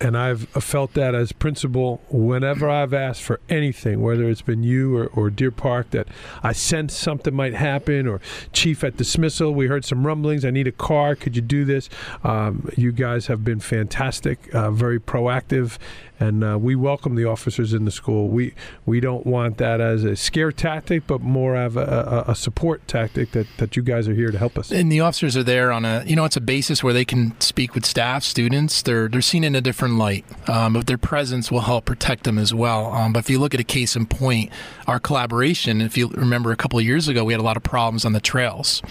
And 0.00 0.16
I've 0.16 0.48
felt 0.48 0.92
that 0.94 1.14
as 1.14 1.32
principal 1.32 2.02
whenever 2.10 2.68
I've 2.68 2.92
asked 2.92 3.22
for 3.22 3.40
anything, 3.48 4.02
whether 4.02 4.28
it's 4.28 4.42
been 4.42 4.62
you 4.62 4.96
or, 4.96 5.06
or 5.06 5.30
Deer 5.30 5.50
Park, 5.50 5.90
that 5.90 6.08
I 6.42 6.52
sense 6.52 6.94
something 6.94 7.34
might 7.34 7.54
happen, 7.54 8.06
or 8.06 8.20
Chief 8.52 8.84
at 8.84 8.96
dismissal, 8.96 9.54
we 9.54 9.68
heard 9.68 9.84
some 9.84 10.06
rumblings. 10.06 10.44
I 10.44 10.50
need 10.50 10.66
a 10.66 10.72
car. 10.72 11.14
Could 11.14 11.36
you 11.36 11.42
do 11.42 11.64
this? 11.64 11.88
Um, 12.24 12.68
you 12.76 12.92
guys 12.92 13.26
have 13.26 13.44
been 13.44 13.60
fantastic, 13.60 14.54
uh, 14.54 14.70
very 14.70 15.00
proactive, 15.00 15.78
and 16.18 16.42
uh, 16.42 16.58
we 16.58 16.74
welcome 16.74 17.14
the 17.14 17.24
officers 17.24 17.74
in 17.74 17.84
the 17.84 17.90
school. 17.90 18.28
We 18.28 18.54
we 18.86 19.00
don't 19.00 19.26
want 19.26 19.58
that 19.58 19.80
as 19.80 20.04
a 20.04 20.16
scare 20.16 20.52
tactic, 20.52 21.06
but 21.06 21.20
more 21.20 21.56
of 21.56 21.76
a, 21.76 22.24
a, 22.26 22.30
a, 22.32 22.34
support 22.34 22.86
tactic 22.88 23.32
that, 23.32 23.46
that 23.58 23.76
you 23.76 23.82
guys 23.82 24.08
are 24.08 24.14
here 24.14 24.30
to 24.30 24.38
help 24.38 24.58
us. 24.58 24.70
And 24.70 24.90
the 24.90 25.00
officers 25.00 25.36
are 25.36 25.42
there 25.42 25.72
on 25.72 25.84
a 25.84 26.04
you 26.06 26.16
know 26.16 26.24
it's 26.24 26.36
a 26.36 26.40
basis 26.40 26.82
where 26.82 26.94
they 26.94 27.04
can 27.04 27.38
speak 27.40 27.74
with 27.74 27.84
staff, 27.84 28.24
students. 28.24 28.82
They're 28.82 29.08
they're 29.08 29.20
seen 29.20 29.44
in 29.44 29.54
a 29.54 29.60
different 29.60 29.85
light, 29.92 30.24
um, 30.48 30.74
but 30.74 30.86
their 30.86 30.98
presence 30.98 31.50
will 31.50 31.60
help 31.60 31.84
protect 31.84 32.24
them 32.24 32.38
as 32.38 32.52
well. 32.52 32.92
Um, 32.92 33.12
but 33.12 33.20
if 33.20 33.30
you 33.30 33.38
look 33.38 33.54
at 33.54 33.60
a 33.60 33.64
case 33.64 33.96
in 33.96 34.06
point, 34.06 34.50
our 34.86 34.98
collaboration. 34.98 35.80
If 35.80 35.96
you 35.96 36.08
remember 36.08 36.52
a 36.52 36.56
couple 36.56 36.78
of 36.78 36.84
years 36.84 37.08
ago, 37.08 37.24
we 37.24 37.32
had 37.32 37.40
a 37.40 37.44
lot 37.44 37.56
of 37.56 37.62
problems 37.62 38.04
on 38.04 38.12
the 38.12 38.20
trails 38.20 38.82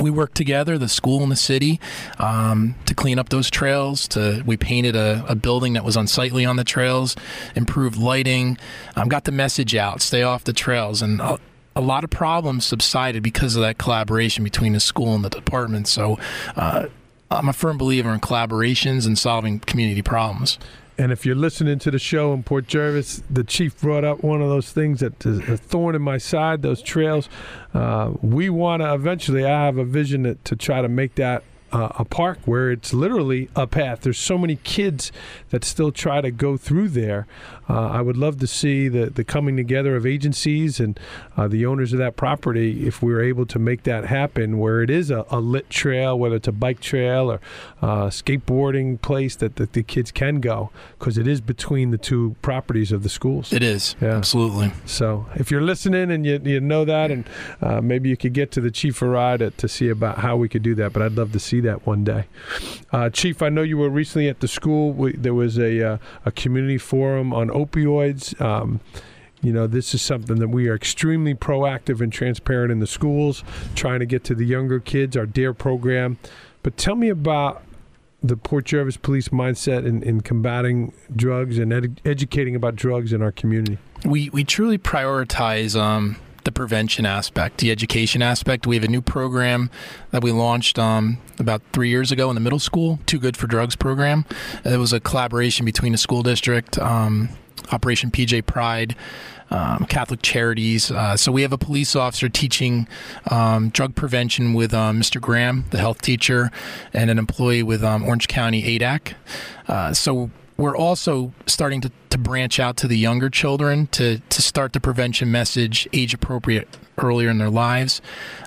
we 0.00 0.10
worked 0.10 0.36
together, 0.36 0.76
the 0.76 0.88
school 0.88 1.22
and 1.22 1.30
the 1.30 1.36
city, 1.36 1.80
um, 2.18 2.74
to 2.86 2.94
clean 2.94 3.18
up 3.18 3.28
those 3.28 3.50
trails. 3.50 4.08
To 4.08 4.42
we 4.44 4.56
painted 4.56 4.96
a, 4.96 5.24
a, 5.28 5.34
building 5.34 5.74
that 5.74 5.84
was 5.84 5.96
unsightly 5.96 6.44
on 6.44 6.56
the 6.56 6.64
trails, 6.64 7.14
improved 7.54 7.96
lighting, 7.96 8.58
um, 8.96 9.08
got 9.08 9.24
the 9.24 9.32
message 9.32 9.74
out, 9.74 10.02
stay 10.02 10.22
off 10.22 10.44
the 10.44 10.52
trails, 10.52 11.00
and 11.00 11.20
a, 11.20 11.38
a, 11.76 11.80
lot 11.80 12.02
of 12.02 12.10
problems 12.10 12.64
subsided 12.64 13.22
because 13.22 13.54
of 13.54 13.62
that 13.62 13.78
collaboration 13.78 14.42
between 14.42 14.72
the 14.72 14.80
school 14.80 15.14
and 15.14 15.24
the 15.24 15.30
department. 15.30 15.88
So. 15.88 16.18
Uh, 16.56 16.86
I'm 17.34 17.48
a 17.48 17.52
firm 17.52 17.76
believer 17.78 18.12
in 18.12 18.20
collaborations 18.20 19.06
and 19.06 19.18
solving 19.18 19.60
community 19.60 20.02
problems. 20.02 20.58
And 20.96 21.10
if 21.10 21.26
you're 21.26 21.34
listening 21.34 21.80
to 21.80 21.90
the 21.90 21.98
show 21.98 22.32
in 22.32 22.44
Port 22.44 22.68
Jervis, 22.68 23.22
the 23.28 23.42
chief 23.42 23.80
brought 23.80 24.04
up 24.04 24.22
one 24.22 24.40
of 24.40 24.48
those 24.48 24.70
things 24.70 25.00
that 25.00 25.26
is 25.26 25.40
a 25.48 25.56
thorn 25.56 25.96
in 25.96 26.02
my 26.02 26.18
side, 26.18 26.62
those 26.62 26.80
trails. 26.80 27.28
Uh, 27.72 28.12
we 28.22 28.48
want 28.48 28.80
to 28.80 28.94
eventually, 28.94 29.44
I 29.44 29.64
have 29.64 29.76
a 29.76 29.84
vision 29.84 30.22
that, 30.22 30.44
to 30.44 30.54
try 30.54 30.82
to 30.82 30.88
make 30.88 31.16
that 31.16 31.42
uh, 31.74 31.88
a 31.98 32.04
park 32.04 32.38
where 32.44 32.70
it's 32.70 32.94
literally 32.94 33.50
a 33.56 33.66
path. 33.66 34.02
There's 34.02 34.18
so 34.18 34.38
many 34.38 34.56
kids 34.56 35.10
that 35.50 35.64
still 35.64 35.90
try 35.90 36.20
to 36.20 36.30
go 36.30 36.56
through 36.56 36.90
there. 36.90 37.26
Uh, 37.68 37.88
I 37.88 38.00
would 38.00 38.16
love 38.16 38.38
to 38.40 38.46
see 38.46 38.88
the, 38.88 39.06
the 39.06 39.24
coming 39.24 39.56
together 39.56 39.96
of 39.96 40.06
agencies 40.06 40.78
and 40.78 41.00
uh, 41.36 41.48
the 41.48 41.66
owners 41.66 41.92
of 41.92 41.98
that 41.98 42.14
property 42.14 42.86
if 42.86 43.02
we 43.02 43.12
were 43.12 43.22
able 43.22 43.44
to 43.46 43.58
make 43.58 43.82
that 43.84 44.04
happen 44.04 44.58
where 44.58 44.82
it 44.82 44.90
is 44.90 45.10
a, 45.10 45.26
a 45.30 45.40
lit 45.40 45.68
trail, 45.68 46.16
whether 46.16 46.36
it's 46.36 46.46
a 46.46 46.52
bike 46.52 46.78
trail 46.80 47.30
or 47.30 47.40
uh, 47.82 48.06
skateboarding 48.06 49.00
place 49.00 49.34
that, 49.36 49.56
that 49.56 49.72
the 49.72 49.82
kids 49.82 50.12
can 50.12 50.40
go 50.40 50.70
because 50.98 51.18
it 51.18 51.26
is 51.26 51.40
between 51.40 51.90
the 51.90 51.98
two 51.98 52.36
properties 52.40 52.92
of 52.92 53.02
the 53.02 53.08
schools. 53.08 53.52
It 53.52 53.64
is. 53.64 53.96
Yeah. 54.00 54.16
Absolutely. 54.16 54.70
So 54.86 55.26
if 55.34 55.50
you're 55.50 55.62
listening 55.62 56.12
and 56.12 56.24
you, 56.24 56.40
you 56.44 56.60
know 56.60 56.84
that, 56.84 57.10
and 57.10 57.28
uh, 57.60 57.80
maybe 57.80 58.10
you 58.10 58.16
could 58.16 58.32
get 58.32 58.52
to 58.52 58.60
the 58.60 58.70
chief 58.70 59.02
of 59.02 59.08
ride 59.08 59.40
to, 59.40 59.50
to 59.50 59.66
see 59.66 59.88
about 59.88 60.18
how 60.18 60.36
we 60.36 60.48
could 60.48 60.62
do 60.62 60.76
that, 60.76 60.92
but 60.92 61.02
I'd 61.02 61.12
love 61.12 61.32
to 61.32 61.40
see 61.40 61.63
that 61.64 61.86
one 61.86 62.04
day. 62.04 62.26
Uh, 62.92 63.10
chief, 63.10 63.42
I 63.42 63.48
know 63.48 63.62
you 63.62 63.76
were 63.76 63.90
recently 63.90 64.28
at 64.28 64.40
the 64.40 64.48
school. 64.48 64.92
We, 64.92 65.12
there 65.12 65.34
was 65.34 65.58
a, 65.58 65.94
uh, 65.94 65.98
a 66.24 66.32
community 66.32 66.78
forum 66.78 67.32
on 67.32 67.48
opioids. 67.48 68.40
Um, 68.40 68.80
you 69.42 69.52
know, 69.52 69.66
this 69.66 69.92
is 69.94 70.00
something 70.00 70.38
that 70.38 70.48
we 70.48 70.68
are 70.68 70.74
extremely 70.74 71.34
proactive 71.34 72.00
and 72.00 72.10
transparent 72.10 72.72
in 72.72 72.78
the 72.78 72.86
schools, 72.86 73.44
trying 73.74 74.00
to 74.00 74.06
get 74.06 74.24
to 74.24 74.34
the 74.34 74.46
younger 74.46 74.80
kids, 74.80 75.16
our 75.16 75.26
DARE 75.26 75.52
program. 75.52 76.18
But 76.62 76.78
tell 76.78 76.94
me 76.94 77.10
about 77.10 77.62
the 78.22 78.38
Port 78.38 78.64
Jervis 78.64 78.96
police 78.96 79.28
mindset 79.28 79.84
in, 79.84 80.02
in 80.02 80.22
combating 80.22 80.94
drugs 81.14 81.58
and 81.58 81.74
ed- 81.74 82.00
educating 82.06 82.56
about 82.56 82.74
drugs 82.74 83.12
in 83.12 83.20
our 83.20 83.32
community. 83.32 83.76
We, 84.06 84.30
we 84.30 84.44
truly 84.44 84.78
prioritize 84.78 85.78
um, 85.78 86.16
the 86.44 86.52
prevention 86.52 87.06
aspect, 87.06 87.58
the 87.58 87.70
education 87.70 88.22
aspect. 88.22 88.66
We 88.66 88.76
have 88.76 88.84
a 88.84 88.88
new 88.88 89.02
program 89.02 89.70
that 90.10 90.22
we 90.22 90.32
launched 90.32 90.78
um, 90.78 91.18
about 91.38 91.62
three 91.72 91.88
years 91.88 92.12
ago 92.12 92.30
in 92.30 92.34
the 92.34 92.40
middle 92.40 92.58
school, 92.58 93.00
Too 93.06 93.18
Good 93.18 93.36
for 93.36 93.46
Drugs 93.46 93.76
program. 93.76 94.24
It 94.64 94.78
was 94.78 94.92
a 94.92 95.00
collaboration 95.00 95.64
between 95.64 95.92
the 95.92 95.98
school 95.98 96.22
district, 96.22 96.78
um, 96.78 97.30
Operation 97.72 98.10
PJ 98.10 98.46
Pride, 98.46 98.94
um, 99.50 99.86
Catholic 99.86 100.22
Charities. 100.22 100.90
Uh, 100.90 101.16
so 101.16 101.30
we 101.32 101.42
have 101.42 101.52
a 101.52 101.58
police 101.58 101.94
officer 101.94 102.28
teaching 102.28 102.88
um, 103.30 103.70
drug 103.70 103.94
prevention 103.94 104.54
with 104.54 104.74
um, 104.74 105.00
Mr. 105.00 105.20
Graham, 105.20 105.64
the 105.70 105.78
health 105.78 106.02
teacher, 106.02 106.50
and 106.92 107.10
an 107.10 107.18
employee 107.18 107.62
with 107.62 107.82
um, 107.82 108.04
Orange 108.04 108.28
County 108.28 108.62
ADAC. 108.62 109.14
Uh, 109.68 109.92
so 109.94 110.30
we're 110.56 110.76
also 110.76 111.32
starting 111.46 111.80
to, 111.80 111.90
to 112.10 112.18
branch 112.18 112.60
out 112.60 112.76
to 112.78 112.88
the 112.88 112.96
younger 112.96 113.28
children 113.28 113.88
to, 113.88 114.18
to 114.18 114.42
start 114.42 114.72
the 114.72 114.80
prevention 114.80 115.30
message 115.30 115.88
age 115.92 116.14
appropriate 116.14 116.68
earlier 116.98 117.28
in 117.28 117.38
their 117.38 117.50
lives. 117.50 118.00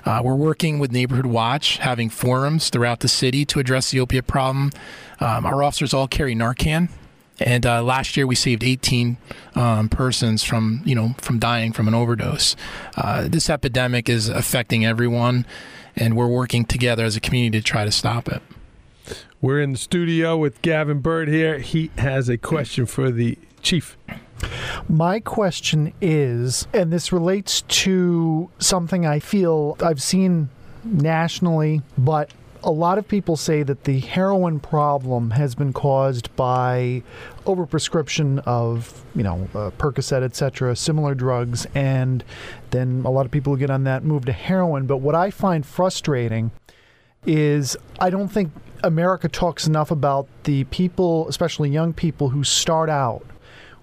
Uh, 0.04 0.22
we're 0.24 0.34
working 0.34 0.78
with 0.78 0.90
Neighborhood 0.90 1.26
Watch, 1.26 1.78
having 1.78 2.08
forums 2.08 2.70
throughout 2.70 3.00
the 3.00 3.08
city 3.08 3.44
to 3.44 3.58
address 3.58 3.90
the 3.90 4.00
opiate 4.00 4.26
problem. 4.26 4.70
Um, 5.20 5.44
our 5.44 5.62
officers 5.62 5.92
all 5.92 6.08
carry 6.08 6.34
Narcan. 6.34 6.88
And 7.40 7.64
uh, 7.64 7.82
last 7.82 8.16
year 8.16 8.26
we 8.26 8.34
saved 8.34 8.64
18 8.64 9.16
um, 9.54 9.88
persons 9.88 10.42
from 10.42 10.82
you 10.84 10.94
know 10.94 11.14
from 11.18 11.38
dying 11.38 11.72
from 11.72 11.86
an 11.86 11.94
overdose. 11.94 12.56
Uh, 12.96 13.28
this 13.28 13.48
epidemic 13.48 14.08
is 14.08 14.28
affecting 14.28 14.84
everyone, 14.84 15.46
and 15.94 16.16
we're 16.16 16.26
working 16.26 16.64
together 16.64 17.04
as 17.04 17.14
a 17.14 17.20
community 17.20 17.60
to 17.60 17.64
try 17.64 17.84
to 17.84 17.92
stop 17.92 18.28
it. 18.28 18.42
We're 19.40 19.60
in 19.60 19.70
the 19.70 19.78
studio 19.78 20.36
with 20.36 20.60
Gavin 20.62 20.98
Bird 20.98 21.28
here. 21.28 21.60
He 21.60 21.92
has 21.96 22.28
a 22.28 22.36
question 22.36 22.86
for 22.86 23.12
the 23.12 23.38
chief. 23.62 23.96
My 24.88 25.20
question 25.20 25.92
is, 26.00 26.66
and 26.74 26.92
this 26.92 27.12
relates 27.12 27.62
to 27.62 28.50
something 28.58 29.06
I 29.06 29.20
feel 29.20 29.76
I've 29.80 30.02
seen 30.02 30.48
nationally, 30.82 31.82
but 31.96 32.32
a 32.64 32.72
lot 32.72 32.98
of 32.98 33.06
people 33.06 33.36
say 33.36 33.62
that 33.62 33.84
the 33.84 34.00
heroin 34.00 34.58
problem 34.58 35.30
has 35.30 35.54
been 35.54 35.72
caused 35.72 36.34
by 36.34 37.04
overprescription 37.44 38.42
of, 38.44 39.04
you 39.14 39.22
know, 39.22 39.48
uh, 39.54 39.70
Percocet, 39.78 40.24
etc., 40.24 40.74
similar 40.74 41.14
drugs, 41.14 41.64
and 41.76 42.24
then 42.70 43.02
a 43.04 43.10
lot 43.10 43.24
of 43.24 43.30
people 43.30 43.52
who 43.52 43.58
get 43.60 43.70
on 43.70 43.84
that 43.84 44.02
move 44.02 44.24
to 44.24 44.32
heroin. 44.32 44.86
But 44.86 44.96
what 44.96 45.14
I 45.14 45.30
find 45.30 45.64
frustrating 45.64 46.50
is 47.24 47.76
I 48.00 48.10
don't 48.10 48.28
think 48.28 48.50
America 48.82 49.28
talks 49.28 49.66
enough 49.66 49.90
about 49.90 50.28
the 50.44 50.64
people, 50.64 51.28
especially 51.28 51.70
young 51.70 51.92
people, 51.92 52.30
who 52.30 52.44
start 52.44 52.88
out 52.88 53.24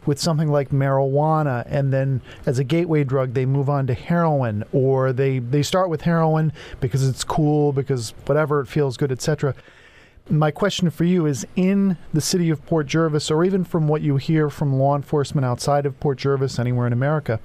with 0.05 0.19
something 0.19 0.49
like 0.49 0.69
marijuana 0.69 1.65
and 1.67 1.91
then 1.91 2.21
as 2.45 2.59
a 2.59 2.63
gateway 2.63 3.03
drug 3.03 3.33
they 3.33 3.45
move 3.45 3.69
on 3.69 3.87
to 3.87 3.93
heroin 3.93 4.63
or 4.71 5.11
they, 5.11 5.39
they 5.39 5.63
start 5.63 5.89
with 5.89 6.01
heroin 6.01 6.53
because 6.79 7.07
it's 7.07 7.23
cool 7.23 7.71
because 7.71 8.11
whatever 8.25 8.61
it 8.61 8.67
feels 8.67 8.97
good 8.97 9.11
etc 9.11 9.55
my 10.29 10.51
question 10.51 10.89
for 10.89 11.03
you 11.03 11.25
is 11.25 11.45
in 11.55 11.97
the 12.13 12.21
city 12.21 12.49
of 12.49 12.63
port 12.65 12.85
jervis 12.87 13.31
or 13.31 13.43
even 13.43 13.63
from 13.63 13.87
what 13.87 14.01
you 14.01 14.17
hear 14.17 14.49
from 14.49 14.73
law 14.75 14.95
enforcement 14.95 15.43
outside 15.45 15.85
of 15.85 15.99
port 15.99 16.17
jervis 16.17 16.59
anywhere 16.59 16.87
in 16.87 16.93
america 16.93 17.39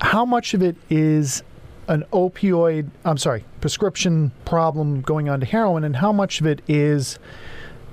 how 0.00 0.24
much 0.24 0.54
of 0.54 0.62
it 0.62 0.76
is 0.90 1.42
an 1.88 2.04
opioid, 2.12 2.90
I'm 3.04 3.18
sorry, 3.18 3.44
prescription 3.60 4.32
problem 4.44 5.00
going 5.02 5.28
on 5.28 5.40
to 5.40 5.46
heroin, 5.46 5.84
and 5.84 5.96
how 5.96 6.12
much 6.12 6.40
of 6.40 6.46
it 6.46 6.62
is, 6.68 7.18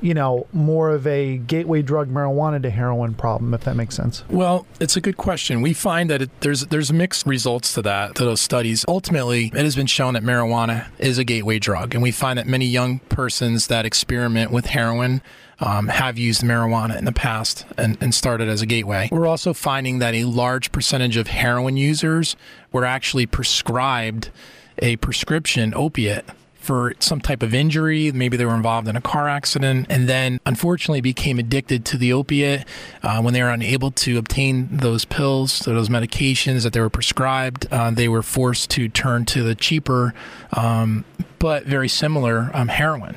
you 0.01 0.13
know, 0.13 0.47
more 0.51 0.89
of 0.89 1.05
a 1.07 1.37
gateway 1.37 1.81
drug 1.81 2.09
marijuana 2.09 2.61
to 2.61 2.69
heroin 2.69 3.13
problem, 3.13 3.53
if 3.53 3.63
that 3.63 3.75
makes 3.75 3.95
sense? 3.95 4.23
Well, 4.29 4.65
it's 4.79 4.97
a 4.97 5.01
good 5.01 5.17
question. 5.17 5.61
We 5.61 5.73
find 5.73 6.09
that 6.09 6.23
it, 6.23 6.41
there's 6.41 6.65
there's 6.65 6.91
mixed 6.91 7.25
results 7.25 7.73
to 7.73 7.81
that 7.83 8.15
to 8.15 8.25
those 8.25 8.41
studies. 8.41 8.83
Ultimately, 8.87 9.45
it 9.47 9.63
has 9.63 9.75
been 9.75 9.87
shown 9.87 10.15
that 10.15 10.23
marijuana 10.23 10.87
is 10.97 11.17
a 11.17 11.23
gateway 11.23 11.59
drug, 11.59 11.93
and 11.93 12.01
we 12.01 12.11
find 12.11 12.37
that 12.39 12.47
many 12.47 12.65
young 12.65 12.99
persons 13.09 13.67
that 13.67 13.85
experiment 13.85 14.51
with 14.51 14.65
heroin 14.67 15.21
um, 15.59 15.87
have 15.87 16.17
used 16.17 16.41
marijuana 16.41 16.97
in 16.97 17.05
the 17.05 17.11
past 17.11 17.65
and, 17.77 17.97
and 18.01 18.13
started 18.15 18.49
as 18.49 18.61
a 18.61 18.65
gateway. 18.65 19.07
We're 19.11 19.27
also 19.27 19.53
finding 19.53 19.99
that 19.99 20.15
a 20.15 20.25
large 20.25 20.71
percentage 20.71 21.17
of 21.17 21.27
heroin 21.27 21.77
users 21.77 22.35
were 22.71 22.85
actually 22.85 23.27
prescribed 23.27 24.31
a 24.79 24.95
prescription 24.97 25.73
opiate 25.75 26.25
for 26.61 26.93
some 26.99 27.19
type 27.19 27.43
of 27.43 27.53
injury. 27.53 28.11
Maybe 28.11 28.37
they 28.37 28.45
were 28.45 28.55
involved 28.55 28.87
in 28.87 28.95
a 28.95 29.01
car 29.01 29.27
accident 29.27 29.87
and 29.89 30.07
then 30.07 30.39
unfortunately 30.45 31.01
became 31.01 31.39
addicted 31.39 31.83
to 31.85 31.97
the 31.97 32.13
opiate 32.13 32.65
uh, 33.03 33.21
when 33.21 33.33
they 33.33 33.41
were 33.41 33.49
unable 33.49 33.91
to 33.91 34.17
obtain 34.17 34.69
those 34.71 35.03
pills, 35.03 35.67
or 35.67 35.73
those 35.73 35.89
medications 35.89 36.63
that 36.63 36.73
they 36.73 36.79
were 36.79 36.89
prescribed. 36.89 37.67
Uh, 37.71 37.91
they 37.91 38.07
were 38.07 38.23
forced 38.23 38.69
to 38.71 38.87
turn 38.87 39.25
to 39.25 39.43
the 39.43 39.55
cheaper 39.55 40.13
um, 40.53 41.03
but 41.39 41.65
very 41.65 41.89
similar 41.89 42.51
um, 42.53 42.67
heroin. 42.67 43.15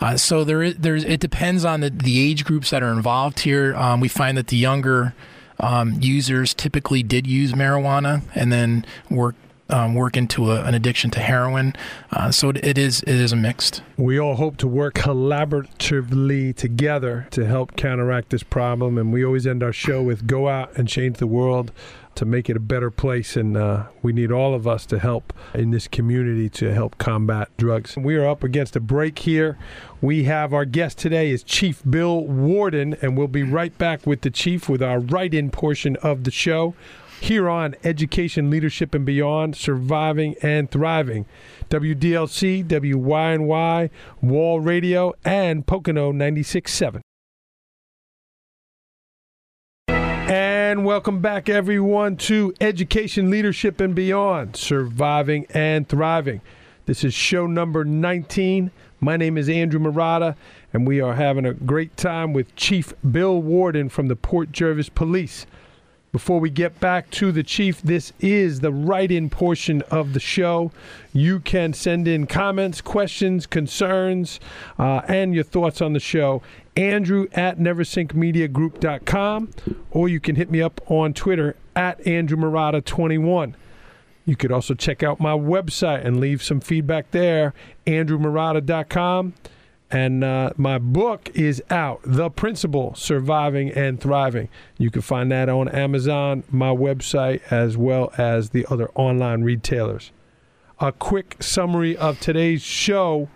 Uh, 0.00 0.16
so 0.16 0.44
there 0.44 0.62
is, 0.62 0.76
there's, 0.76 1.04
it 1.04 1.20
depends 1.20 1.64
on 1.64 1.80
the, 1.80 1.90
the 1.90 2.20
age 2.20 2.44
groups 2.44 2.70
that 2.70 2.82
are 2.82 2.92
involved 2.92 3.40
here. 3.40 3.74
Um, 3.74 4.00
we 4.00 4.08
find 4.08 4.36
that 4.38 4.48
the 4.48 4.56
younger 4.56 5.14
um, 5.58 5.98
users 6.00 6.54
typically 6.54 7.02
did 7.02 7.26
use 7.26 7.52
marijuana 7.52 8.22
and 8.34 8.52
then 8.52 8.84
work 9.10 9.34
um, 9.70 9.94
work 9.94 10.16
into 10.16 10.50
a, 10.50 10.62
an 10.64 10.74
addiction 10.74 11.10
to 11.10 11.20
heroin. 11.20 11.74
Uh, 12.10 12.30
so 12.30 12.50
it, 12.50 12.64
it 12.64 12.78
is 12.78 13.02
it 13.02 13.14
is 13.14 13.32
a 13.32 13.36
mixed. 13.36 13.82
We 13.96 14.18
all 14.18 14.36
hope 14.36 14.56
to 14.58 14.68
work 14.68 14.94
collaboratively 14.94 16.54
together 16.56 17.26
to 17.30 17.46
help 17.46 17.76
counteract 17.76 18.30
this 18.30 18.42
problem, 18.42 18.98
and 18.98 19.12
we 19.12 19.24
always 19.24 19.46
end 19.46 19.62
our 19.62 19.72
show 19.72 20.02
with 20.02 20.26
"Go 20.26 20.48
out 20.48 20.76
and 20.76 20.88
change 20.88 21.18
the 21.18 21.26
world." 21.26 21.72
to 22.14 22.24
make 22.24 22.48
it 22.48 22.56
a 22.56 22.60
better 22.60 22.90
place. 22.90 23.36
And 23.36 23.56
uh, 23.56 23.86
we 24.02 24.12
need 24.12 24.30
all 24.30 24.54
of 24.54 24.66
us 24.66 24.86
to 24.86 24.98
help 24.98 25.32
in 25.52 25.70
this 25.70 25.88
community 25.88 26.48
to 26.50 26.72
help 26.72 26.96
combat 26.98 27.48
drugs. 27.56 27.96
We 27.96 28.16
are 28.16 28.26
up 28.26 28.44
against 28.44 28.76
a 28.76 28.80
break 28.80 29.18
here. 29.20 29.58
We 30.00 30.24
have 30.24 30.52
our 30.52 30.64
guest 30.64 30.98
today 30.98 31.30
is 31.30 31.42
Chief 31.42 31.82
Bill 31.88 32.24
Warden, 32.24 32.96
and 33.02 33.16
we'll 33.16 33.26
be 33.26 33.42
right 33.42 33.76
back 33.78 34.06
with 34.06 34.20
the 34.20 34.30
chief 34.30 34.68
with 34.68 34.82
our 34.82 35.00
write-in 35.00 35.50
portion 35.50 35.96
of 35.96 36.24
the 36.24 36.30
show 36.30 36.74
here 37.20 37.48
on 37.48 37.74
Education, 37.84 38.50
Leadership, 38.50 38.94
and 38.94 39.04
Beyond, 39.04 39.56
Surviving 39.56 40.36
and 40.42 40.70
Thriving. 40.70 41.26
WDLC, 41.70 42.64
WYNY, 42.64 43.90
Wall 44.20 44.60
Radio, 44.60 45.14
and 45.24 45.66
Pocono 45.66 46.12
96.7. 46.12 47.00
And 49.88 50.84
welcome 50.84 51.20
back, 51.20 51.48
everyone, 51.48 52.16
to 52.16 52.54
Education, 52.60 53.30
Leadership, 53.30 53.80
and 53.80 53.94
Beyond 53.94 54.56
Surviving 54.56 55.46
and 55.50 55.88
Thriving. 55.88 56.40
This 56.86 57.04
is 57.04 57.14
show 57.14 57.46
number 57.46 57.84
19. 57.84 58.70
My 59.00 59.16
name 59.16 59.38
is 59.38 59.48
Andrew 59.48 59.80
Marotta, 59.80 60.34
and 60.72 60.86
we 60.86 61.00
are 61.00 61.14
having 61.14 61.46
a 61.46 61.54
great 61.54 61.96
time 61.96 62.32
with 62.32 62.56
Chief 62.56 62.92
Bill 63.10 63.40
Warden 63.40 63.88
from 63.88 64.08
the 64.08 64.16
Port 64.16 64.50
Jervis 64.50 64.88
Police. 64.88 65.46
Before 66.14 66.38
we 66.38 66.48
get 66.48 66.78
back 66.78 67.10
to 67.10 67.32
the 67.32 67.42
chief, 67.42 67.82
this 67.82 68.12
is 68.20 68.60
the 68.60 68.70
write 68.70 69.10
in 69.10 69.28
portion 69.28 69.82
of 69.90 70.12
the 70.12 70.20
show. 70.20 70.70
You 71.12 71.40
can 71.40 71.72
send 71.72 72.06
in 72.06 72.28
comments, 72.28 72.80
questions, 72.80 73.46
concerns, 73.46 74.38
uh, 74.78 75.00
and 75.08 75.34
your 75.34 75.42
thoughts 75.42 75.82
on 75.82 75.92
the 75.92 75.98
show 75.98 76.40
Andrew 76.76 77.26
at 77.32 77.58
neversinkmediagroup.com, 77.58 79.50
or 79.90 80.08
you 80.08 80.20
can 80.20 80.36
hit 80.36 80.52
me 80.52 80.62
up 80.62 80.80
on 80.88 81.14
Twitter 81.14 81.56
at 81.74 82.06
Andrew 82.06 82.36
Marotta21. 82.38 83.54
You 84.24 84.36
could 84.36 84.52
also 84.52 84.74
check 84.74 85.02
out 85.02 85.18
my 85.18 85.32
website 85.32 86.06
and 86.06 86.20
leave 86.20 86.44
some 86.44 86.60
feedback 86.60 87.10
there, 87.10 87.54
andrewmarotta.com. 87.88 89.34
And 89.94 90.24
uh, 90.24 90.50
my 90.56 90.78
book 90.78 91.30
is 91.34 91.62
out, 91.70 92.00
The 92.04 92.28
Principal 92.28 92.96
Surviving 92.96 93.70
and 93.70 94.00
Thriving. 94.00 94.48
You 94.76 94.90
can 94.90 95.02
find 95.02 95.30
that 95.30 95.48
on 95.48 95.68
Amazon, 95.68 96.42
my 96.50 96.70
website, 96.70 97.42
as 97.48 97.76
well 97.76 98.12
as 98.18 98.50
the 98.50 98.66
other 98.68 98.90
online 98.96 99.44
retailers. 99.44 100.10
A 100.80 100.90
quick 100.90 101.40
summary 101.40 101.96
of 101.96 102.18
today's 102.18 102.60
show 102.60 103.28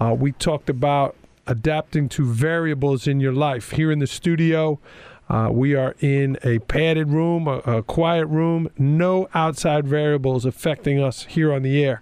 uh, 0.00 0.16
we 0.18 0.32
talked 0.32 0.70
about 0.70 1.16
adapting 1.46 2.08
to 2.08 2.24
variables 2.24 3.06
in 3.06 3.20
your 3.20 3.34
life. 3.34 3.72
Here 3.72 3.92
in 3.92 3.98
the 3.98 4.06
studio, 4.06 4.78
uh, 5.28 5.50
we 5.52 5.74
are 5.74 5.96
in 6.00 6.38
a 6.42 6.60
padded 6.60 7.10
room, 7.10 7.46
a, 7.46 7.58
a 7.58 7.82
quiet 7.82 8.24
room, 8.24 8.70
no 8.78 9.28
outside 9.34 9.86
variables 9.86 10.46
affecting 10.46 10.98
us 10.98 11.24
here 11.24 11.52
on 11.52 11.60
the 11.60 11.84
air. 11.84 12.00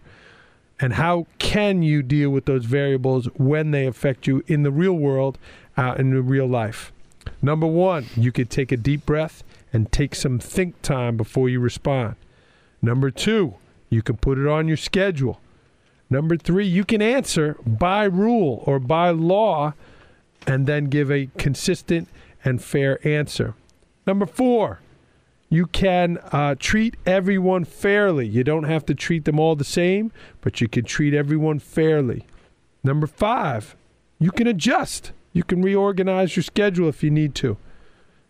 And 0.84 0.92
how 0.92 1.26
can 1.38 1.82
you 1.82 2.02
deal 2.02 2.28
with 2.28 2.44
those 2.44 2.66
variables 2.66 3.24
when 3.38 3.70
they 3.70 3.86
affect 3.86 4.26
you 4.26 4.44
in 4.46 4.64
the 4.64 4.70
real 4.70 4.92
world, 4.92 5.38
out 5.78 5.98
in 5.98 6.10
the 6.10 6.20
real 6.20 6.46
life? 6.46 6.92
Number 7.40 7.66
one, 7.66 8.04
you 8.14 8.30
could 8.30 8.50
take 8.50 8.70
a 8.70 8.76
deep 8.76 9.06
breath 9.06 9.42
and 9.72 9.90
take 9.90 10.14
some 10.14 10.38
think 10.38 10.82
time 10.82 11.16
before 11.16 11.48
you 11.48 11.58
respond. 11.58 12.16
Number 12.82 13.10
two, 13.10 13.54
you 13.88 14.02
can 14.02 14.18
put 14.18 14.36
it 14.36 14.46
on 14.46 14.68
your 14.68 14.76
schedule. 14.76 15.40
Number 16.10 16.36
three, 16.36 16.66
you 16.66 16.84
can 16.84 17.00
answer 17.00 17.56
by 17.66 18.04
rule 18.04 18.62
or 18.66 18.78
by 18.78 19.08
law 19.08 19.72
and 20.46 20.66
then 20.66 20.90
give 20.90 21.10
a 21.10 21.30
consistent 21.38 22.08
and 22.44 22.62
fair 22.62 22.98
answer. 23.08 23.54
Number 24.06 24.26
four, 24.26 24.80
you 25.54 25.66
can 25.66 26.18
uh, 26.32 26.54
treat 26.58 26.96
everyone 27.06 27.64
fairly. 27.64 28.26
You 28.26 28.42
don't 28.42 28.64
have 28.64 28.84
to 28.86 28.94
treat 28.94 29.24
them 29.24 29.38
all 29.38 29.54
the 29.54 29.64
same, 29.64 30.10
but 30.40 30.60
you 30.60 30.68
can 30.68 30.84
treat 30.84 31.14
everyone 31.14 31.58
fairly. 31.58 32.26
Number 32.82 33.06
five, 33.06 33.76
you 34.18 34.30
can 34.30 34.46
adjust. 34.46 35.12
You 35.32 35.44
can 35.44 35.62
reorganize 35.62 36.36
your 36.36 36.42
schedule 36.42 36.88
if 36.88 37.02
you 37.02 37.10
need 37.10 37.34
to. 37.36 37.56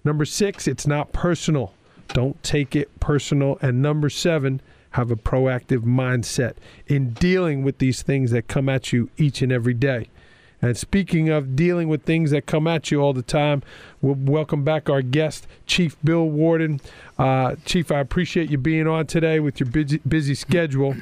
Number 0.04 0.24
six, 0.24 0.68
it's 0.68 0.86
not 0.86 1.12
personal. 1.12 1.72
Don't 2.08 2.42
take 2.42 2.76
it 2.76 3.00
personal. 3.00 3.58
And 3.62 3.80
number 3.80 4.10
seven, 4.10 4.60
have 4.90 5.10
a 5.10 5.16
proactive 5.16 5.82
mindset 5.82 6.54
in 6.86 7.10
dealing 7.14 7.62
with 7.62 7.78
these 7.78 8.02
things 8.02 8.30
that 8.30 8.48
come 8.48 8.68
at 8.68 8.92
you 8.92 9.10
each 9.16 9.42
and 9.42 9.50
every 9.50 9.74
day. 9.74 10.08
And 10.62 10.76
speaking 10.76 11.28
of 11.28 11.56
dealing 11.56 11.88
with 11.88 12.04
things 12.04 12.30
that 12.30 12.46
come 12.46 12.66
at 12.66 12.90
you 12.90 13.00
all 13.00 13.12
the 13.12 13.22
time, 13.22 13.62
we'll 14.00 14.14
welcome 14.14 14.64
back 14.64 14.88
our 14.88 15.02
guest, 15.02 15.46
Chief 15.66 15.96
Bill 16.02 16.24
Warden. 16.24 16.80
Uh, 17.18 17.56
Chief, 17.64 17.90
I 17.92 18.00
appreciate 18.00 18.50
you 18.50 18.58
being 18.58 18.86
on 18.86 19.06
today 19.06 19.40
with 19.40 19.60
your 19.60 19.68
busy, 19.68 20.00
busy 20.08 20.34
schedule. 20.34 20.96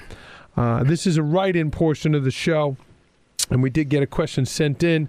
Uh, 0.57 0.83
this 0.85 1.07
is 1.07 1.17
a 1.17 1.23
write 1.23 1.57
in 1.57 1.71
portion 1.71 2.15
of 2.15 2.25
the 2.25 2.31
show, 2.31 2.77
and 3.51 3.63
we 3.63 3.71
did 3.71 3.89
get 3.89 4.03
a 4.03 4.07
question 4.07 4.45
sent 4.45 4.83
in. 4.83 5.09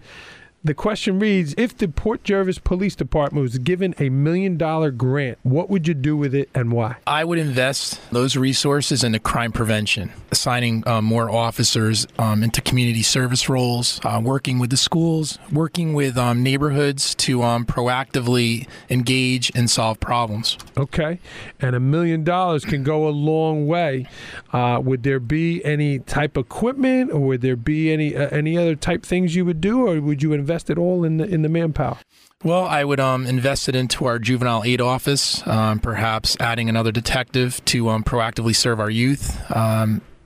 The 0.66 0.74
question 0.74 1.20
reads 1.20 1.54
If 1.58 1.78
the 1.78 1.90
Port 1.90 2.24
Jervis 2.24 2.58
Police 2.58 2.96
Department 2.96 3.44
was 3.44 3.58
given 3.58 3.94
a 4.00 4.08
million 4.08 4.56
dollar 4.56 4.92
grant, 4.92 5.38
what 5.44 5.70
would 5.70 5.90
you 5.90 5.94
do 5.94 6.16
with 6.16 6.34
it 6.34 6.50
and 6.56 6.72
why? 6.72 6.96
I 7.06 7.26
would 7.26 7.38
invest 7.38 8.00
those 8.14 8.38
resources 8.38 9.04
into 9.04 9.20
crime 9.20 9.52
prevention, 9.52 10.14
assigning 10.32 10.88
um, 10.88 11.04
more 11.04 11.30
officers 11.30 12.08
um, 12.18 12.44
into 12.44 12.62
community 12.62 13.04
service 13.04 13.50
roles, 13.50 14.00
uh, 14.06 14.22
working 14.24 14.58
with 14.58 14.70
the 14.70 14.78
schools, 14.78 15.38
working 15.52 15.94
with 15.94 16.18
um, 16.18 16.42
neighborhoods 16.44 17.14
to 17.16 17.44
um, 17.44 17.66
proactively 17.66 18.66
engage 18.90 19.52
and 19.56 19.70
solve 19.70 20.00
problems. 20.00 20.58
Okay. 20.78 21.20
And 21.60 21.76
a 21.76 21.82
million 21.82 22.24
dollars 22.24 22.64
can 22.64 22.84
go 22.84 23.06
a 23.06 23.12
long 23.12 23.68
way. 23.68 24.08
Uh, 24.54 24.80
would 24.82 25.04
there 25.04 25.20
be 25.20 25.62
any 25.66 26.00
type 26.00 26.38
of 26.38 26.46
equipment 26.46 27.12
or 27.12 27.20
would 27.20 27.42
there 27.42 27.58
be 27.58 27.92
any 27.92 28.16
uh, 28.16 28.30
any 28.30 28.58
other 28.58 28.76
type 28.76 29.04
things 29.04 29.36
you 29.36 29.44
would 29.44 29.60
do 29.60 29.86
or 29.86 30.00
would 30.00 30.24
you 30.24 30.32
invest? 30.32 30.53
Invest 30.54 30.70
it 30.70 30.78
all 30.78 31.04
in 31.04 31.18
the 31.18 31.26
in 31.26 31.42
the 31.42 31.50
manpower? 31.50 31.98
Well, 32.44 32.66
I 32.66 32.84
would 32.84 33.00
um, 33.00 33.26
invest 33.26 33.70
it 33.70 33.76
into 33.76 34.06
our 34.06 34.20
juvenile 34.20 34.64
aid 34.64 34.82
office, 34.82 35.46
um, 35.48 35.80
perhaps 35.80 36.38
adding 36.40 36.70
another 36.70 36.92
detective 36.92 37.64
to 37.66 37.90
um, 37.90 38.04
proactively 38.04 38.56
serve 38.56 38.80
our 38.80 38.90
youth. 38.90 39.40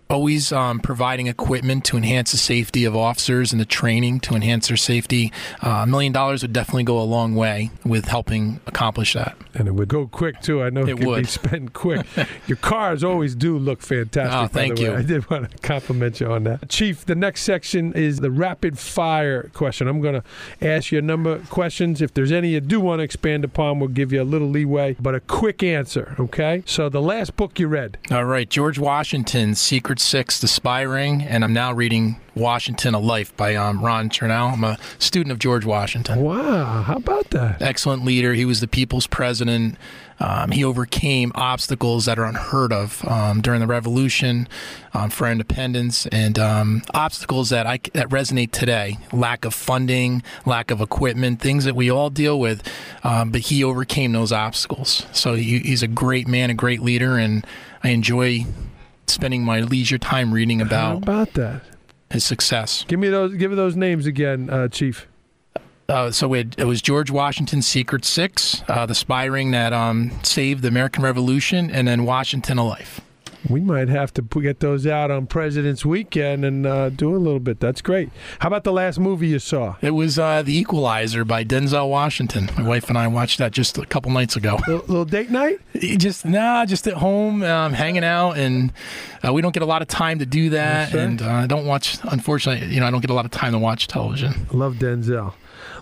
Always 0.10 0.52
um, 0.52 0.80
providing 0.80 1.28
equipment 1.28 1.84
to 1.86 1.98
enhance 1.98 2.32
the 2.32 2.38
safety 2.38 2.86
of 2.86 2.96
officers 2.96 3.52
and 3.52 3.60
the 3.60 3.66
training 3.66 4.20
to 4.22 4.36
enhance 4.36 4.70
their 4.70 4.78
safety. 4.78 5.32
Uh, 5.64 5.68
a 5.68 5.82
uh, 5.82 5.86
million 5.86 6.14
dollars 6.14 6.42
would 6.42 6.54
definitely 6.54 6.84
go 6.84 7.00
a 7.00 7.04
long 7.04 7.36
way 7.36 7.72
with 7.86 8.06
helping 8.06 8.60
accomplish 8.66 9.14
that. 9.14 9.38
And 9.54 9.68
it 9.68 9.72
would 9.72 9.90
go 9.90 10.08
quick 10.08 10.42
too. 10.42 10.64
I 10.64 10.70
know 10.70 10.82
it, 10.82 10.90
it 10.90 11.06
would 11.06 11.24
be 11.24 11.28
spent 11.28 11.74
quick. 11.74 12.06
Your 12.48 12.58
cars 12.58 13.04
always 13.04 13.36
do 13.36 13.58
look 13.58 13.82
fantastic. 13.82 14.34
Oh, 14.34 14.48
thank 14.48 14.80
you. 14.80 14.94
I 14.94 15.02
did 15.02 15.30
want 15.30 15.52
to 15.52 15.58
compliment 15.58 16.20
you 16.20 16.32
on 16.32 16.46
that, 16.46 16.70
Chief. 16.70 17.06
The 17.06 17.16
next 17.16 17.44
section 17.44 17.94
is 17.94 18.20
the 18.20 18.32
rapid 18.32 18.80
fire 18.80 19.50
question. 19.54 19.88
I'm 19.88 20.02
going 20.02 20.22
to 20.22 20.68
ask 20.68 20.92
you 20.92 21.00
a 21.00 21.02
number 21.02 21.34
of 21.34 21.50
questions. 21.50 22.02
If 22.02 22.14
there's 22.14 22.32
any 22.32 22.50
you 22.50 22.62
do 22.62 22.80
want 22.80 23.00
to 23.00 23.04
expand 23.04 23.44
upon, 23.44 23.80
we'll 23.80 23.90
give 23.90 24.14
you 24.14 24.22
a 24.22 24.24
little 24.24 24.48
leeway, 24.48 24.96
but 25.00 25.16
a 25.16 25.20
quick 25.20 25.64
answer. 25.64 26.16
Okay. 26.20 26.64
So 26.66 26.90
the 26.90 27.02
last 27.02 27.36
book 27.36 27.60
you 27.60 27.68
read. 27.68 27.98
All 28.10 28.26
right, 28.26 28.50
George 28.50 28.80
Washington's 28.80 29.60
Secret 29.60 29.97
Six, 30.00 30.40
The 30.40 30.48
Spy 30.48 30.82
Ring, 30.82 31.22
and 31.22 31.44
I'm 31.44 31.54
now 31.54 31.74
reading 31.74 32.20
Washington, 32.36 32.94
A 32.94 33.00
Life 33.00 33.36
by 33.36 33.56
um, 33.56 33.84
Ron 33.84 34.10
Chernow. 34.10 34.54
I'm 34.54 34.64
a 34.64 34.78
student 35.00 35.32
of 35.32 35.40
George 35.40 35.66
Washington. 35.66 36.22
Wow, 36.22 36.82
how 36.84 36.96
about 36.96 37.30
that? 37.32 37.62
Excellent 37.62 38.06
leader. 38.06 38.34
He 38.34 38.46
was 38.46 38.60
the 38.60 38.68
people's 38.68 39.08
president. 39.08 39.78
Um, 40.20 40.52
he 40.52 40.64
overcame 40.64 41.32
obstacles 41.36 42.06
that 42.06 42.18
are 42.18 42.26
unheard 42.26 42.74
of 42.74 43.06
um, 43.08 43.42
during 43.42 43.60
the 43.60 43.68
Revolution 43.68 44.48
um, 44.94 45.10
for 45.10 45.30
independence, 45.30 46.08
and 46.08 46.40
um, 46.40 46.82
obstacles 46.94 47.50
that 47.50 47.68
I 47.68 47.80
that 47.94 48.10
resonate 48.10 48.52
today: 48.52 48.98
lack 49.12 49.46
of 49.46 49.54
funding, 49.54 50.24
lack 50.46 50.72
of 50.72 50.82
equipment, 50.82 51.40
things 51.40 51.66
that 51.66 51.76
we 51.76 51.92
all 51.92 52.10
deal 52.10 52.40
with. 52.40 52.68
Um, 53.04 53.32
but 53.32 53.42
he 53.42 53.64
overcame 53.64 54.12
those 54.14 54.32
obstacles. 54.32 55.06
So 55.12 55.36
he, 55.36 55.60
he's 55.60 55.84
a 55.84 55.88
great 55.88 56.28
man, 56.28 56.50
a 56.50 56.56
great 56.56 56.82
leader, 56.82 57.18
and 57.18 57.46
I 57.84 57.90
enjoy 57.90 58.46
spending 59.10 59.44
my 59.44 59.62
leisure 59.62 59.98
time 59.98 60.34
reading 60.34 60.62
about 60.62 60.92
How 60.92 60.98
about 60.98 61.34
that 61.34 61.62
his 62.10 62.24
success. 62.24 62.86
Give 62.88 63.00
me 63.00 63.10
those. 63.10 63.34
Give 63.36 63.52
me 63.52 63.56
those 63.56 63.76
names 63.76 64.06
again, 64.06 64.50
uh, 64.50 64.68
Chief. 64.68 65.08
Uh, 65.90 66.12
so 66.12 66.34
it, 66.34 66.56
it, 66.58 66.66
was 66.66 66.82
George 66.82 67.10
Washington's 67.10 67.66
Secret 67.66 68.04
Six, 68.04 68.62
uh, 68.68 68.86
the 68.86 68.96
spy 68.96 69.24
ring 69.24 69.52
that 69.52 69.72
um, 69.72 70.12
saved 70.22 70.62
the 70.62 70.68
American 70.68 71.02
Revolution, 71.02 71.72
and 71.72 71.88
then 71.88 72.04
Washington 72.04 72.58
a 72.58 72.66
Life. 72.66 73.00
We 73.50 73.62
might 73.62 73.88
have 73.90 74.14
to 74.16 74.22
get 74.22 74.60
those 74.60 74.86
out 74.86 75.10
on 75.10 75.28
President's 75.28 75.86
Weekend 75.86 76.44
and 76.44 76.66
uh, 76.66 76.90
do 76.90 77.16
a 77.16 77.18
little 77.18 77.40
bit. 77.40 77.60
That's 77.60 77.82
great. 77.82 78.10
How 78.40 78.48
about 78.48 78.64
the 78.64 78.74
last 78.74 79.00
movie 79.00 79.28
you 79.28 79.40
saw? 79.40 79.76
It 79.82 79.92
was 79.92 80.20
uh, 80.20 80.42
The 80.44 80.58
Equalizer 80.58 81.24
by 81.24 81.44
Denzel 81.44 81.90
Washington. 81.90 82.50
My 82.58 82.64
wife 82.64 82.90
and 82.90 82.98
I 82.98 83.08
watched 83.08 83.38
that 83.38 83.52
just 83.52 83.78
a 83.78 83.86
couple 83.86 84.12
nights 84.12 84.36
ago. 84.36 84.60
Little, 84.68 84.86
little 84.88 85.06
date 85.06 85.30
night? 85.30 85.60
Just 85.98 86.26
nah, 86.26 86.66
just 86.66 86.88
at 86.88 86.96
home, 86.96 87.44
um, 87.44 87.74
hanging 87.74 88.04
out, 88.04 88.38
and 88.38 88.74
uh, 89.26 89.32
we 89.32 89.42
don't 89.42 89.54
get 89.54 89.64
a 89.64 89.68
lot 89.68 89.82
of 89.82 89.88
time 89.88 90.20
to 90.20 90.26
do 90.26 90.50
that. 90.52 90.90
Sure. 90.90 91.00
And 91.00 91.22
uh, 91.22 91.30
I 91.30 91.48
don't 91.48 91.66
watch. 91.66 91.98
Unfortunately, 92.04 92.74
you 92.74 92.80
know, 92.80 92.88
I 92.88 92.92
don't 92.92 93.02
get 93.02 93.10
a 93.10 93.14
lot 93.14 93.26
of 93.26 93.32
time 93.32 93.52
to 93.54 93.60
watch 93.60 93.88
television. 93.88 94.48
Love 94.52 94.76
Denzel. 94.76 95.34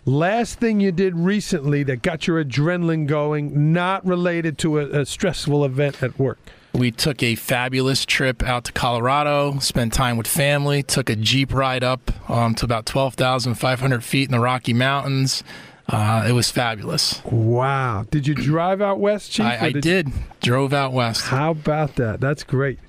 Last 0.06 0.60
thing 0.60 0.80
you 0.80 0.92
did 0.92 1.16
recently 1.16 1.84
that 1.84 2.02
got 2.02 2.28
your 2.28 2.44
adrenaline 2.44 3.08
going, 3.08 3.74
not 3.74 4.06
related 4.06 4.58
to 4.60 4.80
a, 4.80 5.02
a 5.02 5.06
stressful 5.06 5.66
event 5.66 6.04
at 6.04 6.20
work. 6.20 6.40
We 6.76 6.92
took 6.92 7.24
a 7.24 7.36
fabulous 7.36 8.06
trip 8.06 8.44
out 8.44 8.66
to 8.66 8.74
Colorado, 8.74 9.60
spent 9.60 9.94
time 9.94 10.18
with 10.18 10.28
family, 10.28 10.84
took 10.84 11.10
a 11.10 11.16
Jeep 11.16 11.54
ride 11.54 11.86
up 11.86 12.12
um, 12.30 12.54
to 12.56 12.66
about 12.66 12.86
12,500 12.86 14.04
feet 14.04 14.28
in 14.28 14.32
the 14.34 14.42
Rocky 14.42 14.74
Mountains. 14.74 15.42
Uh, 15.88 16.26
it 16.28 16.34
was 16.34 16.52
fabulous. 16.52 17.24
Wow. 17.24 18.06
Did 18.12 18.28
you 18.28 18.36
drive 18.36 18.82
out 18.82 19.00
west, 19.00 19.32
Chief? 19.32 19.46
I, 19.46 19.58
I 19.58 19.72
did, 19.72 19.82
did. 19.82 20.12
Drove 20.42 20.74
out 20.74 20.92
west. 20.92 21.26
How 21.26 21.52
about 21.52 21.96
that? 21.96 22.20
That's 22.20 22.44
great. 22.44 22.80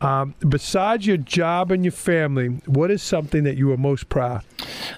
Um, 0.00 0.34
besides 0.48 1.06
your 1.06 1.18
job 1.18 1.70
and 1.70 1.84
your 1.84 1.92
family, 1.92 2.48
what 2.66 2.90
is 2.90 3.02
something 3.02 3.44
that 3.44 3.56
you 3.56 3.70
are 3.70 3.76
most 3.76 4.08
proud? 4.08 4.42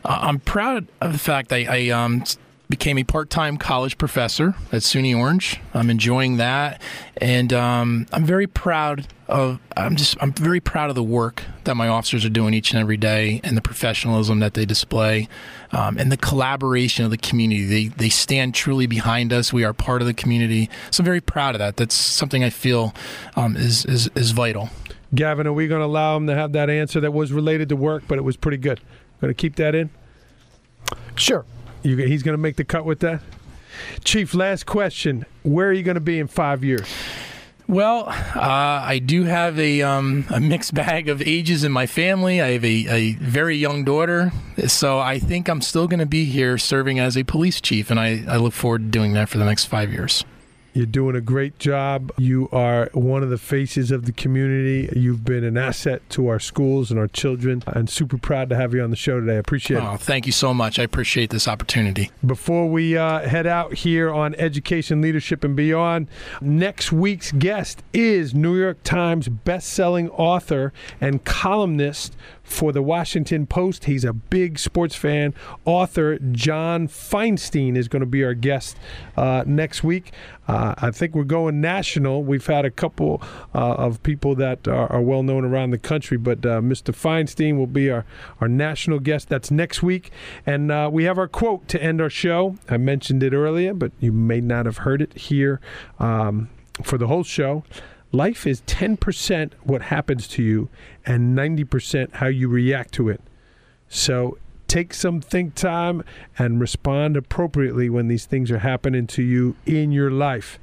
Uh, 0.04 0.20
I'm 0.22 0.38
proud 0.38 0.86
of 1.00 1.12
the 1.12 1.18
fact 1.18 1.52
I, 1.52 1.66
I 1.68 1.88
um, 1.90 2.24
became 2.72 2.96
a 2.96 3.04
part-time 3.04 3.58
college 3.58 3.98
professor 3.98 4.54
at 4.72 4.80
SUNY 4.80 5.14
Orange. 5.14 5.60
I'm 5.74 5.90
enjoying 5.90 6.38
that, 6.38 6.80
and 7.18 7.52
um, 7.52 8.06
I'm 8.14 8.24
very 8.24 8.46
proud 8.46 9.06
of. 9.28 9.60
I'm 9.76 9.94
just. 9.94 10.16
I'm 10.22 10.32
very 10.32 10.58
proud 10.58 10.88
of 10.88 10.96
the 10.96 11.02
work 11.02 11.42
that 11.64 11.76
my 11.76 11.88
officers 11.88 12.24
are 12.24 12.30
doing 12.30 12.54
each 12.54 12.72
and 12.72 12.80
every 12.80 12.96
day, 12.96 13.42
and 13.44 13.58
the 13.58 13.60
professionalism 13.60 14.38
that 14.38 14.54
they 14.54 14.64
display, 14.64 15.28
um, 15.72 15.98
and 15.98 16.10
the 16.10 16.16
collaboration 16.16 17.04
of 17.04 17.10
the 17.10 17.18
community. 17.18 17.66
They 17.66 17.88
they 17.88 18.08
stand 18.08 18.54
truly 18.54 18.86
behind 18.86 19.34
us. 19.34 19.52
We 19.52 19.64
are 19.64 19.74
part 19.74 20.00
of 20.00 20.06
the 20.06 20.14
community, 20.14 20.70
so 20.90 21.02
I'm 21.02 21.04
very 21.04 21.20
proud 21.20 21.54
of 21.54 21.58
that. 21.58 21.76
That's 21.76 21.94
something 21.94 22.42
I 22.42 22.48
feel 22.48 22.94
um, 23.36 23.54
is 23.54 23.84
is 23.84 24.08
is 24.14 24.30
vital. 24.30 24.70
Gavin, 25.14 25.46
are 25.46 25.52
we 25.52 25.68
going 25.68 25.82
to 25.82 25.86
allow 25.86 26.16
him 26.16 26.26
to 26.26 26.34
have 26.34 26.52
that 26.52 26.70
answer 26.70 27.00
that 27.00 27.12
was 27.12 27.34
related 27.34 27.68
to 27.68 27.76
work, 27.76 28.04
but 28.08 28.16
it 28.16 28.22
was 28.22 28.38
pretty 28.38 28.56
good? 28.56 28.80
Going 29.20 29.30
to 29.30 29.34
keep 29.34 29.56
that 29.56 29.74
in? 29.74 29.90
Sure. 31.16 31.44
You, 31.82 31.96
he's 31.96 32.22
going 32.22 32.34
to 32.34 32.42
make 32.42 32.56
the 32.56 32.64
cut 32.64 32.84
with 32.84 33.00
that. 33.00 33.22
Chief, 34.04 34.34
last 34.34 34.66
question: 34.66 35.26
Where 35.42 35.68
are 35.68 35.72
you 35.72 35.82
going 35.82 35.96
to 35.96 36.00
be 36.00 36.18
in 36.18 36.28
five 36.28 36.62
years? 36.62 36.88
Well, 37.68 38.08
uh, 38.08 38.82
I 38.84 38.98
do 38.98 39.22
have 39.22 39.58
a, 39.58 39.82
um, 39.82 40.26
a 40.28 40.40
mixed 40.40 40.74
bag 40.74 41.08
of 41.08 41.22
ages 41.22 41.64
in 41.64 41.72
my 41.72 41.86
family. 41.86 42.40
I 42.40 42.50
have 42.50 42.64
a, 42.64 42.86
a 42.88 43.12
very 43.14 43.56
young 43.56 43.84
daughter, 43.84 44.32
so 44.66 44.98
I 44.98 45.18
think 45.18 45.48
I'm 45.48 45.62
still 45.62 45.86
going 45.86 46.00
to 46.00 46.06
be 46.06 46.26
here 46.26 46.58
serving 46.58 46.98
as 46.98 47.16
a 47.16 47.22
police 47.22 47.60
chief, 47.60 47.90
and 47.90 47.98
I, 47.98 48.24
I 48.28 48.36
look 48.36 48.52
forward 48.52 48.82
to 48.82 48.88
doing 48.88 49.14
that 49.14 49.28
for 49.28 49.38
the 49.38 49.44
next 49.44 49.66
five 49.66 49.92
years. 49.92 50.24
You're 50.74 50.86
doing 50.86 51.14
a 51.16 51.20
great 51.20 51.58
job. 51.58 52.12
You 52.16 52.48
are 52.50 52.88
one 52.94 53.22
of 53.22 53.28
the 53.28 53.36
faces 53.36 53.90
of 53.90 54.06
the 54.06 54.12
community. 54.12 54.88
You've 54.98 55.22
been 55.24 55.44
an 55.44 55.58
asset 55.58 56.00
to 56.10 56.28
our 56.28 56.40
schools 56.40 56.90
and 56.90 56.98
our 56.98 57.08
children, 57.08 57.62
and 57.66 57.90
super 57.90 58.16
proud 58.16 58.48
to 58.48 58.56
have 58.56 58.72
you 58.72 58.82
on 58.82 58.88
the 58.88 58.96
show 58.96 59.20
today. 59.20 59.34
I 59.34 59.38
appreciate 59.38 59.82
Oh, 59.82 59.94
it. 59.94 60.00
thank 60.00 60.24
you 60.24 60.32
so 60.32 60.54
much. 60.54 60.78
I 60.78 60.82
appreciate 60.82 61.28
this 61.28 61.46
opportunity. 61.46 62.10
Before 62.24 62.68
we 62.70 62.96
uh, 62.96 63.20
head 63.28 63.46
out 63.46 63.74
here 63.74 64.10
on 64.10 64.34
Education, 64.36 65.02
Leadership, 65.02 65.44
and 65.44 65.54
Beyond, 65.54 66.08
next 66.40 66.90
week's 66.90 67.32
guest 67.32 67.82
is 67.92 68.34
New 68.34 68.56
York 68.56 68.82
Times 68.82 69.28
best-selling 69.28 70.08
author 70.10 70.72
and 71.02 71.22
columnist 71.24 72.16
for 72.52 72.70
the 72.70 72.82
Washington 72.82 73.46
Post. 73.46 73.84
He's 73.84 74.04
a 74.04 74.12
big 74.12 74.58
sports 74.58 74.94
fan. 74.94 75.34
Author 75.64 76.18
John 76.18 76.86
Feinstein 76.86 77.76
is 77.76 77.88
going 77.88 78.00
to 78.00 78.06
be 78.06 78.22
our 78.22 78.34
guest 78.34 78.76
uh, 79.16 79.42
next 79.46 79.82
week. 79.82 80.12
Uh, 80.46 80.74
I 80.78 80.90
think 80.90 81.14
we're 81.14 81.24
going 81.24 81.60
national. 81.60 82.24
We've 82.24 82.46
had 82.46 82.64
a 82.64 82.70
couple 82.70 83.22
uh, 83.54 83.74
of 83.74 84.02
people 84.02 84.34
that 84.36 84.68
are, 84.68 84.90
are, 84.92 85.00
well 85.00 85.22
known 85.22 85.44
around 85.44 85.70
the 85.70 85.78
country, 85.78 86.18
but 86.18 86.44
uh, 86.44 86.60
Mr. 86.60 86.92
Feinstein 86.92 87.56
will 87.56 87.66
be 87.66 87.90
our, 87.90 88.04
our 88.40 88.48
national 88.48 88.98
guest. 88.98 89.28
That's 89.28 89.50
next 89.50 89.82
week. 89.82 90.10
And 90.44 90.70
uh, 90.70 90.90
we 90.92 91.04
have 91.04 91.16
our 91.16 91.28
quote 91.28 91.68
to 91.68 91.82
end 91.82 92.00
our 92.00 92.10
show. 92.10 92.56
I 92.68 92.76
mentioned 92.76 93.22
it 93.22 93.32
earlier, 93.32 93.72
but 93.72 93.92
you 93.98 94.12
may 94.12 94.40
not 94.40 94.66
have 94.66 94.78
heard 94.78 95.00
it 95.00 95.14
here 95.14 95.60
um, 95.98 96.50
for 96.82 96.98
the 96.98 97.06
whole 97.06 97.24
show. 97.24 97.64
Life 98.14 98.46
is 98.46 98.60
10% 98.62 99.52
what 99.62 99.82
happens 99.82 100.28
to 100.28 100.42
you 100.42 100.68
and 101.06 101.36
90% 101.36 102.12
how 102.12 102.26
you 102.26 102.46
react 102.46 102.92
to 102.94 103.08
it. 103.08 103.22
So 103.88 104.36
take 104.68 104.92
some 104.92 105.20
think 105.20 105.54
time 105.54 106.04
and 106.38 106.60
respond 106.60 107.16
appropriately 107.16 107.88
when 107.88 108.08
these 108.08 108.26
things 108.26 108.50
are 108.50 108.58
happening 108.58 109.06
to 109.06 109.22
you 109.22 109.56
in 109.64 109.92
your 109.92 110.10
life. 110.10 110.58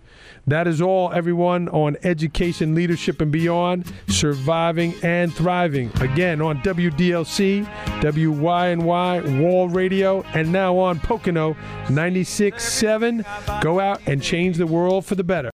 That 0.47 0.67
is 0.67 0.81
all, 0.81 1.11
everyone, 1.11 1.69
on 1.69 1.97
education, 2.03 2.75
leadership, 2.75 3.21
and 3.21 3.31
beyond, 3.31 3.91
surviving 4.07 4.93
and 5.03 5.33
thriving. 5.33 5.91
Again, 6.01 6.41
on 6.41 6.59
WDLC, 6.61 7.65
WYNY, 8.01 9.41
Wall 9.41 9.69
Radio, 9.69 10.23
and 10.33 10.51
now 10.51 10.77
on 10.77 10.99
Pocono 10.99 11.53
96.7. 11.85 13.61
Go 13.61 13.79
out 13.79 14.01
and 14.07 14.21
change 14.21 14.57
the 14.57 14.67
world 14.67 15.05
for 15.05 15.15
the 15.15 15.23
better. 15.23 15.47